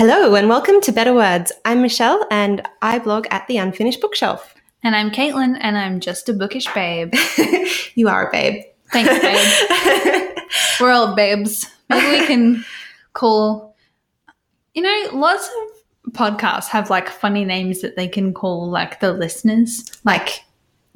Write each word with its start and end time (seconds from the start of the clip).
Hello 0.00 0.34
and 0.34 0.48
welcome 0.48 0.80
to 0.80 0.92
Better 0.92 1.12
Words. 1.12 1.52
I'm 1.66 1.82
Michelle 1.82 2.26
and 2.30 2.66
I 2.80 2.98
blog 2.98 3.26
at 3.30 3.46
the 3.48 3.58
Unfinished 3.58 4.00
Bookshelf. 4.00 4.54
And 4.82 4.96
I'm 4.96 5.10
Caitlin, 5.10 5.58
and 5.60 5.76
I'm 5.76 6.00
just 6.00 6.26
a 6.30 6.32
bookish 6.32 6.64
babe. 6.72 7.12
you 7.94 8.08
are 8.08 8.26
a 8.26 8.32
babe. 8.32 8.62
Thanks, 8.90 9.10
babe. 9.20 10.38
We're 10.80 10.90
all 10.90 11.14
babes. 11.14 11.66
Maybe 11.90 12.18
we 12.18 12.26
can 12.26 12.64
call, 13.12 13.76
you 14.72 14.80
know, 14.80 15.10
lots 15.12 15.46
of 16.06 16.12
podcasts 16.14 16.68
have 16.68 16.88
like 16.88 17.10
funny 17.10 17.44
names 17.44 17.82
that 17.82 17.96
they 17.96 18.08
can 18.08 18.32
call 18.32 18.70
like 18.70 19.00
the 19.00 19.12
listeners, 19.12 19.84
like 20.06 20.46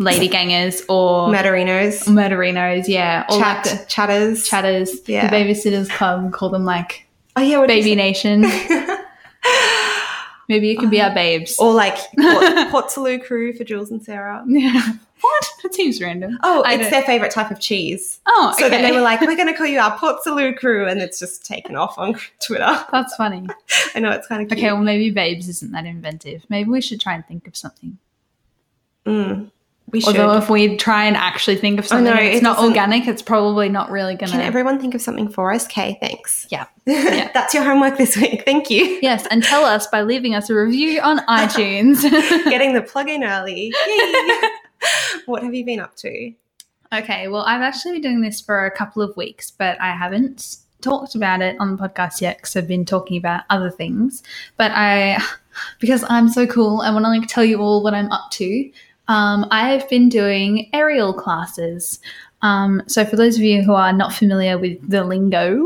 ladygangers 0.00 0.82
or 0.88 1.28
murderinos, 1.28 2.04
murderinos, 2.08 2.88
yeah. 2.88 3.26
Or 3.28 3.38
Chat, 3.38 3.66
like 3.66 3.80
the 3.80 3.84
chatters. 3.86 4.48
chatters, 4.48 4.96
Yeah. 5.06 5.28
the 5.28 5.36
babysitters 5.36 5.90
club, 5.90 6.32
call 6.32 6.48
them 6.48 6.64
like 6.64 7.04
Oh 7.36 7.42
yeah, 7.42 7.58
what 7.58 7.66
did 7.66 7.78
you 7.78 7.82
baby 7.82 7.96
nation. 7.96 8.44
Maybe 10.48 10.68
you 10.68 10.76
can 10.78 10.90
be 10.90 11.00
our 11.00 11.14
babes. 11.14 11.56
or 11.58 11.72
like 11.72 11.96
Port, 12.70 12.90
Salut 12.90 13.24
crew 13.24 13.52
for 13.54 13.64
Jules 13.64 13.90
and 13.90 14.02
Sarah. 14.02 14.44
Yeah. 14.46 14.92
What? 15.20 15.46
That 15.62 15.74
seems 15.74 16.02
random. 16.02 16.38
Oh, 16.42 16.62
I 16.66 16.74
it's 16.74 16.82
don't- 16.82 16.90
their 16.90 17.02
favorite 17.02 17.30
type 17.30 17.50
of 17.50 17.58
cheese. 17.58 18.20
Oh, 18.26 18.50
okay. 18.52 18.64
So 18.64 18.68
then 18.68 18.82
they 18.82 18.92
were 18.92 19.00
like, 19.00 19.22
"We're 19.22 19.36
going 19.36 19.48
to 19.48 19.54
call 19.54 19.64
you 19.66 19.78
our 19.78 19.96
Port 19.96 20.22
Salut 20.22 20.58
crew," 20.58 20.86
and 20.86 21.00
it's 21.00 21.18
just 21.18 21.46
taken 21.46 21.76
off 21.76 21.96
on 21.96 22.14
Twitter. 22.44 22.84
That's 22.92 23.14
funny. 23.16 23.46
I 23.94 24.00
know 24.00 24.10
it's 24.10 24.26
kind 24.26 24.42
of 24.42 24.48
cute. 24.48 24.58
Okay, 24.58 24.70
well, 24.70 24.82
maybe 24.82 25.08
babes 25.10 25.48
isn't 25.48 25.72
that 25.72 25.86
inventive. 25.86 26.44
Maybe 26.50 26.68
we 26.68 26.82
should 26.82 27.00
try 27.00 27.14
and 27.14 27.24
think 27.26 27.48
of 27.48 27.56
something. 27.56 27.96
Mm, 29.06 29.50
we 29.90 30.00
should. 30.00 30.16
Although, 30.16 30.38
if 30.38 30.50
we 30.50 30.76
try 30.76 31.04
and 31.04 31.16
actually 31.16 31.56
think 31.56 31.78
of 31.78 31.86
something, 31.86 32.06
know, 32.06 32.18
and 32.18 32.26
it's 32.26 32.38
it 32.38 32.42
not 32.42 32.58
organic. 32.58 33.06
It's 33.06 33.22
probably 33.22 33.68
not 33.68 33.90
really 33.90 34.14
gonna. 34.14 34.32
Can 34.32 34.40
everyone 34.40 34.80
think 34.80 34.94
of 34.94 35.02
something 35.02 35.28
for 35.28 35.52
us? 35.52 35.66
Okay, 35.66 35.98
thanks. 36.00 36.46
Yeah. 36.50 36.66
Yeah. 36.86 37.30
That's 37.32 37.54
your 37.54 37.64
homework 37.64 37.96
this 37.96 38.16
week. 38.16 38.44
Thank 38.44 38.70
you. 38.70 38.98
yes, 39.00 39.26
and 39.30 39.42
tell 39.42 39.64
us 39.64 39.86
by 39.86 40.02
leaving 40.02 40.34
us 40.34 40.50
a 40.50 40.54
review 40.54 41.00
on 41.00 41.18
iTunes. 41.28 42.02
Getting 42.50 42.74
the 42.74 42.82
plug 42.82 43.08
in 43.08 43.24
early. 43.24 43.72
Yay. 43.86 44.48
what 45.26 45.42
have 45.42 45.54
you 45.54 45.64
been 45.64 45.80
up 45.80 45.94
to? 45.96 46.34
okay, 46.92 47.28
well, 47.28 47.42
I've 47.42 47.62
actually 47.62 47.92
been 47.92 48.02
doing 48.02 48.20
this 48.20 48.40
for 48.40 48.66
a 48.66 48.70
couple 48.70 49.02
of 49.02 49.16
weeks, 49.16 49.50
but 49.50 49.80
I 49.80 49.92
haven't 49.92 50.58
talked 50.80 51.14
about 51.14 51.40
it 51.40 51.56
on 51.58 51.76
the 51.76 51.88
podcast 51.88 52.20
yet 52.20 52.36
because 52.36 52.56
I've 52.56 52.68
been 52.68 52.84
talking 52.84 53.16
about 53.16 53.44
other 53.50 53.70
things. 53.70 54.22
But 54.56 54.70
I, 54.72 55.22
because 55.80 56.04
I'm 56.08 56.28
so 56.28 56.46
cool, 56.46 56.80
I 56.80 56.90
want 56.90 57.04
to 57.04 57.08
like 57.08 57.28
tell 57.28 57.44
you 57.44 57.58
all 57.58 57.82
what 57.82 57.94
I'm 57.94 58.10
up 58.12 58.30
to. 58.32 58.70
Um, 59.08 59.46
I've 59.50 59.88
been 59.88 60.08
doing 60.08 60.70
aerial 60.72 61.12
classes. 61.12 61.98
Um, 62.42 62.82
so 62.86 63.04
for 63.04 63.16
those 63.16 63.36
of 63.36 63.42
you 63.42 63.62
who 63.62 63.74
are 63.74 63.92
not 63.92 64.12
familiar 64.12 64.58
with 64.58 64.88
the 64.88 65.04
lingo, 65.04 65.64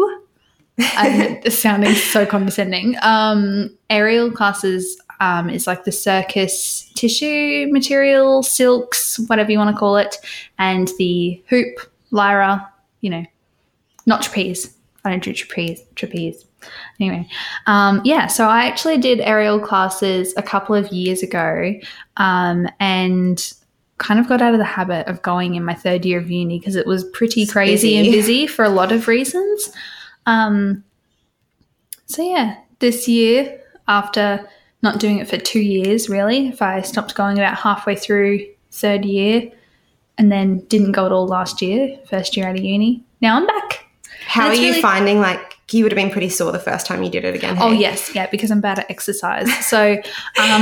I'm 0.78 1.42
sounding 1.50 1.94
so 1.94 2.24
condescending. 2.24 2.96
Um, 3.02 3.76
aerial 3.90 4.30
classes 4.30 5.00
um, 5.20 5.50
is 5.50 5.66
like 5.66 5.84
the 5.84 5.92
circus 5.92 6.90
tissue 6.94 7.68
material, 7.70 8.42
silks, 8.42 9.18
whatever 9.28 9.50
you 9.50 9.58
want 9.58 9.74
to 9.74 9.78
call 9.78 9.96
it, 9.96 10.16
and 10.58 10.88
the 10.98 11.42
hoop, 11.48 11.78
lyra, 12.10 12.72
you 13.00 13.10
know, 13.10 13.24
not 14.06 14.22
trapeze. 14.22 14.74
I 15.04 15.10
don't 15.10 15.22
do 15.22 15.32
trapeze. 15.32 15.82
Trapeze. 15.94 16.44
Anyway, 17.00 17.28
um, 17.66 18.00
yeah. 18.04 18.26
So 18.26 18.46
I 18.48 18.66
actually 18.66 18.98
did 18.98 19.20
aerial 19.20 19.60
classes 19.60 20.34
a 20.36 20.42
couple 20.42 20.74
of 20.74 20.88
years 20.92 21.22
ago, 21.22 21.74
um, 22.16 22.68
and 22.80 23.52
kind 23.98 24.20
of 24.20 24.28
got 24.28 24.40
out 24.42 24.52
of 24.52 24.58
the 24.58 24.64
habit 24.64 25.06
of 25.08 25.22
going 25.22 25.54
in 25.56 25.64
my 25.64 25.74
third 25.74 26.04
year 26.04 26.18
of 26.18 26.30
uni 26.30 26.58
because 26.58 26.76
it 26.76 26.86
was 26.86 27.04
pretty 27.04 27.42
It's 27.42 27.52
crazy 27.52 27.96
and 27.96 28.06
busy. 28.06 28.16
busy 28.42 28.46
for 28.46 28.64
a 28.64 28.68
lot 28.68 28.92
of 28.92 29.08
reasons. 29.08 29.70
Um, 30.26 30.84
so 32.06 32.22
yeah, 32.22 32.56
this 32.78 33.08
year 33.08 33.60
after 33.88 34.48
not 34.82 35.00
doing 35.00 35.18
it 35.18 35.28
for 35.28 35.36
two 35.36 35.60
years, 35.60 36.08
really, 36.08 36.48
if 36.48 36.62
I 36.62 36.82
stopped 36.82 37.14
going 37.16 37.38
about 37.38 37.56
halfway 37.58 37.96
through 37.96 38.46
third 38.70 39.04
year 39.04 39.50
and 40.16 40.30
then 40.30 40.60
didn't 40.66 40.92
go 40.92 41.06
at 41.06 41.12
all 41.12 41.26
last 41.26 41.60
year, 41.60 41.98
first 42.08 42.36
year 42.36 42.48
out 42.48 42.56
of 42.56 42.62
uni. 42.62 43.02
Now 43.20 43.36
I'm 43.36 43.46
back. 43.46 43.84
How 44.26 44.46
are 44.46 44.54
you 44.54 44.70
really- 44.70 44.82
finding 44.82 45.20
like 45.20 45.57
you 45.76 45.84
would 45.84 45.92
have 45.92 45.96
been 45.96 46.10
pretty 46.10 46.30
sore 46.30 46.50
the 46.50 46.58
first 46.58 46.86
time 46.86 47.02
you 47.02 47.10
did 47.10 47.24
it 47.26 47.34
again? 47.34 47.56
Oh 47.60 47.72
yes, 47.72 48.14
yeah, 48.14 48.26
because 48.30 48.50
I'm 48.50 48.60
bad 48.62 48.78
at 48.78 48.90
exercise. 48.90 49.48
So 49.66 49.92
um, 49.92 50.00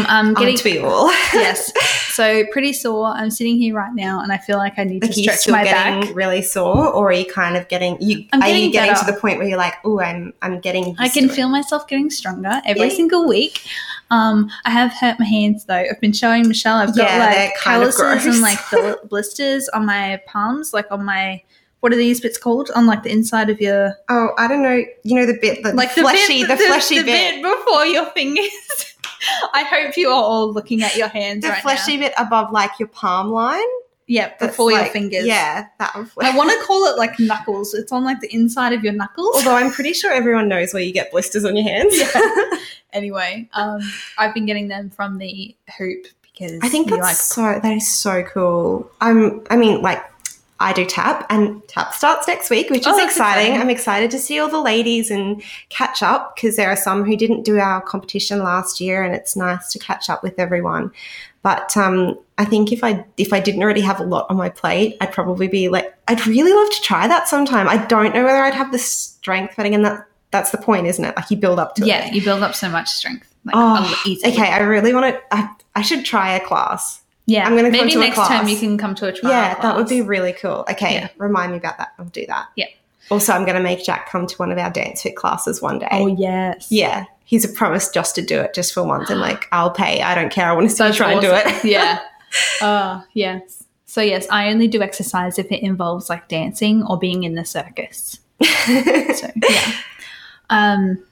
I'm 0.08 0.34
getting 0.34 0.54
Aren't 0.56 0.64
we 0.64 0.78
all? 0.80 1.08
yes, 1.32 1.72
so 2.14 2.44
pretty 2.52 2.72
sore. 2.72 3.06
I'm 3.06 3.30
sitting 3.30 3.56
here 3.56 3.74
right 3.74 3.94
now, 3.94 4.20
and 4.20 4.32
I 4.32 4.38
feel 4.38 4.56
like 4.56 4.78
I 4.78 4.84
need 4.84 5.02
Like 5.02 5.12
to 5.12 5.20
you 5.20 5.30
stretch 5.32 5.48
my 5.48 5.64
getting 5.64 6.00
back. 6.08 6.16
really 6.16 6.42
sore, 6.42 6.88
or 6.88 7.08
are 7.10 7.12
you 7.12 7.24
kind 7.26 7.56
of 7.56 7.68
getting 7.68 7.96
you? 8.00 8.26
I'm 8.32 8.42
are 8.42 8.48
you 8.48 8.52
getting 8.54 8.70
getting 8.72 8.94
better. 8.94 9.06
to 9.06 9.12
the 9.12 9.20
point 9.20 9.38
where 9.38 9.46
you're 9.46 9.58
like, 9.58 9.74
oh, 9.84 10.00
I'm 10.00 10.32
I'm 10.42 10.58
getting. 10.60 10.96
I 10.98 11.08
can 11.08 11.28
to 11.28 11.32
it." 11.32 11.36
feel 11.36 11.48
myself 11.48 11.86
getting 11.86 12.10
stronger 12.10 12.60
every 12.64 12.88
Yeah. 12.88 12.94
single 12.94 13.28
week. 13.28 13.62
Um, 14.10 14.50
I 14.64 14.70
have 14.70 14.92
hurt 14.92 15.18
my 15.18 15.24
hands 15.24 15.64
though. 15.66 15.74
I've 15.74 16.00
been 16.00 16.12
showing 16.12 16.46
Michelle. 16.48 16.76
I've 16.76 16.96
got 16.96 17.08
Yeah, 17.10 17.18
like 17.44 17.56
calluses 17.56 18.26
and 18.26 18.40
like 18.40 18.58
the 18.70 18.98
blisters 19.08 19.68
on 19.70 19.84
my 19.86 20.20
palms, 20.26 20.72
like 20.72 20.86
on 20.90 21.04
my 21.04 21.42
what 21.86 21.92
are 21.92 21.96
these 21.96 22.20
bits 22.20 22.36
called? 22.36 22.68
On 22.74 22.84
like 22.84 23.04
the 23.04 23.12
inside 23.12 23.48
of 23.48 23.60
your 23.60 23.94
Oh, 24.08 24.30
I 24.36 24.48
don't 24.48 24.60
know. 24.60 24.84
You 25.04 25.14
know 25.14 25.24
the 25.24 25.38
bit, 25.40 25.62
the, 25.62 25.72
like 25.72 25.94
the 25.94 26.00
fleshy, 26.00 26.42
the, 26.42 26.56
fleshy 26.56 26.98
the 26.98 27.04
bit, 27.04 27.40
before 27.40 27.86
your 27.86 28.06
fingers. 28.06 28.96
I 29.54 29.62
hope 29.62 29.96
you 29.96 30.08
are 30.08 30.20
all 30.20 30.52
looking 30.52 30.82
at 30.82 30.96
your 30.96 31.06
hands 31.06 31.44
the 31.44 31.50
right 31.50 31.62
fleshy 31.62 31.96
bit 31.96 32.12
above 32.18 32.50
like 32.50 32.72
your 32.80 32.88
palm 32.88 33.28
line. 33.28 33.60
now. 33.60 33.64
Yeah, 34.08 34.32
before 34.36 34.72
your 34.72 34.86
fingers. 34.86 35.26
Yeah, 35.26 35.66
that. 35.78 35.94
one. 35.94 36.26
I 36.26 36.36
want 36.36 36.50
to 36.50 36.66
call 36.66 36.86
it 36.86 36.98
like 36.98 37.20
knuckles. 37.20 37.72
It's 37.72 37.92
on 37.92 38.02
like 38.02 38.18
the 38.18 38.34
inside 38.34 38.72
of 38.72 38.82
your 38.82 38.92
knuckles. 38.92 39.36
Although 39.36 39.54
I'm 39.54 39.70
pretty 39.70 39.92
sure 40.00 40.12
everyone 40.12 40.48
knows 40.48 40.74
where 40.74 40.82
you 40.82 40.92
get 40.92 41.12
blisters 41.12 41.44
on 41.44 41.54
your 41.54 41.68
hands. 41.68 41.96
yeah. 41.96 42.20
anyway, 42.92 43.48
um, 43.52 43.80
I've 44.18 44.34
been 44.34 44.46
getting 44.46 44.66
them 44.66 44.90
from 44.90 45.18
the 45.18 45.54
hoop 45.78 46.06
because 46.22 46.58
I 46.62 46.68
think 46.68 46.90
that's 46.90 47.20
so 47.20 47.60
that 47.62 47.72
is 47.72 47.88
so 47.88 48.24
cool. 48.24 48.90
I'm 49.00 49.46
I 49.50 49.56
mean 49.56 49.82
like 49.82 50.02
I 50.58 50.72
do 50.72 50.84
tap 50.86 51.26
and 51.28 51.66
tap 51.68 51.92
starts 51.92 52.26
next 52.26 52.48
week, 52.48 52.70
which 52.70 52.80
is 52.80 52.86
Oh, 52.86 52.96
that's 52.96 53.10
exciting. 53.12 53.46
exciting. 53.48 53.60
I'm 53.60 53.70
excited 53.70 54.10
to 54.12 54.18
see 54.18 54.38
all 54.38 54.48
the 54.48 54.60
ladies 54.60 55.10
and 55.10 55.42
catch 55.68 56.02
up 56.02 56.34
because 56.34 56.56
there 56.56 56.70
are 56.70 56.76
some 56.76 57.04
who 57.04 57.16
didn't 57.16 57.42
do 57.42 57.58
our 57.58 57.80
competition 57.82 58.42
last 58.42 58.80
year 58.80 59.02
and 59.02 59.14
it's 59.14 59.36
nice 59.36 59.70
to 59.72 59.78
catch 59.78 60.08
up 60.08 60.22
with 60.22 60.38
everyone. 60.38 60.90
But 61.42 61.76
um, 61.76 62.18
I 62.38 62.44
think 62.44 62.72
if 62.72 62.82
I 62.82 63.04
if 63.18 63.32
I 63.32 63.38
didn't 63.40 63.62
already 63.62 63.82
have 63.82 64.00
a 64.00 64.04
lot 64.04 64.26
on 64.30 64.36
my 64.36 64.48
plate, 64.48 64.96
I'd 65.00 65.12
probably 65.12 65.46
be 65.46 65.68
like 65.68 65.94
I'd 66.08 66.26
really 66.26 66.52
love 66.52 66.70
to 66.70 66.80
try 66.82 67.06
that 67.06 67.28
sometime. 67.28 67.68
I 67.68 67.76
don't 67.86 68.14
know 68.14 68.24
whether 68.24 68.42
I'd 68.42 68.54
have 68.54 68.72
the 68.72 68.78
strength, 68.78 69.54
but 69.56 69.66
again 69.66 69.82
that 69.82 70.06
that's 70.32 70.50
the 70.50 70.58
point, 70.58 70.86
isn't 70.86 71.04
it? 71.04 71.14
Like 71.16 71.30
you 71.30 71.36
build 71.36 71.58
up 71.58 71.74
to 71.76 71.86
yeah, 71.86 72.06
it. 72.06 72.14
you 72.14 72.22
build 72.24 72.42
up 72.42 72.54
so 72.54 72.68
much 72.68 72.88
strength. 72.88 73.32
Like, 73.44 73.54
Oh. 73.56 74.02
Okay, 74.24 74.48
I 74.50 74.58
really 74.60 74.92
want 74.92 75.14
to. 75.14 75.20
I, 75.30 75.48
I 75.76 75.82
should 75.82 76.04
try 76.04 76.34
a 76.34 76.40
class. 76.44 77.00
Yeah, 77.26 77.46
I'm 77.46 77.54
maybe 77.56 77.90
to 77.90 77.98
a 77.98 78.00
next 78.00 78.16
time 78.16 78.48
you 78.48 78.56
can 78.56 78.78
come 78.78 78.94
to 78.96 79.08
a 79.08 79.12
trial. 79.12 79.32
Yeah, 79.32 79.60
that 79.60 79.76
would 79.76 79.88
be 79.88 80.00
really 80.00 80.32
cool. 80.32 80.64
Okay, 80.70 80.94
Yeah. 80.94 81.08
remind 81.18 81.52
me 81.52 81.58
about 81.58 81.76
that. 81.78 81.92
I'll 81.98 82.04
do 82.06 82.24
that. 82.26 82.46
Yeah. 82.56 82.66
Also, 83.10 83.32
I'm 83.32 83.44
going 83.44 83.56
to 83.56 83.62
make 83.62 83.84
Jack 83.84 84.08
come 84.10 84.26
to 84.26 84.36
one 84.36 84.50
of 84.52 84.58
our 84.58 84.70
dance 84.70 85.02
fit 85.02 85.16
classes 85.16 85.60
one 85.62 85.78
day. 85.78 85.88
Oh 85.90 86.06
yes. 86.06 86.68
yeah. 86.70 87.04
He's 87.24 87.44
a 87.44 87.48
promise 87.52 87.88
just 87.88 88.14
to 88.14 88.22
do 88.22 88.40
it 88.40 88.54
just 88.54 88.72
for 88.72 88.84
once. 88.84 89.10
I'm 89.10 89.18
like, 89.18 89.46
I'll 89.50 89.70
pay. 89.72 90.02
I 90.02 90.14
don't 90.14 90.30
care. 90.32 90.48
I 90.48 90.52
want 90.52 90.70
to 90.70 90.74
see 90.76 90.82
you 90.84 90.88
That's 90.88 90.96
try 90.96 91.12
and 91.12 91.20
do 91.20 91.30
it. 91.32 91.64
yeah. 91.64 92.00
Oh 92.60 93.02
yes. 93.14 93.64
So 93.86 94.00
yes, 94.00 94.26
I 94.30 94.48
only 94.50 94.68
do 94.68 94.80
exercise 94.82 95.38
if 95.38 95.50
it 95.50 95.62
involves 95.62 96.08
like 96.08 96.28
dancing 96.28 96.84
or 96.84 96.96
being 96.98 97.24
in 97.24 97.34
the 97.34 97.44
circus. 97.44 98.20
So 98.66 99.30
yeah. 99.48 99.72
Um, 100.50 101.02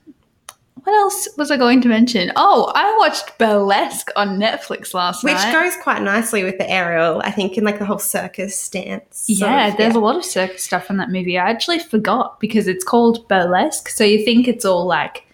what 0.85 0.95
else 0.95 1.29
was 1.37 1.51
I 1.51 1.57
going 1.57 1.81
to 1.83 1.89
mention? 1.89 2.31
Oh, 2.37 2.71
I 2.75 2.97
watched 2.99 3.37
Burlesque 3.39 4.11
on 4.17 4.39
Netflix 4.39 4.95
last 4.95 5.25
Which 5.25 5.33
night. 5.35 5.47
Which 5.47 5.53
goes 5.75 5.83
quite 5.83 6.03
nicely 6.03 6.45
with 6.45 6.59
the 6.59 6.71
aerial, 6.71 7.21
I 7.25 7.31
think, 7.31 7.57
in 7.59 7.65
like 7.65 7.79
the 7.79 7.85
whole 7.87 7.99
circus 7.99 8.59
stance. 8.59 9.25
yeah, 9.27 9.69
of, 9.69 9.77
there's 9.77 9.95
a 9.95 10.01
lot 10.01 10.17
of 10.17 10.25
circus 10.25 10.63
stuff 10.63 10.91
in 10.91 10.97
that 10.99 11.11
movie. 11.11 11.39
I 11.39 11.51
actually 11.51 11.79
forgot 11.81 12.39
because 12.39 12.69
it's 12.69 12.85
called 12.85 13.27
burlesque, 13.29 13.89
so 13.89 14.05
you 14.05 14.25
think 14.25 14.47
it's 14.47 14.65
all 14.65 14.87
like 14.87 15.27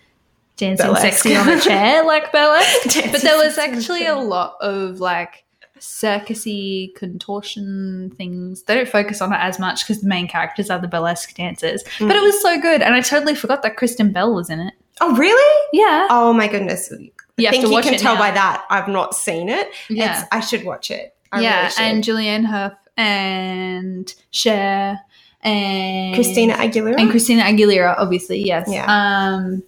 dancing 0.56 0.86
Burlesque. 0.86 1.02
sexy 1.22 1.36
on 1.36 1.48
a 1.48 1.60
chair, 1.68 2.04
like 2.04 2.30
burlesque. 2.32 3.10
But 3.12 3.20
there 3.22 3.36
was 3.36 3.54
sexy 3.56 3.60
on 3.70 3.74
a 3.74 3.76
actually 3.78 4.06
a 4.06 4.16
lot 4.16 4.56
of 4.60 5.00
like 5.00 5.44
circusy 5.78 6.94
contortion 6.94 8.12
things. 8.16 8.62
They 8.64 8.74
don't 8.74 8.88
focus 8.88 9.20
on 9.20 9.32
it 9.32 9.38
as 9.40 9.58
much 9.58 9.82
because 9.86 10.02
the 10.02 10.08
main 10.08 10.28
characters 10.28 10.70
are 10.70 10.78
the 10.78 10.88
burlesque 10.88 11.34
dancers. 11.34 11.82
But 11.98 12.08
Mm. 12.08 12.14
it 12.16 12.22
was 12.22 12.40
so 12.42 12.60
good, 12.60 12.82
and 12.82 12.94
I 12.94 13.00
totally 13.00 13.34
forgot 13.34 13.62
that 13.62 13.76
Kristen 13.76 14.12
Bell 14.12 14.34
was 14.34 14.50
in 14.50 14.60
it. 14.60 14.74
Oh, 15.00 15.14
really? 15.16 15.68
Yeah, 15.72 16.08
Oh, 16.10 16.32
my 16.32 16.46
goodness. 16.46 16.90
you 17.36 17.48
I 17.48 17.50
think 17.52 17.68
you 17.68 17.80
can 17.82 17.98
tell 17.98 18.14
now. 18.14 18.20
by 18.20 18.30
that 18.32 18.64
I've 18.70 18.88
not 18.88 19.14
seen 19.14 19.48
it. 19.48 19.70
Yeah, 19.88 20.20
It's, 20.20 20.28
I 20.32 20.40
should 20.40 20.64
watch 20.64 20.90
it. 20.90 21.14
I 21.32 21.40
yeah, 21.40 21.62
really 21.78 21.90
and 21.90 22.04
Julianne 22.04 22.44
Hough 22.44 22.74
and 22.96 24.12
Cher 24.30 24.98
and 25.42 26.14
Christina 26.14 26.54
Aguilera. 26.54 27.00
and 27.00 27.10
Christina 27.10 27.42
Aguilera, 27.44 27.94
obviously, 27.98 28.40
yes. 28.44 28.68
Yeah. 28.70 28.84
Um, 28.86 29.62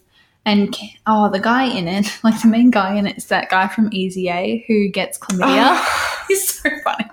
and 0.44 0.76
oh, 1.06 1.30
the 1.30 1.38
guy 1.38 1.64
in 1.64 1.86
it, 1.88 2.18
like 2.24 2.40
the 2.42 2.48
main 2.48 2.70
guy 2.70 2.94
in 2.96 3.06
it, 3.06 3.16
is 3.16 3.26
that 3.26 3.48
guy 3.48 3.68
from 3.68 3.88
Easy 3.92 4.28
A 4.28 4.64
who 4.66 4.88
gets 4.88 5.18
chlamydia. 5.18 5.82
He's 6.28 6.46
so 6.60 6.68
funny. 6.84 7.06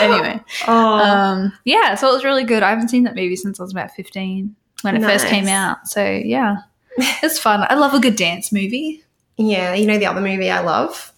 Anyway, 0.00 0.40
Oh, 0.68 0.98
um, 0.98 1.52
yeah, 1.64 1.94
so 1.94 2.10
it 2.10 2.12
was 2.12 2.24
really 2.24 2.44
good. 2.44 2.62
I 2.62 2.70
haven't 2.70 2.88
seen 2.88 3.04
that 3.04 3.14
movie 3.14 3.36
since 3.36 3.58
I 3.58 3.62
was 3.62 3.72
about 3.72 3.92
fifteen 3.92 4.56
when 4.82 4.96
it 4.96 5.02
first 5.02 5.26
came 5.28 5.46
out. 5.46 5.86
So 5.88 6.04
yeah, 6.04 6.56
It's 7.22 7.38
fun. 7.38 7.66
I 7.68 7.74
love 7.74 7.94
a 7.94 8.00
good 8.00 8.16
dance 8.16 8.52
movie. 8.52 9.02
Yeah, 9.36 9.74
you 9.74 9.86
know 9.86 9.98
the 9.98 10.06
other 10.06 10.20
movie 10.20 10.50
I 10.50 10.60
love? 10.60 11.12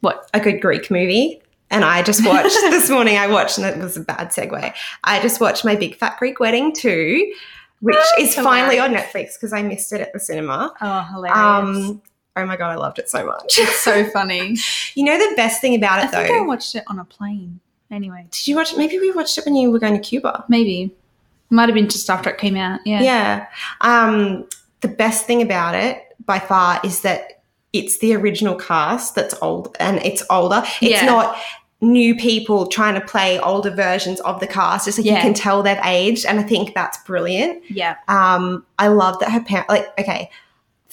What? 0.00 0.28
A 0.34 0.40
good 0.40 0.60
Greek 0.60 0.90
movie. 0.90 1.40
And 1.70 1.84
I 1.84 2.02
just 2.02 2.24
watched 2.24 2.54
this 2.70 2.90
morning, 2.90 3.16
I 3.16 3.26
watched, 3.26 3.58
and 3.58 3.66
it 3.66 3.78
was 3.82 3.96
a 3.96 4.00
bad 4.00 4.28
segue. 4.28 4.74
I 5.04 5.20
just 5.20 5.40
watched 5.40 5.64
My 5.64 5.74
Big 5.74 5.96
Fat 5.96 6.16
Greek 6.18 6.38
Wedding 6.38 6.72
2, 6.74 7.32
which 7.80 7.96
Oh, 7.98 8.14
is 8.22 8.34
finally 8.34 8.78
on 8.78 8.92
Netflix 8.94 9.34
because 9.34 9.52
I 9.52 9.62
missed 9.62 9.92
it 9.92 10.00
at 10.00 10.12
the 10.12 10.20
cinema. 10.20 10.72
Oh, 10.80 11.00
hilarious. 11.12 11.36
Um, 11.38 12.02
oh 12.36 12.46
my 12.46 12.56
God, 12.56 12.70
I 12.70 12.76
loved 12.76 12.98
it 12.98 13.08
so 13.10 13.26
much. 13.26 13.58
it's 13.58 13.80
so 13.82 14.04
funny. 14.12 14.56
you 14.94 15.04
know 15.04 15.18
the 15.18 15.34
best 15.36 15.60
thing 15.60 15.74
about 15.74 16.04
it 16.04 16.10
think 16.10 16.28
though? 16.28 16.42
I 16.42 16.46
watched 16.46 16.74
it 16.76 16.84
on 16.88 16.98
a 16.98 17.04
plane. 17.04 17.58
Anyway, 17.90 18.26
Did 18.30 18.46
you 18.48 18.56
watch 18.56 18.76
Maybe 18.76 18.98
we 18.98 19.10
watched 19.12 19.38
it 19.38 19.44
when 19.44 19.54
you 19.56 19.70
were 19.70 19.78
going 19.78 19.94
to 19.94 20.00
Cuba. 20.00 20.44
maybe. 20.48 20.94
Might 21.50 21.68
have 21.68 21.74
been 21.74 21.88
just 21.88 22.10
after 22.10 22.28
it 22.30 22.38
came 22.38 22.56
out. 22.56 22.80
Yeah. 22.84 23.00
Yeah. 23.02 23.46
Um, 23.80 24.48
the 24.80 24.88
best 24.88 25.26
thing 25.26 25.42
about 25.42 25.74
it 25.74 26.02
by 26.24 26.38
far 26.38 26.80
is 26.84 27.00
that 27.02 27.42
it's 27.72 27.98
the 27.98 28.14
original 28.14 28.54
cast 28.54 29.14
that's 29.14 29.34
old 29.42 29.76
and 29.80 29.98
it's 30.04 30.22
older. 30.30 30.62
It's 30.80 31.02
Yeah. 31.02 31.06
not 31.06 31.36
new 31.82 32.14
people 32.14 32.66
trying 32.66 32.94
to 32.94 33.00
play 33.02 33.38
older 33.38 33.70
versions 33.70 34.18
of 34.20 34.40
the 34.40 34.46
cast. 34.46 34.88
It's 34.88 34.96
like 34.98 35.06
you 35.06 35.12
can 35.16 35.34
tell 35.34 35.62
they've 35.62 35.78
aged, 35.84 36.24
and 36.24 36.40
I 36.40 36.42
think 36.42 36.74
that's 36.74 36.96
brilliant. 37.04 37.62
Yeah. 37.70 37.96
Um, 38.08 38.64
I 38.78 38.88
love 38.88 39.18
that 39.20 39.30
her 39.30 39.40
parents 39.40 39.68
like 39.68 39.86
okay. 40.00 40.30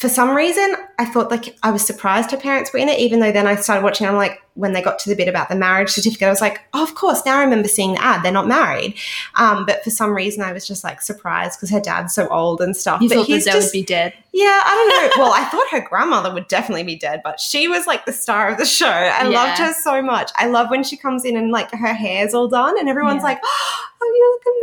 For 0.04 0.10
some 0.10 0.36
reason, 0.36 0.76
I 1.00 1.06
thought 1.06 1.32
like 1.32 1.56
I 1.64 1.72
was 1.72 1.82
surprised 1.86 2.30
her 2.32 2.38
parents 2.38 2.74
were 2.74 2.80
in 2.80 2.90
it, 2.90 3.00
even 3.00 3.22
though 3.22 3.32
then 3.32 3.48
I 3.48 3.56
started 3.56 3.86
watching. 3.86 4.06
I'm 4.06 4.18
like, 4.18 4.42
when 4.56 4.74
they 4.74 4.82
got 4.82 5.00
to 5.00 5.10
the 5.10 5.16
bit 5.16 5.30
about 5.30 5.48
the 5.48 5.56
marriage 5.56 5.92
certificate, 5.92 6.28
I 6.28 6.30
was 6.30 6.42
like, 6.42 6.60
oh, 6.74 6.84
of 6.84 6.94
course. 6.94 7.26
Now 7.26 7.38
I 7.40 7.44
remember 7.44 7.70
seeing 7.70 7.94
the 7.94 8.04
ad. 8.04 8.22
They're 8.22 8.32
not 8.34 8.46
married. 8.50 8.96
Um, 9.36 9.66
but 9.66 9.82
for 9.82 9.92
some 9.92 10.12
reason, 10.14 10.44
I 10.44 10.52
was 10.52 10.68
just 10.68 10.84
like 10.84 11.02
surprised 11.02 11.58
because 11.58 11.70
her 11.70 11.80
dad's 11.80 12.14
so 12.14 12.28
old 12.28 12.60
and 12.60 12.76
stuff. 12.76 13.02
You 13.02 13.08
but 13.08 13.16
thought 13.16 13.28
that 13.30 13.34
he's 13.34 13.46
just 13.46 13.68
would 13.68 13.72
be 13.72 13.82
dead. 13.84 14.14
yeah, 14.34 14.60
I 14.62 14.76
don't 14.76 15.18
know. 15.18 15.24
Well, 15.24 15.32
I 15.34 15.46
thought 15.46 15.70
her 15.72 15.80
grandmother 15.88 16.34
would 16.34 16.50
definitely 16.50 16.84
be 16.84 16.98
dead, 16.98 17.22
but 17.24 17.40
she 17.40 17.70
was 17.70 17.88
like 17.88 18.06
the 18.06 18.12
star 18.12 18.50
of 18.50 18.58
the 18.58 18.66
show. 18.66 18.86
I 18.88 19.22
Yeah. 19.30 19.30
loved 19.30 19.60
her 19.60 19.72
so 19.74 20.02
much. 20.02 20.32
I 20.36 20.48
love 20.48 20.70
when 20.70 20.84
she 20.84 20.98
comes 20.98 21.24
in 21.24 21.38
and 21.38 21.50
like 21.50 21.72
her 21.72 21.94
hair's 21.94 22.34
all 22.34 22.50
done 22.50 22.78
and 22.78 22.90
everyone's 22.90 23.22
Yeah. 23.22 23.30
like, 23.30 23.40
"Oh, 23.42 23.83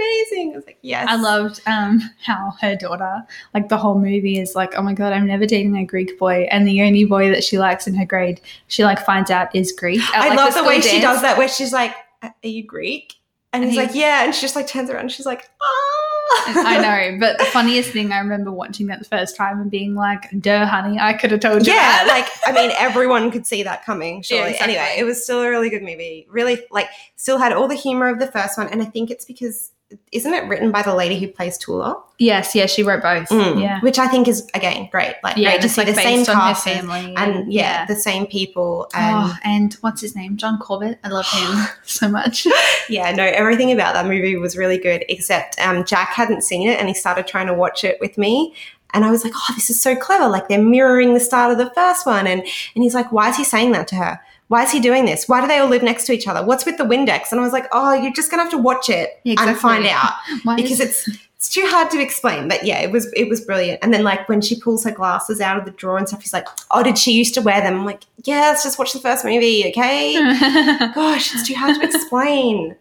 amazing." 0.01 0.53
I 0.53 0.57
was 0.57 0.67
like, 0.67 0.79
"Yes." 0.83 1.07
I 1.09 1.17
loved 1.17 1.61
um, 1.67 2.01
how 2.25 2.55
her 2.61 2.77
daughter, 2.77 3.23
like 3.55 3.69
the 3.69 3.77
whole 3.77 3.99
movie 3.99 4.39
is 4.39 4.55
like, 4.55 4.75
oh 4.77 4.83
my 4.83 4.95
god, 4.95 5.13
I'm 5.13 5.27
never 5.27 5.47
dating 5.47 5.77
a 5.77 5.85
Greek 5.85 6.19
boy, 6.19 6.49
and 6.51 6.67
the 6.67 6.83
only 6.83 7.05
boy 7.05 7.31
that 7.31 7.45
she 7.45 7.59
likes 7.59 7.87
in 7.87 7.95
her 7.95 8.07
grade, 8.07 8.41
she 8.69 8.85
like 8.85 9.05
finds 9.05 9.31
out 9.31 9.55
is 9.55 9.73
Greek. 9.73 10.01
at, 10.01 10.15
I 10.15 10.29
like, 10.29 10.39
love 10.39 10.49
the, 10.49 10.59
school 10.59 10.69
way 10.69 10.81
she 10.81 11.01
does 11.01 11.23
that, 11.23 11.37
where 11.39 11.49
she's 11.49 11.73
like, 11.73 11.95
"Are 12.23 12.33
you 12.43 12.65
Greek?" 12.65 13.15
And, 13.53 13.65
And 13.65 13.73
he's 13.73 13.81
he- 13.81 13.87
like, 13.87 13.95
"Yeah," 13.97 14.25
and 14.25 14.35
she 14.35 14.43
just 14.43 14.57
like 14.57 14.67
turns 14.67 14.91
around 14.91 15.03
and 15.03 15.13
she's 15.13 15.27
like, 15.27 15.51
"Ah." 15.61 16.11
I 16.47 16.79
know, 16.79 17.19
but 17.21 17.39
the 17.39 17.45
funniest 17.47 17.91
thing 17.91 18.13
I 18.13 18.19
remember 18.19 18.53
watching 18.53 18.87
that 18.87 19.01
the 19.01 19.05
first 19.05 19.37
time 19.37 19.61
and 19.61 19.71
being 19.71 19.95
like, 19.97 20.23
"Duh, 20.41 20.65
honey, 20.67 20.99
I 21.01 21.13
could 21.15 21.33
have 21.33 21.41
told 21.41 21.67
you 21.67 21.73
yeah, 21.73 22.05
that." 22.05 22.07
like 22.07 22.29
I 22.47 22.53
mean, 22.53 22.73
everyone 22.79 23.31
could 23.31 23.47
see 23.47 23.63
that 23.65 23.85
coming. 23.85 24.23
Surely. 24.23 24.43
Yeah, 24.43 24.51
exactly. 24.51 24.77
Anyway, 24.77 24.95
it 24.99 25.05
was 25.05 25.23
still 25.23 25.43
a 25.43 25.51
really 25.51 25.71
good 25.71 25.83
movie. 25.83 26.27
Really, 26.31 26.63
like, 26.71 26.89
still 27.17 27.39
had 27.39 27.53
all 27.53 27.67
the 27.67 27.75
humor 27.75 28.09
of 28.09 28.21
the 28.21 28.29
first 28.29 28.57
one, 28.57 28.69
and 28.69 28.81
I 28.81 28.85
think 28.85 29.11
it's 29.11 29.25
because 29.25 29.73
isn't 30.13 30.33
it 30.33 30.47
written 30.49 30.71
by 30.71 30.83
the 30.83 30.95
lady 30.95 31.19
who 31.19 31.29
plays 31.29 31.59
Tula? 31.59 32.03
yes, 32.19 32.55
yeah, 32.55 32.67
she 32.67 32.83
wrote 32.83 33.03
both. 33.03 33.29
Mm, 33.31 33.61
Yeah, 33.63 33.81
which 33.81 33.99
I 33.99 34.07
think 34.07 34.29
is 34.29 34.47
again 34.55 34.89
great. 34.93 35.15
Like, 35.23 35.37
yeah, 35.37 35.51
great 35.51 35.57
to 35.57 35.63
just 35.63 35.75
see 35.75 35.81
like 35.81 35.95
the 35.95 36.01
same 36.01 36.19
based 36.19 36.29
on 36.31 36.37
her 36.37 36.41
cast 36.43 36.65
family 36.65 37.15
and 37.17 37.53
yeah, 37.53 37.87
the 37.87 37.97
same 37.97 38.27
people. 38.27 38.89
And 38.95 39.17
oh, 39.31 39.37
and 39.43 39.75
what's 39.81 40.01
his 40.03 40.15
name? 40.15 40.37
John 40.37 40.59
Corbett. 40.59 40.99
I 41.03 41.09
love 41.09 41.27
him 41.31 41.67
so 41.85 42.09
much. 42.09 42.47
yeah, 42.89 43.11
no, 43.13 43.25
everything 43.25 43.73
about 43.73 43.95
that 43.95 44.07
movie 44.07 44.37
was 44.37 44.57
really 44.57 44.79
good. 44.79 45.05
Except 45.09 45.59
um, 45.61 45.85
Jack 45.85 46.11
hadn't 46.11 46.43
seen 46.43 46.69
it, 46.69 46.79
and 46.79 46.89
he 46.89 46.95
started 46.95 47.27
trying 47.27 47.47
to 47.47 47.55
watch 47.55 47.85
it 47.85 47.99
with 48.01 48.19
me. 48.19 48.55
And 48.93 49.05
I 49.05 49.11
was 49.11 49.25
like, 49.25 49.33
"Oh, 49.35 49.53
this 49.55 49.71
is 49.71 49.81
so 49.81 49.97
clever! 49.97 50.29
Like 50.29 50.49
they're 50.49 50.61
mirroring 50.63 51.15
the 51.15 51.21
start 51.21 51.53
of 51.53 51.59
the 51.59 51.71
first 51.75 52.05
one." 52.07 52.27
And 52.27 52.43
and 52.43 52.85
he's 52.85 52.95
like, 52.95 53.11
"Why 53.13 53.29
is 53.31 53.37
he 53.37 53.45
saying 53.45 53.73
that 53.73 53.89
to 53.89 53.95
her? 53.97 54.21
Why 54.51 54.65
is 54.65 54.73
he 54.73 54.81
doing 54.81 55.05
this? 55.05 55.29
Why 55.29 55.41
do 55.41 55.47
they 55.47 55.59
all 55.59 55.69
live 55.69 55.83
next 55.85 56.07
to 56.07 56.13
each 56.13 56.27
other? 56.27 56.45
What's 56.45 56.67
with 56.67 56.77
the 56.77 56.85
Windex?" 56.85 57.31
And 57.31 57.41
I 57.41 57.45
was 57.45 57.53
like, 57.53 57.67
"Oh, 57.73 57.93
you're 57.95 58.13
just 58.13 58.31
gonna 58.31 58.43
have 58.43 58.51
to 58.51 58.59
watch 58.59 58.89
it 58.91 59.21
Yeah, 59.25 59.37
and 59.39 59.57
find 59.57 59.87
out 59.87 60.13
because 60.57 60.81
is- 60.81 61.07
it's." 61.07 61.19
It's 61.41 61.49
too 61.49 61.65
hard 61.69 61.91
to 61.93 61.99
explain, 62.03 62.49
but 62.49 62.67
yeah, 62.67 62.81
it 62.81 62.91
was 62.93 63.11
it 63.17 63.31
was 63.31 63.41
brilliant. 63.41 63.79
And 63.83 63.95
then 63.95 64.05
like 64.05 64.29
when 64.29 64.43
she 64.43 64.61
pulls 64.61 64.85
her 64.85 64.91
glasses 64.91 65.41
out 65.41 65.57
of 65.57 65.65
the 65.65 65.71
drawer 65.71 65.97
and 65.97 66.07
stuff, 66.07 66.21
he's 66.21 66.35
like, 66.35 66.47
"Oh, 66.71 66.83
did 66.83 66.99
she 66.99 67.13
used 67.13 67.33
to 67.33 67.41
wear 67.41 67.63
them?" 67.63 67.79
I'm 67.81 67.87
like, 67.87 68.03
"Yeah, 68.25 68.41
let's 68.41 68.63
just 68.63 68.79
watch 68.79 68.93
the 68.93 68.99
first 68.99 69.25
movie, 69.25 69.65
okay?" 69.69 70.17
Gosh, 70.95 71.35
it's 71.35 71.49
too 71.49 71.55
hard 71.55 71.77
to 71.81 71.83
explain. 71.83 72.77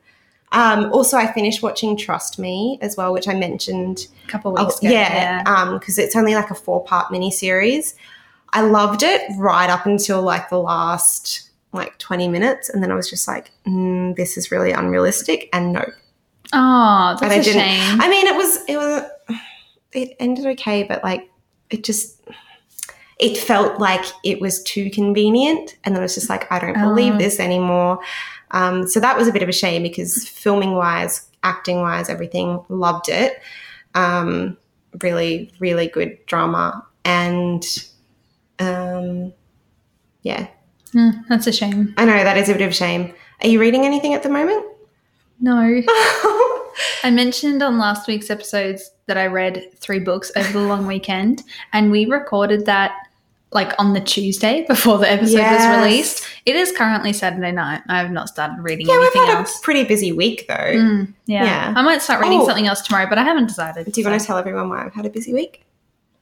Um, 0.51 0.91
also, 0.91 1.15
I 1.15 1.31
finished 1.31 1.63
watching 1.63 1.95
Trust 1.95 2.37
Me 2.37 2.77
as 2.81 2.97
well, 2.97 3.13
which 3.13 3.29
I 3.29 3.33
mentioned. 3.33 4.07
A 4.25 4.27
couple 4.27 4.53
Oh, 4.59 4.65
weeks 4.65 4.79
ago. 4.79 4.89
yeah, 4.89 5.71
because 5.79 5.97
it's 5.97 6.17
only 6.17 6.35
like 6.35 6.51
a 6.51 6.55
four 6.55 6.83
part 6.83 7.13
miniseries. 7.13 7.93
I 8.51 8.59
loved 8.59 9.03
it 9.03 9.21
right 9.37 9.69
up 9.69 9.85
until 9.85 10.21
like 10.21 10.49
the 10.49 10.59
last 10.59 11.48
like 11.71 11.97
20 11.99 12.27
minutes. 12.27 12.69
And 12.69 12.81
then 12.83 12.91
I 12.91 12.95
was 12.95 13.09
just 13.09 13.27
like, 13.27 13.51
mm, 13.67 14.15
this 14.15 14.37
is 14.37 14.51
really 14.51 14.71
unrealistic. 14.71 15.49
And 15.53 15.73
no, 15.73 15.85
Oh, 16.51 17.15
And 17.21 17.25
I 17.31 17.35
that's 17.35 17.47
a 17.47 17.51
didn't- 17.53 17.61
shame. 17.61 18.01
I 18.01 18.09
mean, 18.09 18.25
it 18.27 18.35
was, 18.35 18.57
it 18.67 18.77
was, 18.77 19.03
it 19.91 20.15
ended 20.19 20.45
okay, 20.47 20.83
but 20.83 21.03
like 21.03 21.29
it 21.69 21.83
just, 21.83 22.19
it 23.19 23.37
felt 23.37 23.79
like 23.79 24.03
it 24.23 24.41
was 24.41 24.63
too 24.63 24.89
convenient. 24.89 25.75
And 25.83 25.93
then 25.95 26.01
I 26.01 26.05
was 26.05 26.15
just 26.15 26.29
like, 26.29 26.51
I 26.51 26.57
don't 26.59 26.79
believe 26.79 27.15
Oh. 27.15 27.17
this 27.17 27.39
anymore. 27.39 27.99
Um, 28.51 28.87
so 28.87 28.99
that 28.99 29.15
was 29.17 29.27
a 29.27 29.31
bit 29.31 29.43
of 29.43 29.49
a 29.49 29.53
shame 29.53 29.83
because 29.83 30.27
filming 30.27 30.71
wise, 30.73 31.27
acting 31.43 31.81
wise, 31.81 32.09
everything, 32.09 32.63
loved 32.69 33.09
it. 33.09 33.39
Um, 33.93 34.57
really, 35.03 35.51
really 35.59 35.87
good 35.87 36.17
drama. 36.25 36.83
And 37.05 37.63
um, 38.57 39.33
yeah, 40.23 40.47
Hmm, 40.93 41.09
that's 41.27 41.47
a 41.47 41.51
shame. 41.51 41.93
I 41.97 42.05
know 42.05 42.23
that 42.23 42.37
is 42.37 42.49
a 42.49 42.53
bit 42.53 42.61
of 42.63 42.69
a 42.69 42.73
shame. 42.73 43.13
Are 43.41 43.47
you 43.47 43.59
reading 43.59 43.85
anything 43.85 44.13
at 44.13 44.23
the 44.23 44.29
moment? 44.29 44.65
No. 45.39 45.81
I 47.03 47.11
mentioned 47.11 47.61
on 47.63 47.77
last 47.77 48.07
week's 48.07 48.29
episodes 48.29 48.91
that 49.05 49.17
I 49.17 49.27
read 49.27 49.71
three 49.75 49.99
books 49.99 50.31
over 50.35 50.51
the 50.51 50.65
long 50.65 50.87
weekend, 50.87 51.43
and 51.73 51.91
we 51.91 52.05
recorded 52.05 52.65
that 52.65 52.95
like 53.51 53.73
on 53.79 53.93
the 53.93 53.99
Tuesday 54.01 54.63
before 54.67 54.99
the 54.99 55.09
episode 55.11 55.37
Yes. 55.37 55.75
was 55.75 55.83
released. 55.83 56.27
It 56.45 56.55
is 56.55 56.71
currently 56.71 57.13
Saturday 57.13 57.51
night. 57.51 57.81
I 57.89 57.97
have 57.99 58.11
not 58.11 58.27
started 58.29 58.61
reading 58.61 58.85
yeah, 58.85 58.93
we've 58.99 59.03
anything 59.15 59.25
had 59.25 59.37
else. 59.39 59.57
a 59.59 59.61
pretty 59.63 59.83
busy 59.85 60.11
week 60.11 60.45
though. 60.47 60.53
Mm, 60.53 61.13
yeah. 61.25 61.43
Yeah. 61.45 61.73
I 61.75 61.81
might 61.81 62.01
start 62.03 62.21
reading 62.21 62.41
Oh. 62.41 62.45
something 62.45 62.67
else 62.67 62.81
tomorrow, 62.81 63.07
but 63.09 63.17
I 63.17 63.23
haven't 63.23 63.47
decided. 63.47 63.91
Do 63.91 64.01
you 64.01 64.07
want 64.07 64.19
to 64.21 64.25
tell 64.27 64.37
everyone 64.37 64.69
why 64.69 64.85
I've 64.85 64.93
had 64.93 65.05
a 65.05 65.09
busy 65.09 65.33
week? 65.33 65.63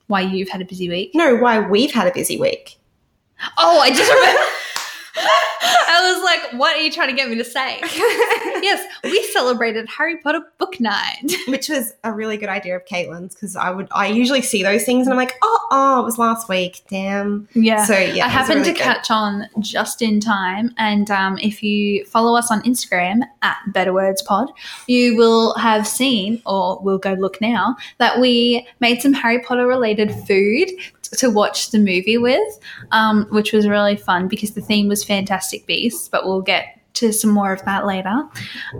why 0.07 0.21
you've 0.21 0.47
had 0.47 0.61
a 0.61 0.65
busy 0.65 0.87
week? 0.87 1.11
No, 1.13 1.35
why 1.35 1.59
we've 1.59 1.91
had 1.91 2.07
a 2.07 2.13
busy 2.13 2.37
week. 2.39 2.77
Oh, 3.57 3.79
I 3.79 3.89
just 3.89 4.11
remember. 4.11 4.41
I 5.61 6.13
was 6.13 6.23
like, 6.23 6.59
what 6.59 6.75
are 6.75 6.81
you 6.81 6.91
trying 6.91 7.09
to 7.09 7.15
get 7.15 7.29
me 7.29 7.35
to 7.35 7.43
say? 7.43 7.79
yes, 7.81 8.85
we 9.03 9.23
celebrated 9.31 9.87
Harry 9.89 10.17
Potter 10.17 10.41
book 10.57 10.79
night. 10.79 11.33
Which 11.47 11.69
was 11.69 11.93
a 12.03 12.13
really 12.13 12.37
good 12.37 12.49
idea 12.49 12.75
of 12.75 12.85
Caitlin's 12.85 13.33
because 13.33 13.55
I 13.55 13.71
would 13.71 13.87
I 13.91 14.07
usually 14.07 14.41
see 14.41 14.63
those 14.63 14.83
things 14.83 15.07
and 15.07 15.13
I'm 15.13 15.17
like, 15.17 15.35
oh, 15.41 15.67
oh, 15.71 16.01
it 16.01 16.03
was 16.03 16.17
last 16.17 16.49
week. 16.49 16.83
Damn. 16.89 17.47
Yeah. 17.53 17.85
So 17.85 17.97
yeah, 17.97 18.25
I 18.25 18.29
happened 18.29 18.61
really 18.61 18.73
to 18.73 18.77
good. 18.77 18.83
catch 18.83 19.09
on 19.09 19.47
just 19.59 20.01
in 20.01 20.19
time. 20.19 20.73
And 20.77 21.09
um, 21.09 21.37
if 21.39 21.63
you 21.63 22.05
follow 22.05 22.37
us 22.37 22.51
on 22.51 22.61
Instagram 22.61 23.21
at 23.41 23.57
Better 23.67 23.93
Words 23.93 24.21
Pod, 24.21 24.51
you 24.87 25.17
will 25.17 25.55
have 25.55 25.87
seen, 25.87 26.41
or 26.45 26.79
we'll 26.81 26.99
go 26.99 27.13
look 27.13 27.41
now, 27.41 27.75
that 27.97 28.19
we 28.19 28.67
made 28.79 29.01
some 29.01 29.13
Harry 29.13 29.39
Potter 29.39 29.65
related 29.65 30.13
food 30.27 30.69
to 31.17 31.29
watch 31.29 31.71
the 31.71 31.79
movie 31.79 32.17
with, 32.17 32.59
um, 32.91 33.25
which 33.29 33.53
was 33.53 33.67
really 33.67 33.95
fun 33.95 34.27
because 34.27 34.51
the 34.51 34.61
theme 34.61 34.87
was 34.87 35.03
Fantastic 35.03 35.65
Beasts, 35.65 36.09
but 36.09 36.25
we'll 36.25 36.41
get 36.41 36.77
to 36.97 37.13
some 37.13 37.29
more 37.29 37.53
of 37.53 37.63
that 37.65 37.85
later. 37.85 38.23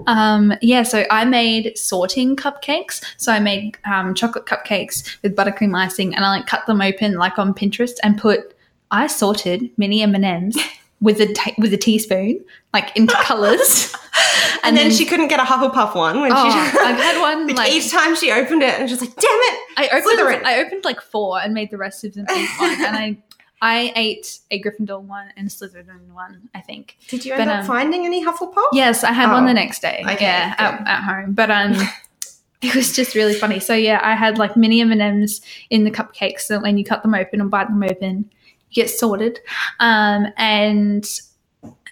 Um, 0.07 0.53
yeah, 0.62 0.84
so 0.84 1.05
I 1.12 1.24
made 1.25 1.77
sorting 1.77 2.36
cupcakes. 2.36 3.03
So 3.17 3.31
I 3.31 3.39
made 3.39 3.77
um, 3.86 4.13
chocolate 4.15 4.46
cupcakes 4.46 5.22
with 5.22 5.36
buttercream 5.36 5.75
icing, 5.77 6.15
and 6.15 6.25
I 6.25 6.29
like 6.29 6.48
cut 6.48 6.65
them 6.65 6.81
open 6.81 7.13
like 7.13 7.38
on 7.38 7.53
Pinterest 7.53 7.96
and 8.03 8.17
put. 8.17 8.53
I 8.89 9.07
sorted 9.07 9.69
mini 9.77 10.01
M 10.01 10.15
and 10.15 10.24
M's 10.24 10.57
with 11.01 11.20
a 11.22 11.32
ta- 11.34 11.54
with 11.58 11.74
a 11.74 11.77
teaspoon, 11.77 12.44
like 12.74 12.96
into 12.98 13.13
colors, 13.22 13.94
And, 14.63 14.75
then, 14.75 14.92
she 14.92 15.06
couldn't 15.06 15.27
get 15.27 15.39
a 15.39 15.44
Hufflepuff 15.44 15.96
one 15.96 16.22
when 16.22 16.32
Oh, 16.34 16.51
she 16.51 16.58
I've 16.80 16.98
had 16.98 17.20
one 17.22 17.48
like, 17.56 17.72
each 17.72 17.92
time 17.92 18.16
she 18.16 18.32
opened 18.32 18.63
it 18.63 18.80
and 18.80 18.89
just 18.89 19.01
like, 19.01 19.16
damn 19.16 19.24
it. 19.25 19.60
I 19.77 19.89
opened 19.94 20.20
Slytherin. 20.20 20.44
I 20.44 20.60
opened 20.66 20.84
like 20.86 21.00
four 21.01 21.39
and 21.39 21.54
made 21.54 21.70
the 21.72 21.77
rest 21.77 22.04
of 22.04 22.13
them 22.16 22.25
eat 22.36 22.50
one, 22.60 22.72
and 22.86 22.96
I 22.98 23.18
I 23.62 23.92
ate 23.96 24.39
a 24.51 24.62
Gryffindor 24.62 25.01
one 25.01 25.30
and 25.38 25.48
a 25.48 25.50
Slytherin 25.50 26.08
one. 26.13 26.50
I 26.54 26.62
think. 26.62 26.98
Did 27.08 27.25
you 27.25 27.34
end 27.34 27.46
But, 27.46 27.48
up 27.48 27.60
um, 27.62 27.66
finding 27.68 28.06
any 28.06 28.24
Hufflepuff? 28.25 28.68
Yes, 28.74 29.04
I 29.04 29.12
had 29.12 29.30
Oh, 29.30 29.34
one 29.34 29.46
the 29.46 29.54
next 29.54 29.82
day. 29.82 30.01
okay, 30.04 30.25
yeah, 30.25 30.54
at, 30.58 30.88
at 30.88 31.04
home. 31.04 31.34
But 31.34 31.50
um, 31.51 31.74
it 32.62 32.75
was 32.75 32.96
just 32.96 33.16
really 33.16 33.34
funny. 33.36 33.60
So 33.60 33.74
yeah, 33.74 34.00
I 34.04 34.16
had 34.16 34.38
like 34.38 34.58
mini 34.58 34.82
M 34.82 34.92
and 34.92 35.01
M's 35.01 35.42
in 35.70 35.84
the 35.86 35.92
cupcakes. 35.92 36.42
So 36.42 36.60
when 36.60 36.77
you 36.77 36.84
cut 36.84 37.01
them 37.04 37.13
open 37.16 37.39
and 37.42 37.50
bite 37.51 37.68
them 37.70 37.82
open, 37.84 38.30
get 38.74 38.90
sorted. 38.90 39.40
Um, 39.80 40.28
and 40.38 41.06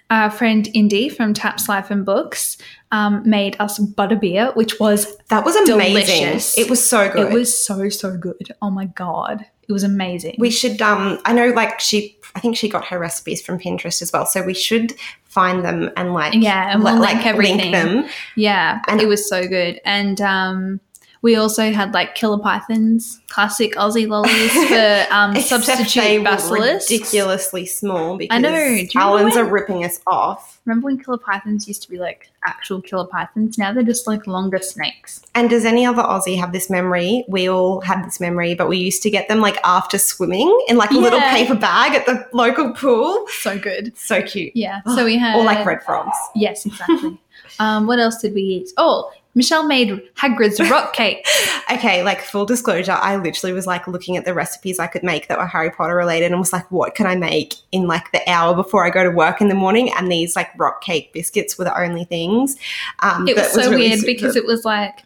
our 0.10 0.30
friend 0.30 0.68
Indy 0.74 1.10
from 1.10 1.34
Taps 1.34 1.68
Life 1.68 1.90
and 1.90 2.06
Books 2.06 2.58
um, 2.92 3.28
made 3.28 3.56
us 3.60 3.80
butterbeer, 3.80 4.56
which 4.56 4.80
was 4.80 5.18
That 5.30 5.44
was 5.44 5.56
amazing. 5.56 5.94
Delicious. 5.94 6.58
It 6.58 6.70
was 6.70 6.88
so 6.88 7.12
good. 7.12 7.32
it 7.32 7.34
was 7.34 7.66
so 7.66 7.90
so 7.90 8.16
good. 8.16 8.48
Oh 8.62 8.70
my 8.70 8.86
god, 8.86 9.46
It 9.68 9.74
was 9.74 9.84
amazing. 9.84 10.36
We 10.38 10.52
should. 10.52 10.80
Um, 10.82 11.20
I 11.26 11.34
know, 11.34 11.48
like 11.50 11.80
she. 11.80 12.18
I 12.36 12.40
think 12.42 12.58
she 12.58 12.68
got 12.70 12.86
her 12.88 13.00
recipes 13.00 13.42
from 13.42 13.58
Pinterest 13.60 14.02
as 14.02 14.12
well. 14.12 14.26
So 14.26 14.44
we 14.44 14.54
should 14.54 14.94
find 15.24 15.64
them 15.66 15.90
and 15.98 16.14
like 16.14 16.34
Yeah, 16.36 16.72
and 16.74 16.84
we'll 16.84 16.96
li- 16.96 17.08
link 17.08 17.26
everything. 17.26 17.72
them. 17.72 18.08
yeah, 18.36 18.82
And- 18.90 19.02
it 19.02 19.08
was 19.08 19.28
so 19.28 19.48
good. 19.48 19.80
And 19.86 20.20
um, 20.22 20.82
we 21.26 21.36
also 21.36 21.72
had 21.72 21.92
like 21.92 22.14
killer 22.14 22.38
pythons, 22.38 23.20
classic 23.30 23.74
Aussie 23.74 24.08
lollies 24.08 24.54
for 24.70 25.12
um, 25.12 25.36
substitute 25.42 26.20
were 26.20 26.24
basilisk. 26.24 26.88
ridiculously 26.88 27.66
small 27.66 28.16
because 28.16 28.36
I 28.36 28.38
know. 28.40 28.52
Do 28.52 28.56
you 28.56 28.88
remember 28.94 29.00
Allens 29.00 29.36
when- 29.36 29.44
are 29.46 29.50
ripping 29.50 29.84
us 29.84 30.00
off. 30.06 30.62
Remember 30.66 30.86
when 30.86 31.00
killer 31.00 31.18
pythons 31.18 31.68
used 31.68 31.82
to 31.82 31.90
be 31.90 31.98
like 31.98 32.30
actual 32.46 32.80
killer 32.80 33.08
pythons? 33.08 33.58
Now 33.58 33.74
they're 33.74 33.82
just 33.82 34.06
like 34.06 34.28
longer 34.28 34.60
snakes. 34.60 35.24
And 35.34 35.50
does 35.50 35.66
any 35.66 35.84
other 35.84 36.04
Aussie 36.04 36.38
have 36.40 36.52
this 36.54 36.70
memory? 36.70 37.26
We 37.28 37.50
all 37.50 37.82
had 37.82 38.06
this 38.06 38.20
memory, 38.20 38.54
but 38.54 38.70
we 38.70 38.78
used 38.78 39.02
to 39.02 39.10
get 39.10 39.28
them 39.28 39.42
like 39.42 39.58
after 39.64 39.98
swimming 39.98 40.56
in 40.68 40.78
like 40.78 40.92
a 40.92 40.98
little 40.98 41.22
paper 41.22 41.56
bag 41.56 41.96
at 41.96 42.06
the 42.06 42.28
local 42.34 42.72
pool. 42.74 43.26
So 43.40 43.58
good. 43.58 43.98
So 43.98 44.22
cute. 44.22 44.56
Yeah. 44.56 44.82
So 44.96 45.06
we 45.06 45.18
had 45.18 45.36
Or 45.38 45.44
like 45.44 45.66
red 45.66 45.84
frogs. 45.84 46.18
Yes, 46.36 46.68
exactly. 46.68 47.20
um, 47.60 47.88
what 47.88 47.98
else 47.98 48.22
did 48.22 48.36
we 48.36 48.42
eat? 48.42 48.70
Oh, 48.78 49.12
Michelle 49.36 49.68
made 49.68 50.02
Hagrid's 50.16 50.60
rock 50.72 50.94
cake. 50.94 51.26
Okay, 51.72 52.02
like 52.04 52.22
full 52.22 52.46
disclosure, 52.46 52.94
I 52.94 53.18
literally 53.18 53.54
was 53.54 53.68
like 53.68 53.88
looking 53.88 54.16
at 54.18 54.24
the 54.26 54.34
recipes 54.34 54.80
I 54.80 54.88
could 54.88 55.04
make 55.04 55.28
that 55.28 55.38
were 55.38 55.46
Harry 55.46 55.70
Potter 55.70 55.94
related 55.96 56.32
and 56.32 56.40
was 56.40 56.54
like, 56.54 56.72
what 56.72 56.96
could 56.96 57.06
I 57.06 57.16
make 57.16 57.54
in 57.72 57.86
like 57.88 58.12
the 58.14 58.22
hour 58.30 58.56
before 58.56 58.86
I 58.86 58.90
go 58.90 59.04
to 59.04 59.12
work 59.12 59.42
in 59.42 59.50
the 59.50 59.56
morning? 59.56 59.92
And 59.98 60.10
these 60.12 60.36
like 60.36 60.50
rock 60.58 60.82
cake 60.82 61.12
biscuits 61.14 61.58
were 61.58 61.66
the 61.66 61.78
only 61.80 62.06
things. 62.06 62.56
Um, 63.00 63.28
It 63.28 63.36
was 63.36 63.52
so 63.52 63.70
really 63.70 63.88
weird 63.90 64.00
super- 64.00 64.08
because 64.14 64.36
it 64.36 64.46
was 64.46 64.64
like 64.66 65.04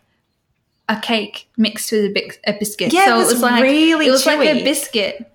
a 0.88 1.00
cake 1.00 1.48
mixed 1.58 1.92
with 1.92 2.06
a, 2.06 2.14
bi- 2.14 2.52
a 2.52 2.58
biscuit. 2.58 2.94
Yeah, 2.94 3.06
so 3.06 3.16
it 3.22 3.26
was 3.26 3.42
like 3.42 3.62
really 3.64 4.08
it 4.08 4.12
was 4.12 4.26
like 4.26 4.40
a 4.48 4.64
biscuit. 4.64 5.32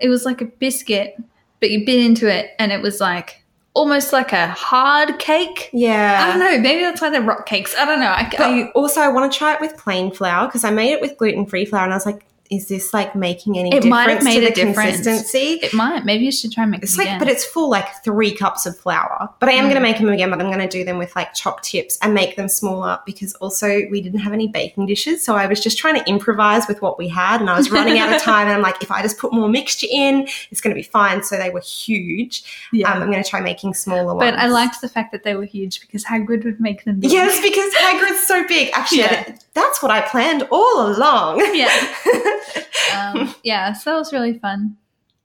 It 0.00 0.08
was 0.08 0.24
like 0.24 0.40
a 0.40 0.44
biscuit, 0.44 1.16
but 1.60 1.70
you 1.70 1.84
bit 1.84 1.98
into 2.04 2.28
it 2.32 2.50
and 2.60 2.70
it 2.70 2.82
was 2.82 3.00
like 3.00 3.37
almost 3.78 4.12
like 4.12 4.32
a 4.32 4.48
hard 4.48 5.18
cake. 5.18 5.70
yeah. 5.72 6.24
I 6.24 6.30
don't 6.30 6.40
know. 6.40 6.58
Maybe 6.60 6.82
that's 6.82 7.00
why 7.00 7.10
they're 7.10 7.22
rock 7.22 7.46
cakes. 7.46 7.74
I 7.78 7.84
don't 7.84 8.00
know. 8.00 8.06
I, 8.10 8.30
I, 8.38 8.70
also, 8.74 9.00
I 9.00 9.08
want 9.08 9.32
to 9.32 9.38
try 9.38 9.54
it 9.54 9.60
with 9.60 9.76
plain 9.76 10.10
flour 10.10 10.48
because 10.48 10.64
I 10.64 10.70
made 10.70 10.90
it 10.92 11.00
with 11.00 11.16
gluten 11.16 11.46
free 11.46 11.64
flour, 11.64 11.84
and 11.84 11.92
I 11.92 11.96
was 11.96 12.04
like, 12.04 12.24
"Is 12.50 12.68
this 12.68 12.92
like 12.94 13.14
making 13.14 13.58
any 13.58 13.68
It 13.70 13.82
difference 13.82 13.90
might 13.90 14.08
have 14.10 14.22
made 14.24 14.42
a 14.44 14.50
difference. 14.52 14.96
consistency?" 14.96 15.58
it 15.62 15.72
might. 15.74 16.04
Maybe 16.04 16.24
you 16.24 16.32
should 16.32 16.52
try 16.52 16.62
and 16.64 16.70
make 16.70 16.82
It's 16.82 16.92
them 16.96 17.04
like, 17.04 17.08
again. 17.08 17.18
but 17.18 17.28
it's 17.28 17.44
full 17.44 17.68
like 17.70 18.02
three 18.04 18.30
cups 18.34 18.66
of 18.66 18.76
flour. 18.78 19.28
But 19.40 19.48
I 19.48 19.52
am 19.52 19.64
Mm. 19.64 19.68
going 19.68 19.74
to 19.74 19.80
make 19.80 19.98
them 19.98 20.08
again, 20.08 20.30
but 20.30 20.40
I'm 20.40 20.46
going 20.48 20.58
to 20.60 20.68
do 20.68 20.84
them 20.84 20.98
with 20.98 21.14
like 21.16 21.34
chopped 21.34 21.64
tips 21.64 21.98
and 22.02 22.14
make 22.14 22.36
them 22.36 22.48
smaller 22.48 22.98
because 23.06 23.34
also 23.34 23.66
we 23.90 24.00
didn't 24.00 24.20
have 24.20 24.32
any 24.32 24.48
baking 24.48 24.86
dishes, 24.86 25.24
so 25.24 25.34
I 25.36 25.46
was 25.46 25.60
just 25.62 25.78
trying 25.78 25.94
to 26.02 26.08
improvise 26.08 26.66
with 26.68 26.80
what 26.82 26.98
we 26.98 27.08
had, 27.08 27.40
and 27.40 27.50
I 27.50 27.56
was 27.56 27.70
running 27.70 27.98
out 27.98 28.12
of 28.12 28.22
time. 28.32 28.46
And 28.46 28.54
I'm 28.56 28.62
like, 28.62 28.82
if 28.82 28.90
I 28.90 29.02
just 29.02 29.18
put 29.18 29.32
more 29.32 29.48
mixture 29.48 29.86
in, 29.90 30.26
it's 30.50 30.60
going 30.60 30.74
to 30.74 30.78
be 30.78 30.82
fine. 30.82 31.22
So 31.22 31.36
they 31.36 31.50
were 31.50 31.60
huge. 31.60 32.42
yeah. 32.72 32.92
Um, 32.92 33.02
I'm 33.02 33.10
going 33.10 33.22
to 33.22 33.28
try 33.28 33.40
making 33.40 33.74
smaller 33.74 34.14
ones. 34.14 34.30
but 34.30 34.34
I 34.38 34.46
liked 34.46 34.80
the 34.80 34.88
fact 34.88 35.12
that 35.12 35.22
they 35.24 35.34
were 35.34 35.44
huge 35.44 35.80
because 35.80 36.04
Hagrid 36.04 36.44
would 36.44 36.60
make 36.60 36.84
them. 36.84 37.00
big. 37.00 37.10
Yes, 37.12 37.40
because 37.42 37.72
Hagrid's 37.74 38.26
so 38.26 38.46
big. 38.46 38.70
Actually, 38.72 39.00
Yeah. 39.00 39.36
that's 39.54 39.82
what 39.82 39.90
I 39.90 40.00
planned 40.00 40.44
all 40.50 40.86
along. 40.96 41.40
Yeah. 41.54 41.68
um, 42.96 43.34
yeah. 43.44 43.72
So 43.72 43.90
that 43.92 43.98
was 43.98 44.12
really 44.12 44.38
fun. 44.38 44.76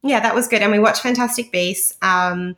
yeah, 0.01 0.19
that 0.19 0.35
was 0.35 0.47
good. 0.47 0.61
And 0.61 0.71
we 0.71 0.79
watched 0.79 1.01
Fantastic 1.01 1.51
Beasts. 1.51 1.93
Um, 2.01 2.55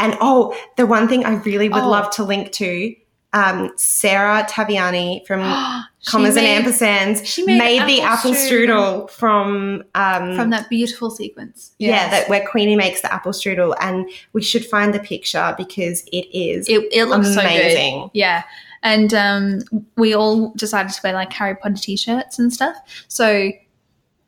and 0.00 0.16
oh, 0.20 0.56
the 0.76 0.86
one 0.86 1.08
thing 1.08 1.24
I 1.24 1.34
really 1.42 1.68
would 1.68 1.82
Oh. 1.82 1.88
love 1.90 2.10
to 2.16 2.24
link 2.24 2.52
to 2.52 2.94
um, 3.34 3.70
Sarah 3.76 4.46
Taviani 4.48 5.26
from 5.26 5.40
Commas 6.06 6.34
made- 6.36 6.46
and 6.56 6.64
Ampersands 6.66 7.26
she 7.26 7.44
made 7.44 7.82
the 7.86 8.00
apple 8.00 8.30
apple 8.30 8.32
strudel. 8.32 8.68
strudel 9.08 9.10
from 9.10 9.84
um, 9.94 10.34
from 10.34 10.48
that 10.50 10.68
beautiful 10.70 11.10
sequence. 11.10 11.72
yeah, 11.78 12.08
that 12.10 12.28
where 12.30 12.46
Queenie 12.46 12.74
makes 12.76 13.02
the 13.02 13.12
apple 13.12 13.32
strudel, 13.32 13.74
and 13.80 14.08
we 14.32 14.40
should 14.42 14.64
find 14.64 14.94
the 14.94 14.98
picture 15.00 15.54
because 15.58 16.04
it 16.10 16.26
is 16.34 16.68
it, 16.70 16.88
it 16.90 17.04
looks 17.06 17.34
so 17.34 17.40
amazing. 17.40 18.08
Yeah. 18.14 18.44
And 18.82 19.12
um, 19.12 19.60
we 19.96 20.14
all 20.14 20.52
decided 20.54 20.92
to 20.92 21.00
wear 21.04 21.12
like 21.12 21.32
Harry 21.32 21.56
Potter 21.56 21.74
t 21.76 21.96
shirts 21.96 22.38
and 22.38 22.50
stuff. 22.52 22.76
So 23.08 23.50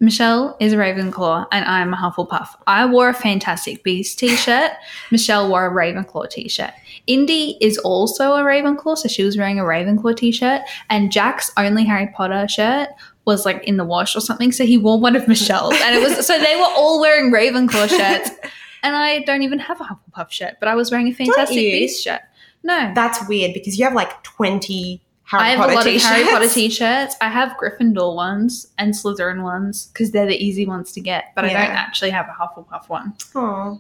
Michelle 0.03 0.57
is 0.61 0.73
a 0.73 0.77
Ravenclaw 0.77 1.47
and 1.53 1.63
I'm 1.67 1.93
a 1.93 1.97
Hufflepuff. 1.97 2.49
I 2.67 2.87
wore 2.87 3.11
a 3.11 3.15
Fantastic 3.15 3.85
Beasts 3.85 4.15
t 4.15 4.35
shirt. 4.35 4.73
Michelle 5.11 5.49
wore 5.51 5.67
a 5.67 5.71
Ravenclaw 5.71 6.31
t 6.31 6.49
shirt. 6.49 6.73
Indy 7.07 7.59
is 7.61 7.77
also 7.79 8.33
a 8.33 8.43
Ravenclaw, 8.43 8.97
so 8.97 9.09
she 9.09 9.23
was 9.23 9.37
wearing 9.37 9.61
a 9.61 9.63
Ravenclaw 9.63 10.17
t 10.17 10.33
shirt. 10.33 10.63
And 10.89 11.13
Jack's 11.13 11.53
only 11.59 11.85
Harry 11.85 12.09
Potter 12.15 12.49
shirt 12.49 12.89
was 13.27 13.45
like 13.45 13.63
in 13.65 13.77
the 13.77 13.85
wash 13.85 14.17
or 14.17 14.21
something. 14.21 14.53
So 14.53 14.65
he 14.65 14.79
wore 14.79 14.99
one 14.99 15.17
of 15.17 15.29
Michelle's. 15.29 15.79
And 15.83 15.95
it 15.95 16.01
was 16.03 16.27
so 16.27 16.39
they 16.39 16.57
were 16.57 16.63
all 16.63 16.99
wearing 16.99 17.31
Ravenclaw 17.31 17.89
shirts. 17.89 18.31
And 18.83 18.97
I 18.97 19.19
don't 19.19 19.43
even 19.43 19.59
have 19.59 19.79
a 19.79 19.85
Hufflepuff 19.85 20.31
shirt, 20.31 20.55
but 20.59 20.67
I 20.67 20.75
was 20.75 20.91
wearing 20.91 21.07
a 21.09 21.13
Fantastic 21.13 21.55
you? 21.55 21.71
Beasts 21.71 22.01
shirt. 22.01 22.23
No. 22.63 22.91
That's 22.95 23.29
weird 23.29 23.53
because 23.53 23.79
you 23.79 23.85
have 23.85 23.93
like 23.93 24.23
twenty 24.23 25.03
Harry 25.31 25.43
I 25.45 25.49
have 25.51 25.59
Potter 25.59 25.73
a 25.73 25.75
lot 25.77 25.85
t-shirts. 25.85 26.05
of 26.05 26.11
Harry 26.11 26.25
Potter 26.29 26.49
t-shirts. 26.49 27.17
I 27.21 27.29
have 27.29 27.57
Gryffindor 27.57 28.15
ones 28.17 28.67
and 28.79 28.93
Slytherin 28.95 29.43
ones 29.43 29.87
because 29.93 30.11
they're 30.11 30.27
the 30.27 30.37
easy 30.37 30.67
ones 30.67 30.93
to 30.93 31.01
get. 31.01 31.27
But 31.37 31.45
I 31.45 31.49
don't 31.49 31.57
actually 31.57 32.11
have 32.11 32.27
a 32.29 32.33
Hufflepuff 32.33 32.89
one. 32.89 33.15
Aw. 33.37 33.79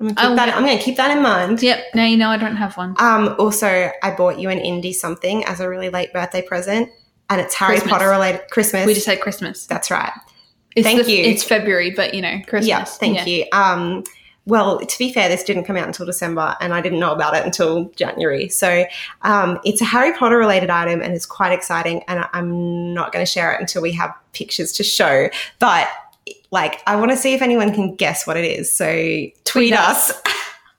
I'm 0.00 0.06
gonna, 0.14 0.14
Oh, 0.20 0.28
keep 0.28 0.36
that, 0.36 0.48
yeah. 0.48 0.56
I'm 0.56 0.64
gonna 0.64 0.78
keep 0.78 0.96
that 0.96 1.16
in 1.16 1.22
mind. 1.22 1.62
Yep. 1.62 1.84
Now 1.94 2.04
you 2.04 2.16
know 2.16 2.28
I 2.28 2.36
don't 2.38 2.56
have 2.56 2.76
one. 2.76 2.94
Um, 2.98 3.34
also, 3.38 3.90
I 4.02 4.10
bought 4.16 4.38
you 4.38 4.48
an 4.48 4.58
indie 4.58 4.94
something 4.94 5.44
as 5.44 5.58
a 5.60 5.68
really 5.68 5.90
late 5.90 6.12
birthday 6.12 6.40
present, 6.40 6.88
and 7.30 7.40
it's 7.40 7.54
Harry 7.56 7.74
Christmas. 7.74 7.92
Potter 7.92 8.08
related. 8.08 8.42
Christmas. 8.50 8.86
We 8.86 8.94
just 8.94 9.06
had 9.06 9.20
Christmas. 9.20 9.66
That's 9.66 9.90
right. 9.90 10.12
It's 10.76 10.86
Thank 10.86 11.04
the- 11.04 11.12
you. 11.12 11.24
It's 11.24 11.42
February, 11.42 11.90
but 11.90 12.14
you 12.14 12.22
know 12.22 12.38
Christmas. 12.46 12.68
Yeah, 12.68 12.84
thank 12.84 13.26
you. 13.26 13.44
Um, 13.52 14.04
well, 14.48 14.78
to 14.78 14.98
be 14.98 15.12
fair, 15.12 15.28
this 15.28 15.44
didn't 15.44 15.64
come 15.64 15.76
out 15.76 15.86
until 15.86 16.06
December, 16.06 16.56
and 16.60 16.72
I 16.72 16.80
didn't 16.80 16.98
know 16.98 17.12
about 17.12 17.36
it 17.36 17.44
until 17.44 17.84
January. 17.90 18.48
So 18.48 18.86
um, 19.22 19.60
it's 19.62 19.82
a 19.82 19.84
Harry 19.84 20.16
Potter 20.16 20.38
related 20.38 20.70
item, 20.70 21.02
and 21.02 21.12
it's 21.12 21.26
quite 21.26 21.52
exciting. 21.52 22.02
And 22.08 22.24
I'm 22.32 22.94
not 22.94 23.12
going 23.12 23.24
to 23.24 23.30
share 23.30 23.52
it 23.52 23.60
until 23.60 23.82
we 23.82 23.92
have 23.92 24.14
pictures 24.32 24.72
to 24.72 24.84
show. 24.84 25.28
But 25.58 25.88
like, 26.50 26.80
I 26.86 26.96
want 26.96 27.10
to 27.10 27.16
see 27.16 27.34
if 27.34 27.42
anyone 27.42 27.74
can 27.74 27.94
guess 27.94 28.26
what 28.26 28.38
it 28.38 28.44
is. 28.44 28.72
So 28.74 28.86
tweet, 29.44 29.74
us. 29.74 30.12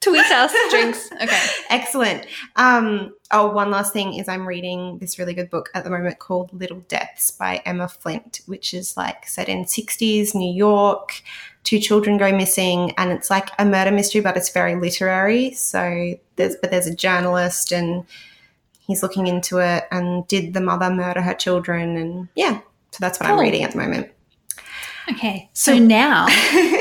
Tweet 0.02 0.32
us 0.32 0.54
drinks. 0.72 1.12
Okay. 1.12 1.48
Excellent. 1.70 2.26
Um, 2.56 3.14
oh, 3.32 3.52
one 3.52 3.70
last 3.70 3.92
thing 3.92 4.14
is 4.14 4.30
I'm 4.30 4.48
reading 4.48 4.98
this 4.98 5.20
really 5.20 5.34
good 5.34 5.50
book 5.50 5.70
at 5.76 5.84
the 5.84 5.90
moment 5.90 6.20
called 6.20 6.54
Little 6.54 6.80
Deaths 6.88 7.32
by 7.32 7.62
Emma 7.66 7.88
Flint, 7.88 8.40
which 8.46 8.74
is 8.74 8.96
like 8.96 9.28
set 9.28 9.50
in 9.50 9.66
60s 9.66 10.34
New 10.34 10.54
York. 10.54 11.22
Two 11.64 11.80
children 11.80 12.18
go 12.18 12.32
missing, 12.36 12.94
and 12.98 13.12
it's 13.12 13.30
like 13.30 13.50
a 13.60 13.66
murder 13.66 13.92
mystery, 13.92 14.22
but 14.22 14.38
it's 14.38 14.50
very 14.50 14.76
literary. 14.76 15.52
So 15.54 16.16
there's, 16.36 16.56
but 16.56 16.72
there's 16.72 16.88
a 16.88 16.96
journalist, 16.96 17.72
and 17.72 18.06
he's 18.80 19.04
looking 19.04 19.28
into 19.28 19.60
it. 19.60 19.86
And 19.92 20.28
did 20.28 20.54
the 20.54 20.62
mother 20.62 20.90
murder 20.90 21.22
her 21.22 21.34
children? 21.34 21.98
And 21.98 22.28
yeah, 22.36 22.60
so 22.92 22.98
that's 23.00 23.20
what 23.20 23.30
I'm 23.30 23.40
reading 23.40 23.64
at 23.64 23.72
the 23.72 23.78
moment. 23.78 24.12
Okay. 25.12 25.50
So 25.54 25.78
now, 25.78 26.28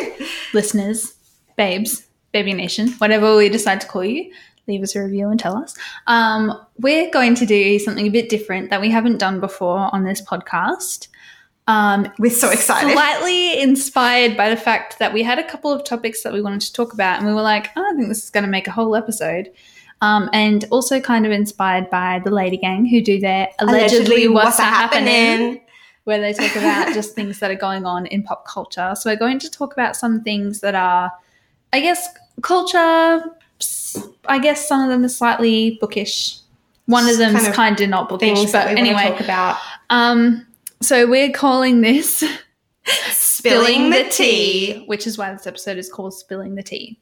listeners, 0.55 1.15
babes, 1.57 2.07
baby 2.33 2.53
nation, 2.53 2.89
whatever 2.99 3.37
we 3.37 3.49
decide 3.49 3.81
to 3.81 3.87
call 3.87 4.05
you, 4.05 4.33
leave 4.67 4.83
us 4.83 4.95
a 4.95 5.03
review 5.03 5.29
and 5.29 5.41
tell 5.41 5.57
us. 5.57 5.75
Um, 6.07 6.53
we're 6.79 7.11
going 7.11 7.35
to 7.37 7.47
do 7.47 7.79
something 7.79 8.07
a 8.07 8.11
bit 8.11 8.29
different 8.29 8.71
that 8.71 8.81
we 8.81 8.91
haven't 8.91 9.19
done 9.19 9.41
before 9.41 9.93
on 9.93 10.05
this 10.05 10.21
podcast. 10.21 11.08
Um, 11.69 12.11
We're 12.19 12.31
so 12.31 12.51
excited. 12.51 12.93
Slightly 12.93 13.61
inspired 13.61 14.37
by 14.37 14.49
the 14.49 14.57
fact 14.57 14.99
that 14.99 15.13
we 15.13 15.23
had 15.23 15.39
a 15.39 15.45
couple 15.45 15.71
of 15.71 15.85
topics 15.85 16.23
that 16.23 16.33
we 16.33 16.41
wanted 16.41 16.63
to 16.63 16.73
talk 16.73 16.95
about, 16.95 17.19
and 17.19 17.27
we 17.27 17.35
were 17.35 17.43
like, 17.43 17.69
oh, 17.77 17.93
I 17.93 17.95
think 17.95 18.09
this 18.09 18.25
is 18.25 18.31
going 18.31 18.45
to 18.45 18.51
make 18.51 18.67
a 18.67 18.73
whole 18.73 18.97
episode. 18.97 19.53
Um, 20.01 20.31
and 20.33 20.65
also 20.71 21.01
kind 21.01 21.27
of 21.27 21.33
inspired 21.33 21.91
by 21.91 22.23
the 22.25 22.31
Lady 22.31 22.57
Gang, 22.57 22.87
who 22.87 23.03
do 23.03 23.21
their 23.21 23.49
allegedly, 23.59 24.29
what's, 24.29 24.59
happening 24.59 25.61
where 26.05 26.21
they 26.21 26.33
talk 26.33 26.57
about 26.57 26.95
just 26.95 27.15
things 27.15 27.39
that 27.41 27.51
are 27.51 27.57
going 27.57 27.85
on 27.85 28.07
in 28.07 28.23
pop 28.23 28.47
culture. 28.47 28.95
So 28.97 29.11
we're 29.11 29.17
going 29.17 29.39
to 29.41 29.51
talk 29.51 29.75
about 29.75 29.95
some 29.95 30.23
things 30.23 30.61
that 30.61 30.75
are, 30.75 31.13
I 31.75 31.81
guess, 31.81 32.09
culture. 32.41 33.23
I 34.25 34.39
guess 34.39 34.67
some 34.67 34.85
of 34.85 34.89
them 34.89 35.05
are 35.05 35.11
slightly 35.11 35.77
bookish. 35.83 36.39
One 36.87 37.07
of 37.07 37.19
them 37.19 37.37
is 37.37 37.43
kind 37.43 37.49
of 37.49 37.55
kind 37.55 37.81
of 37.83 37.91
not 37.91 38.09
bookish, 38.09 38.45
but 38.45 38.53
that 38.53 38.69
we 38.69 38.75
want 38.77 38.87
to 38.87 38.95
anyway. 38.95 39.11
talk 39.11 39.21
about. 39.21 39.59
Um, 39.91 40.47
so 40.81 41.07
we're 41.07 41.31
calling 41.33 41.81
this 41.81 42.23
Spilling 43.11 43.91
the 43.91 44.05
tea. 44.11 44.85
which 44.87 45.07
is 45.07 45.19
why 45.19 45.33
this 45.33 45.47
episode 45.47 45.77
is 45.79 45.91
called 45.93 46.15
"Spilling 46.15 46.55
the 46.55 46.63
Tea." 46.63 46.99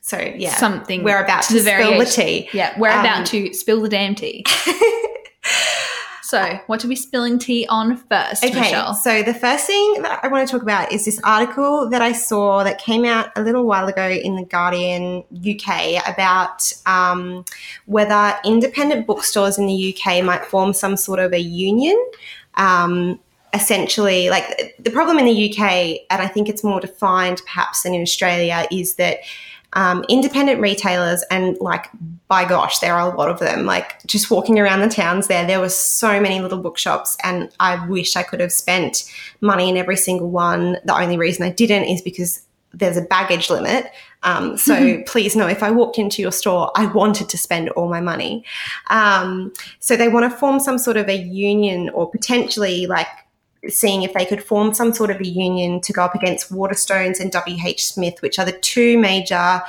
So 0.00 0.18
yeah, 0.18 0.54
Something 0.56 1.04
we're 1.04 1.22
about 1.22 1.42
to 1.44 1.48
to, 1.48 1.54
the 1.54 1.60
spill 1.60 1.98
the 1.98 2.06
tea. 2.06 2.48
Yeah, 2.52 2.78
we're 2.78 2.90
Um, 2.90 3.00
about 3.00 3.26
to 3.26 3.52
spill 3.54 3.80
the 3.82 3.88
damn 3.88 4.14
tea. 4.14 4.44
so, 6.22 6.58
what 6.66 6.84
are 6.84 6.88
we 6.88 6.96
spilling 6.96 7.38
tea 7.38 7.66
on 7.68 7.96
first, 7.96 8.42
Okay, 8.44 8.58
Michelle? 8.60 8.94
so 8.94 9.22
the 9.22 9.32
first 9.34 9.66
thing 9.66 10.02
that 10.02 10.20
I 10.22 10.28
want 10.28 10.46
to 10.48 10.50
talk 10.52 10.62
about 10.62 10.92
is 10.92 11.04
this 11.04 11.20
article 11.24 11.88
that 11.90 12.02
I 12.02 12.12
saw 12.12 12.64
that 12.64 12.78
came 12.78 13.04
out 13.04 13.30
a 13.36 13.42
little 13.42 13.64
while 13.64 13.86
ago 13.86 14.08
in 14.08 14.36
the 14.36 14.44
Guardian 14.44 15.24
UK 15.32 16.02
about 16.08 16.70
um, 16.86 17.44
whether 17.86 18.34
independent 18.44 19.06
bookstores 19.06 19.58
in 19.58 19.66
the 19.66 19.94
UK 19.96 20.24
might 20.24 20.44
form 20.44 20.72
some 20.72 20.96
sort 20.96 21.18
of 21.18 21.32
a 21.32 21.38
union. 21.40 21.96
Um, 22.58 23.18
essentially 23.54 24.28
like 24.28 24.76
the 24.78 24.90
problem 24.90 25.18
in 25.18 25.24
the 25.24 25.50
UK, 25.50 26.00
and 26.10 26.20
I 26.22 26.28
think 26.28 26.48
it's 26.48 26.62
more 26.62 26.80
defined 26.80 27.40
perhaps 27.46 27.82
than 27.82 27.94
in 27.94 28.02
Australia, 28.02 28.66
is 28.70 28.96
that 28.96 29.20
um, 29.74 30.04
independent 30.08 30.60
retailers 30.60 31.22
and 31.30 31.56
like 31.60 31.86
by 32.26 32.44
gosh 32.46 32.78
there 32.78 32.94
are 32.94 33.12
a 33.12 33.16
lot 33.16 33.28
of 33.28 33.38
them 33.38 33.66
like 33.66 34.02
just 34.06 34.30
walking 34.30 34.58
around 34.58 34.80
the 34.80 34.88
towns 34.88 35.26
there 35.26 35.46
there 35.46 35.60
were 35.60 35.68
so 35.68 36.18
many 36.20 36.40
little 36.40 36.58
bookshops 36.58 37.18
and 37.22 37.50
i 37.60 37.86
wish 37.86 38.16
i 38.16 38.22
could 38.22 38.40
have 38.40 38.50
spent 38.50 39.04
money 39.42 39.68
in 39.68 39.76
every 39.76 39.96
single 39.96 40.30
one. 40.30 40.78
The 40.84 40.98
only 40.98 41.18
reason 41.18 41.44
i 41.44 41.50
didn't 41.50 41.84
is 41.84 42.00
because 42.00 42.42
there's 42.72 42.96
a 42.96 43.02
baggage 43.02 43.50
limit. 43.50 43.90
Um, 44.22 44.56
so 44.56 45.00
please 45.06 45.36
know 45.36 45.46
if 45.46 45.62
i 45.62 45.70
walked 45.70 45.96
into 45.96 46.20
your 46.20 46.32
store 46.32 46.72
i 46.74 46.86
wanted 46.86 47.28
to 47.28 47.38
spend 47.38 47.68
all 47.70 47.88
my 47.88 48.00
money. 48.00 48.44
Um, 48.90 49.52
so 49.78 49.96
they 49.96 50.08
want 50.08 50.30
to 50.30 50.36
form 50.36 50.58
some 50.58 50.78
sort 50.78 50.96
of 50.96 51.08
a 51.08 51.16
union 51.16 51.88
or 51.90 52.10
potentially 52.10 52.86
like 52.86 53.06
seeing 53.68 54.02
if 54.02 54.12
they 54.14 54.24
could 54.24 54.42
form 54.42 54.74
some 54.74 54.92
sort 54.92 55.10
of 55.10 55.20
a 55.20 55.26
union 55.26 55.80
to 55.82 55.92
go 55.92 56.02
up 56.02 56.14
against 56.14 56.52
Waterstones 56.52 57.20
and 57.20 57.32
WH 57.32 57.80
Smith, 57.80 58.20
which 58.22 58.38
are 58.38 58.44
the 58.44 58.52
two 58.52 58.98
major 58.98 59.62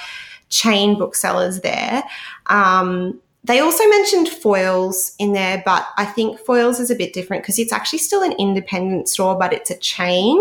chain 0.50 0.98
booksellers 0.98 1.62
there. 1.62 2.04
Um, 2.48 3.20
they 3.44 3.60
also 3.60 3.88
mentioned 3.88 4.28
Foyles 4.28 5.16
in 5.18 5.34
there, 5.34 5.64
but 5.66 5.88
I 5.98 6.06
think 6.06 6.40
Foyles 6.42 6.80
is 6.80 6.92
a 6.92 6.96
bit 6.96 7.14
different 7.14 7.44
because 7.44 7.58
it's 7.58 7.72
actually 7.72 8.00
still 8.00 8.22
an 8.22 8.34
independent 8.34 9.08
store, 9.08 9.38
but 9.38 9.54
it's 9.54 9.72
a 9.72 9.78
chain, 9.78 10.40